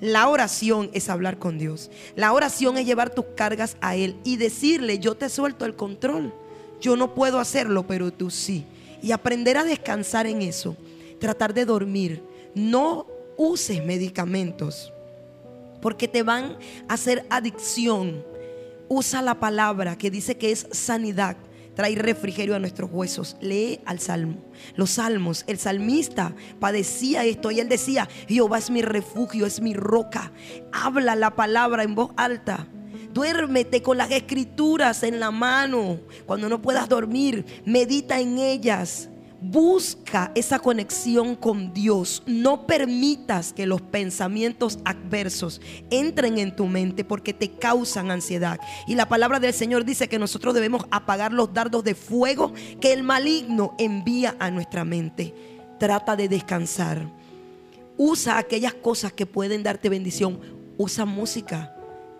[0.00, 1.90] La oración es hablar con Dios.
[2.14, 6.34] La oración es llevar tus cargas a Él y decirle, yo te suelto el control.
[6.80, 8.64] Yo no puedo hacerlo, pero tú sí.
[9.02, 10.76] Y aprender a descansar en eso.
[11.18, 12.22] Tratar de dormir.
[12.54, 13.06] No
[13.36, 14.92] uses medicamentos
[15.80, 16.56] porque te van
[16.88, 18.24] a hacer adicción.
[18.88, 21.36] Usa la palabra que dice que es sanidad
[21.76, 23.36] trae refrigerio a nuestros huesos.
[23.40, 24.38] Lee al salmo.
[24.74, 29.74] Los salmos, el salmista padecía esto y él decía, Jehová es mi refugio, es mi
[29.74, 30.32] roca.
[30.72, 32.66] Habla la palabra en voz alta.
[33.12, 36.00] Duérmete con las escrituras en la mano.
[36.24, 39.10] Cuando no puedas dormir, medita en ellas.
[39.40, 42.22] Busca esa conexión con Dios.
[42.26, 45.60] No permitas que los pensamientos adversos
[45.90, 48.58] entren en tu mente porque te causan ansiedad.
[48.86, 52.92] Y la palabra del Señor dice que nosotros debemos apagar los dardos de fuego que
[52.92, 55.34] el maligno envía a nuestra mente.
[55.78, 57.06] Trata de descansar.
[57.98, 60.40] Usa aquellas cosas que pueden darte bendición.
[60.78, 61.75] Usa música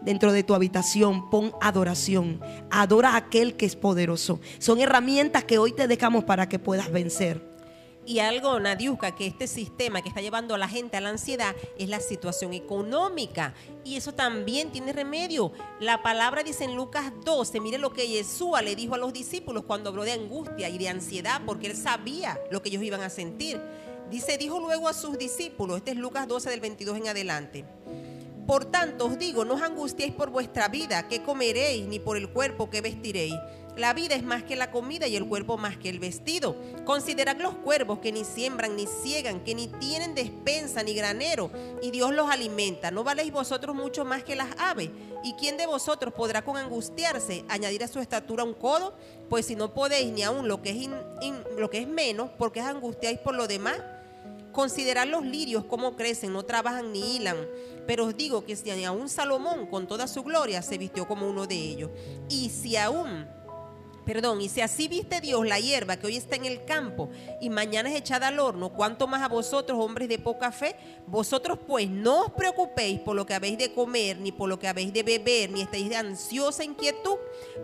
[0.06, 2.40] dentro de tu habitación, pon adoración.
[2.70, 4.40] Adora a aquel que es poderoso.
[4.58, 7.54] Son herramientas que hoy te dejamos para que puedas vencer.
[8.06, 11.56] Y algo, Nadiuska, que este sistema que está llevando a la gente a la ansiedad
[11.76, 13.52] es la situación económica.
[13.84, 15.50] Y eso también tiene remedio.
[15.80, 19.64] La palabra dice en Lucas 12, mire lo que Yeshua le dijo a los discípulos
[19.66, 23.10] cuando habló de angustia y de ansiedad, porque él sabía lo que ellos iban a
[23.10, 23.60] sentir.
[24.08, 27.64] Dice, dijo luego a sus discípulos, este es Lucas 12 del 22 en adelante.
[28.46, 32.28] Por tanto os digo, no os angustiéis por vuestra vida, que comeréis, ni por el
[32.28, 33.34] cuerpo que vestiréis.
[33.76, 36.56] La vida es más que la comida y el cuerpo más que el vestido.
[36.84, 41.50] Considerad los cuervos que ni siembran ni ciegan, que ni tienen despensa ni granero,
[41.82, 42.90] y Dios los alimenta.
[42.90, 44.90] ¿No valéis vosotros mucho más que las aves?
[45.24, 48.94] ¿Y quién de vosotros podrá con angustiarse añadir a su estatura un codo?
[49.28, 50.88] Pues si no podéis ni aun lo que es,
[51.58, 53.78] lo que es menos, porque os angustiáis por lo demás.
[54.56, 57.36] Considerad los lirios cómo crecen, no trabajan ni hilan.
[57.86, 61.46] Pero os digo que si aún Salomón con toda su gloria se vistió como uno
[61.46, 61.90] de ellos.
[62.30, 63.28] Y si aún
[64.06, 67.10] Perdón, y si así viste Dios la hierba que hoy está en el campo
[67.40, 70.76] y mañana es echada al horno, ¿cuánto más a vosotros, hombres de poca fe?
[71.08, 74.68] Vosotros pues no os preocupéis por lo que habéis de comer, ni por lo que
[74.68, 77.16] habéis de beber, ni estéis de ansiosa inquietud,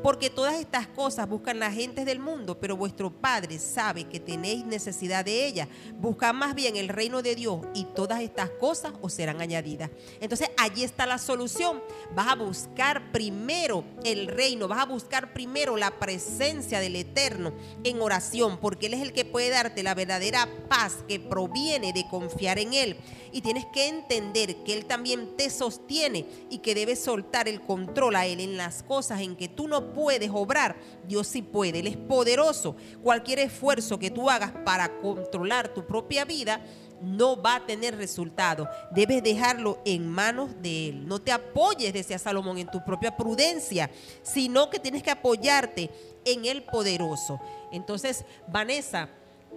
[0.02, 4.64] porque todas estas cosas buscan las gentes del mundo, pero vuestro Padre sabe que tenéis
[4.66, 5.68] necesidad de ellas.
[5.94, 9.90] Buscad más bien el reino de Dios y todas estas cosas os serán añadidas.
[10.20, 11.80] Entonces allí está la solución.
[12.16, 17.52] Vas a buscar primero el reino, vas a buscar primero la presencia presencia del Eterno
[17.84, 22.06] en oración, porque Él es el que puede darte la verdadera paz que proviene de
[22.08, 22.96] confiar en Él.
[23.32, 28.16] Y tienes que entender que Él también te sostiene y que debes soltar el control
[28.16, 30.76] a Él en las cosas en que tú no puedes obrar.
[31.06, 32.76] Dios sí puede, Él es poderoso.
[33.02, 36.64] Cualquier esfuerzo que tú hagas para controlar tu propia vida,
[37.02, 38.68] no va a tener resultado.
[38.92, 41.06] Debes dejarlo en manos de Él.
[41.06, 43.90] No te apoyes, decía Salomón, en tu propia prudencia,
[44.22, 45.90] sino que tienes que apoyarte
[46.24, 47.40] en el poderoso.
[47.72, 49.08] Entonces, Vanessa,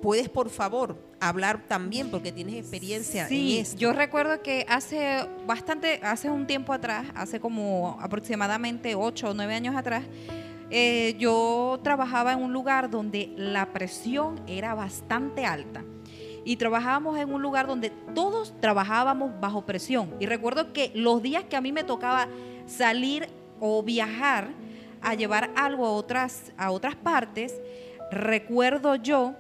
[0.01, 3.77] puedes por favor hablar también porque tienes experiencia sí, en esto.
[3.77, 9.55] Yo recuerdo que hace bastante, hace un tiempo atrás, hace como aproximadamente ocho o nueve
[9.55, 10.03] años atrás,
[10.71, 15.83] eh, yo trabajaba en un lugar donde la presión era bastante alta
[16.45, 20.13] y trabajábamos en un lugar donde todos trabajábamos bajo presión.
[20.19, 22.27] Y recuerdo que los días que a mí me tocaba
[22.67, 23.27] salir
[23.59, 24.49] o viajar
[25.01, 27.53] a llevar algo a otras, a otras partes,
[28.11, 29.33] recuerdo yo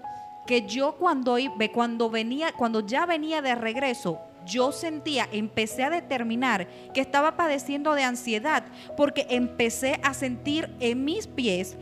[0.47, 1.37] que yo cuando,
[1.73, 7.93] cuando venía, cuando ya venía de regreso, yo sentía, empecé a determinar que estaba padeciendo
[7.95, 8.63] de ansiedad,
[8.95, 11.77] porque empecé a sentir en mis pies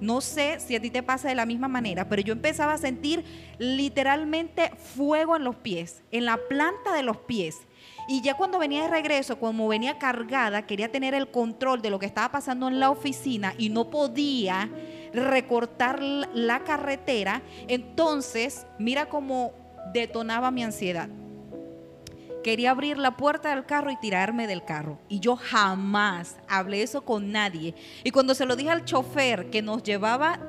[0.00, 2.78] No sé si a ti te pasa de la misma manera, pero yo empezaba a
[2.78, 3.24] sentir
[3.58, 7.58] literalmente fuego en los pies, en la planta de los pies.
[8.08, 11.98] Y ya cuando venía de regreso, como venía cargada, quería tener el control de lo
[11.98, 14.68] que estaba pasando en la oficina y no podía
[15.12, 19.52] recortar la- carretera, entonces mira cómo
[19.92, 21.08] detonaba mi ansiedad.
[22.42, 24.98] Quería abrir la puerta del carro y tirarme del carro.
[25.08, 27.74] Y yo jamás hablé eso con nadie.
[28.02, 30.40] Y cuando se lo dije al chofer que nos llevaba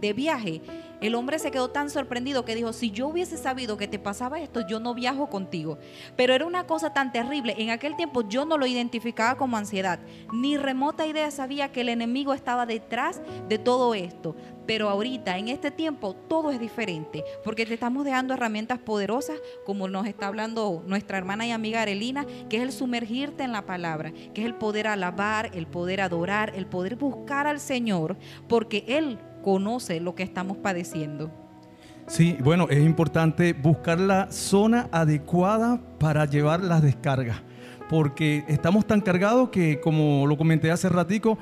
[0.00, 0.60] de viaje,
[1.00, 4.40] el hombre se quedó tan sorprendido que dijo, si yo hubiese sabido que te pasaba
[4.40, 5.78] esto, yo no viajo contigo.
[6.16, 7.54] Pero era una cosa tan terrible.
[7.58, 10.00] En aquel tiempo yo no lo identificaba como ansiedad.
[10.32, 14.34] Ni remota idea sabía que el enemigo estaba detrás de todo esto.
[14.66, 19.86] Pero ahorita, en este tiempo, todo es diferente, porque te estamos dejando herramientas poderosas, como
[19.86, 24.12] nos está hablando nuestra hermana y amiga Arelina, que es el sumergirte en la palabra,
[24.34, 28.16] que es el poder alabar, el poder adorar, el poder buscar al Señor,
[28.48, 31.30] porque Él conoce lo que estamos padeciendo.
[32.08, 37.36] Sí, bueno, es importante buscar la zona adecuada para llevar las descargas.
[37.88, 41.38] Porque estamos tan cargados que, como lo comenté hace ratico,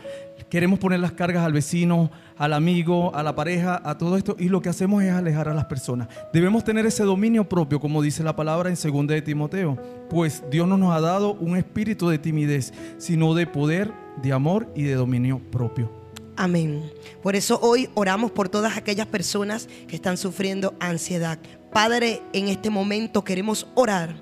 [0.50, 4.50] queremos poner las cargas al vecino, al amigo, a la pareja, a todo esto, y
[4.50, 6.08] lo que hacemos es alejar a las personas.
[6.30, 9.78] Debemos tener ese dominio propio, como dice la palabra en 2 de Timoteo,
[10.10, 13.90] pues Dios no nos ha dado un espíritu de timidez, sino de poder,
[14.22, 16.03] de amor y de dominio propio.
[16.36, 16.92] Amén.
[17.22, 21.38] Por eso hoy oramos por todas aquellas personas que están sufriendo ansiedad.
[21.72, 24.16] Padre, en este momento queremos orar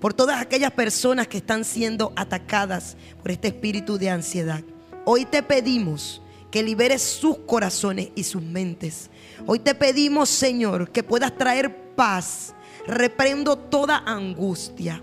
[0.00, 4.62] por todas aquellas personas que están siendo atacadas por este espíritu de ansiedad.
[5.04, 9.10] Hoy te pedimos que liberes sus corazones y sus mentes.
[9.46, 12.54] Hoy te pedimos, Señor, que puedas traer paz.
[12.86, 15.02] Reprendo toda angustia,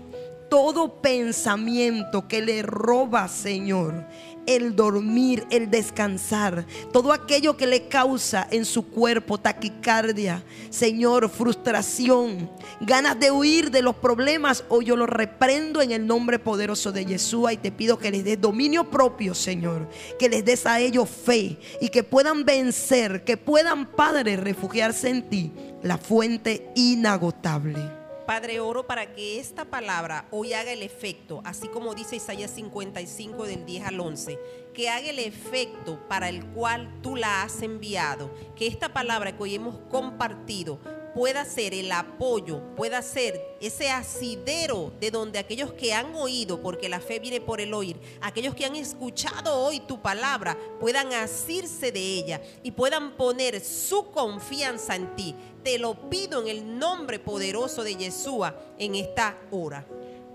[0.56, 4.06] todo pensamiento que le roba, Señor,
[4.46, 6.64] el dormir, el descansar,
[6.94, 12.50] todo aquello que le causa en su cuerpo taquicardia, Señor, frustración,
[12.80, 17.04] ganas de huir de los problemas, hoy yo lo reprendo en el nombre poderoso de
[17.04, 19.86] Yeshua y te pido que les des dominio propio, Señor,
[20.18, 25.28] que les des a ellos fe y que puedan vencer, que puedan, Padre, refugiarse en
[25.28, 25.52] ti,
[25.82, 28.05] la fuente inagotable.
[28.26, 33.44] Padre, oro para que esta palabra hoy haga el efecto, así como dice Isaías 55
[33.44, 34.36] del 10 al 11,
[34.74, 39.42] que haga el efecto para el cual tú la has enviado, que esta palabra que
[39.44, 40.80] hoy hemos compartido
[41.16, 46.90] pueda ser el apoyo, pueda ser ese asidero de donde aquellos que han oído, porque
[46.90, 51.90] la fe viene por el oír, aquellos que han escuchado hoy tu palabra, puedan asirse
[51.90, 55.34] de ella y puedan poner su confianza en ti.
[55.64, 59.86] Te lo pido en el nombre poderoso de Yeshua en esta hora.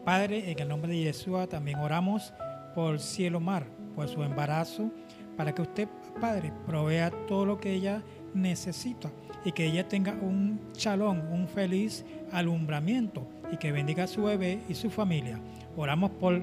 [0.04, 2.34] Padre, en el nombre de Yeshua también oramos
[2.74, 4.90] por Cielo Mar, por su embarazo,
[5.38, 5.88] para que usted,
[6.20, 8.04] Padre, provea todo lo que ella
[8.34, 9.12] necesita
[9.46, 14.60] y que ella tenga un chalón, un feliz alumbramiento y que bendiga a su bebé
[14.70, 15.40] y su familia.
[15.76, 16.42] Oramos por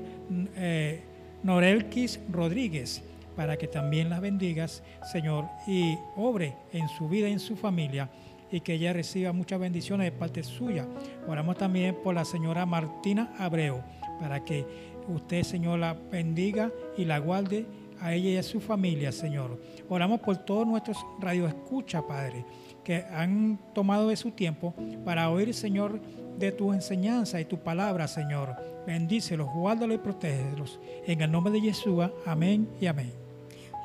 [0.57, 1.03] eh,
[1.43, 3.03] Norelquis Rodríguez
[3.37, 8.11] para que también la bendigas, Señor, y obre en su vida y en su familia
[8.51, 10.87] y que ella reciba muchas bendiciones de parte suya.
[11.27, 13.81] Oramos también por la señora Martina Abreu,
[14.20, 14.66] para que
[15.07, 17.66] usted, Señor, la bendiga y la guarde
[18.01, 19.61] a ella y a su familia, Señor.
[19.89, 22.45] Oramos por todos nuestros radioescuchas, Padre,
[22.89, 24.74] que han tomado de su tiempo
[25.05, 26.01] para oír, Señor,
[26.39, 28.56] de tu enseñanza y tu palabra, Señor.
[28.86, 30.81] Bendícelos, guárdalos y protégelos.
[31.06, 33.12] En el nombre de Yeshua, amén y amén.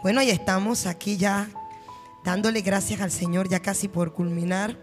[0.03, 1.49] Bueno, ya estamos aquí ya
[2.23, 4.77] dándole gracias al Señor, ya casi por culminar.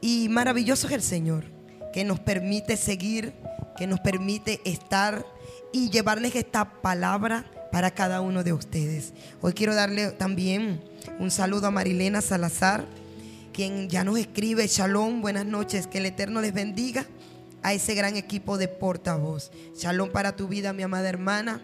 [0.00, 1.44] Y maravilloso es el Señor,
[1.92, 3.34] que nos permite seguir,
[3.76, 5.26] que nos permite estar
[5.70, 9.12] y llevarles esta palabra para cada uno de ustedes.
[9.42, 10.80] Hoy quiero darle también
[11.18, 12.86] un saludo a Marilena Salazar,
[13.58, 17.04] quien ya nos escribe, Shalom, buenas noches, que el Eterno les bendiga
[17.60, 19.50] a ese gran equipo de portavoz.
[19.74, 21.60] Shalom para tu vida, mi amada hermana.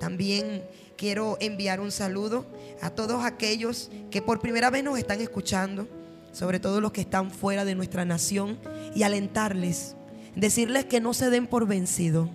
[0.00, 0.64] También
[0.96, 2.46] quiero enviar un saludo
[2.82, 5.86] a todos aquellos que por primera vez nos están escuchando,
[6.32, 8.58] sobre todo los que están fuera de nuestra nación,
[8.96, 9.94] y alentarles,
[10.34, 12.28] decirles que no se den por vencido.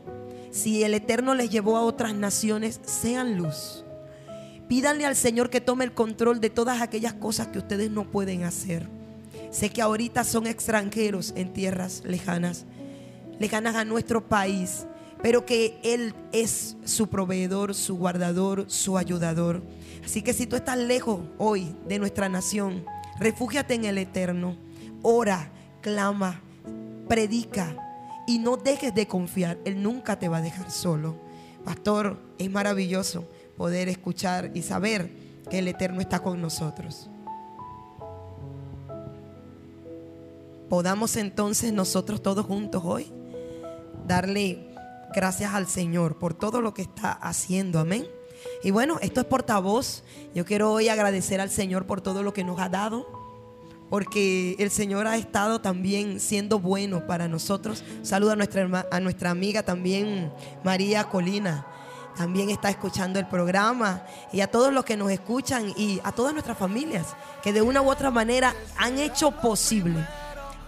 [0.51, 3.83] Si el Eterno les llevó a otras naciones, sean luz.
[4.69, 8.45] Pídanle al Señor que tome el control de todas aquellas cosas que ustedes no pueden
[8.45, 9.00] hacer.
[9.51, 12.65] Sé que ahorita son extranjeros en tierras lejanas,
[13.37, 14.87] lejanas a nuestro país,
[15.21, 19.61] pero que Él es su proveedor, su guardador, su ayudador.
[20.05, 22.85] Así que si tú estás lejos hoy de nuestra nación,
[23.19, 24.55] refúgiate en el Eterno,
[25.01, 25.51] ora,
[25.81, 26.41] clama,
[27.09, 27.75] predica
[28.25, 29.57] y no dejes de confiar.
[29.65, 31.17] Él nunca te va a dejar solo.
[31.65, 35.11] Pastor, es maravilloso poder escuchar y saber
[35.49, 37.09] que el Eterno está con nosotros.
[40.71, 43.11] Podamos entonces nosotros todos juntos hoy
[44.07, 44.73] darle
[45.13, 47.77] gracias al Señor por todo lo que está haciendo.
[47.77, 48.07] Amén.
[48.63, 50.05] Y bueno, esto es portavoz.
[50.33, 53.05] Yo quiero hoy agradecer al Señor por todo lo que nos ha dado.
[53.89, 57.83] Porque el Señor ha estado también siendo bueno para nosotros.
[58.01, 60.31] Saluda a nuestra, a nuestra amiga también,
[60.63, 61.67] María Colina.
[62.15, 64.05] También está escuchando el programa.
[64.31, 67.07] Y a todos los que nos escuchan y a todas nuestras familias
[67.43, 70.07] que de una u otra manera han hecho posible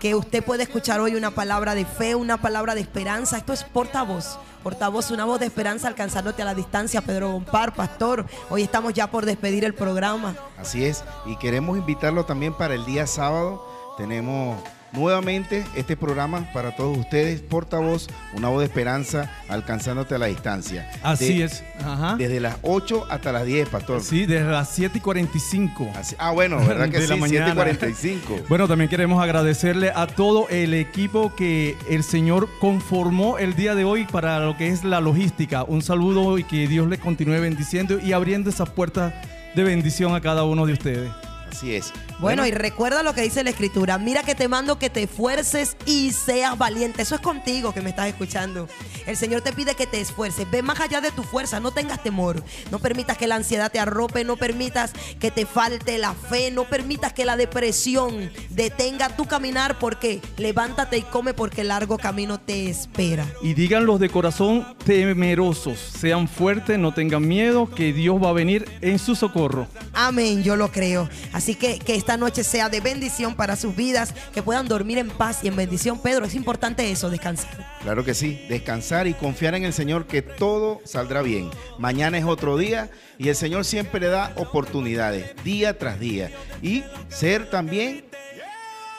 [0.04, 3.38] que usted puede escuchar hoy una palabra de fe, una palabra de esperanza.
[3.38, 4.38] Esto es portavoz.
[4.62, 8.26] Portavoz, una voz de esperanza alcanzándote a la distancia, Pedro Gompar, pastor.
[8.50, 10.36] Hoy estamos ya por despedir el programa.
[10.58, 13.66] Así es, y queremos invitarlo también para el día sábado.
[13.96, 14.62] Tenemos
[14.94, 20.90] nuevamente este programa para todos ustedes, portavoz, una voz de esperanza alcanzándote a la distancia.
[21.02, 21.64] Así De- es.
[21.84, 22.16] Ajá.
[22.18, 24.02] Desde las 8 hasta las 10, pastor.
[24.02, 25.90] Sí, desde las 7 y 45.
[26.18, 27.22] ah, bueno, ¿verdad que De la sí?
[27.22, 27.56] 7 y mañana.
[27.56, 28.40] 45.
[28.50, 33.84] Bueno, también queremos agradecerle a todo el equipo que el Señor conformó el día de
[33.84, 35.64] hoy para lo que es la logística.
[35.64, 39.14] Un saludo y que Dios le continúe bendiciendo y abriendo esas puertas
[39.56, 41.12] de bendición a cada uno de ustedes.
[41.54, 41.94] Así es.
[42.20, 44.00] Bueno, y recuerda lo que dice la escritura.
[44.00, 47.04] Mira que te mando que te esfuerces y seas valiente.
[47.04, 48.68] Eso es contigo que me estás escuchando.
[49.06, 50.50] El Señor te pide que te esfuerces.
[50.50, 51.60] Ve más allá de tu fuerza.
[51.60, 52.44] No tengas temor.
[52.72, 54.24] No permitas que la ansiedad te arrope.
[54.24, 56.50] No permitas que te falte la fe.
[56.50, 59.78] No permitas que la depresión detenga tu caminar.
[59.78, 63.28] Porque levántate y come porque el largo camino te espera.
[63.44, 68.34] Y digan los de corazón temerosos, sean fuertes, no tengan miedo, que Dios va a
[68.34, 69.68] venir en su socorro.
[69.94, 71.10] Amén, yo lo creo.
[71.32, 75.10] Así que que esta noche sea de bendición para sus vidas, que puedan dormir en
[75.10, 76.00] paz y en bendición.
[76.02, 77.78] Pedro, es importante eso, descansar.
[77.82, 81.52] Claro que sí, descansar y confiar en el Señor que todo saldrá bien.
[81.78, 86.32] Mañana es otro día y el Señor siempre le da oportunidades, día tras día.
[86.62, 88.06] Y ser también,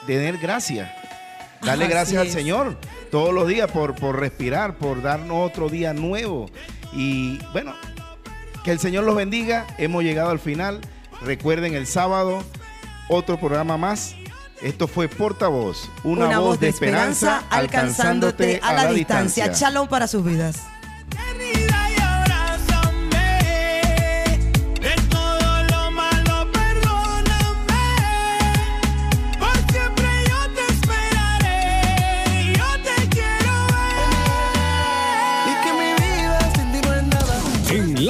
[0.05, 0.91] tener gracias.
[1.61, 2.33] Darle Así gracias al es.
[2.33, 2.77] Señor
[3.09, 6.47] todos los días por, por respirar, por darnos otro día nuevo.
[6.93, 7.73] Y bueno,
[8.63, 9.65] que el Señor los bendiga.
[9.77, 10.81] Hemos llegado al final.
[11.21, 12.43] Recuerden el sábado,
[13.09, 14.15] otro programa más.
[14.61, 19.47] Esto fue Portavoz, una, voz de esperanza alcanzándote a la distancia.
[19.47, 20.63] Shalom para sus vidas.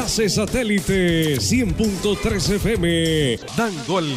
[0.05, 4.13] Enlace satélite 100.3 FM, dando el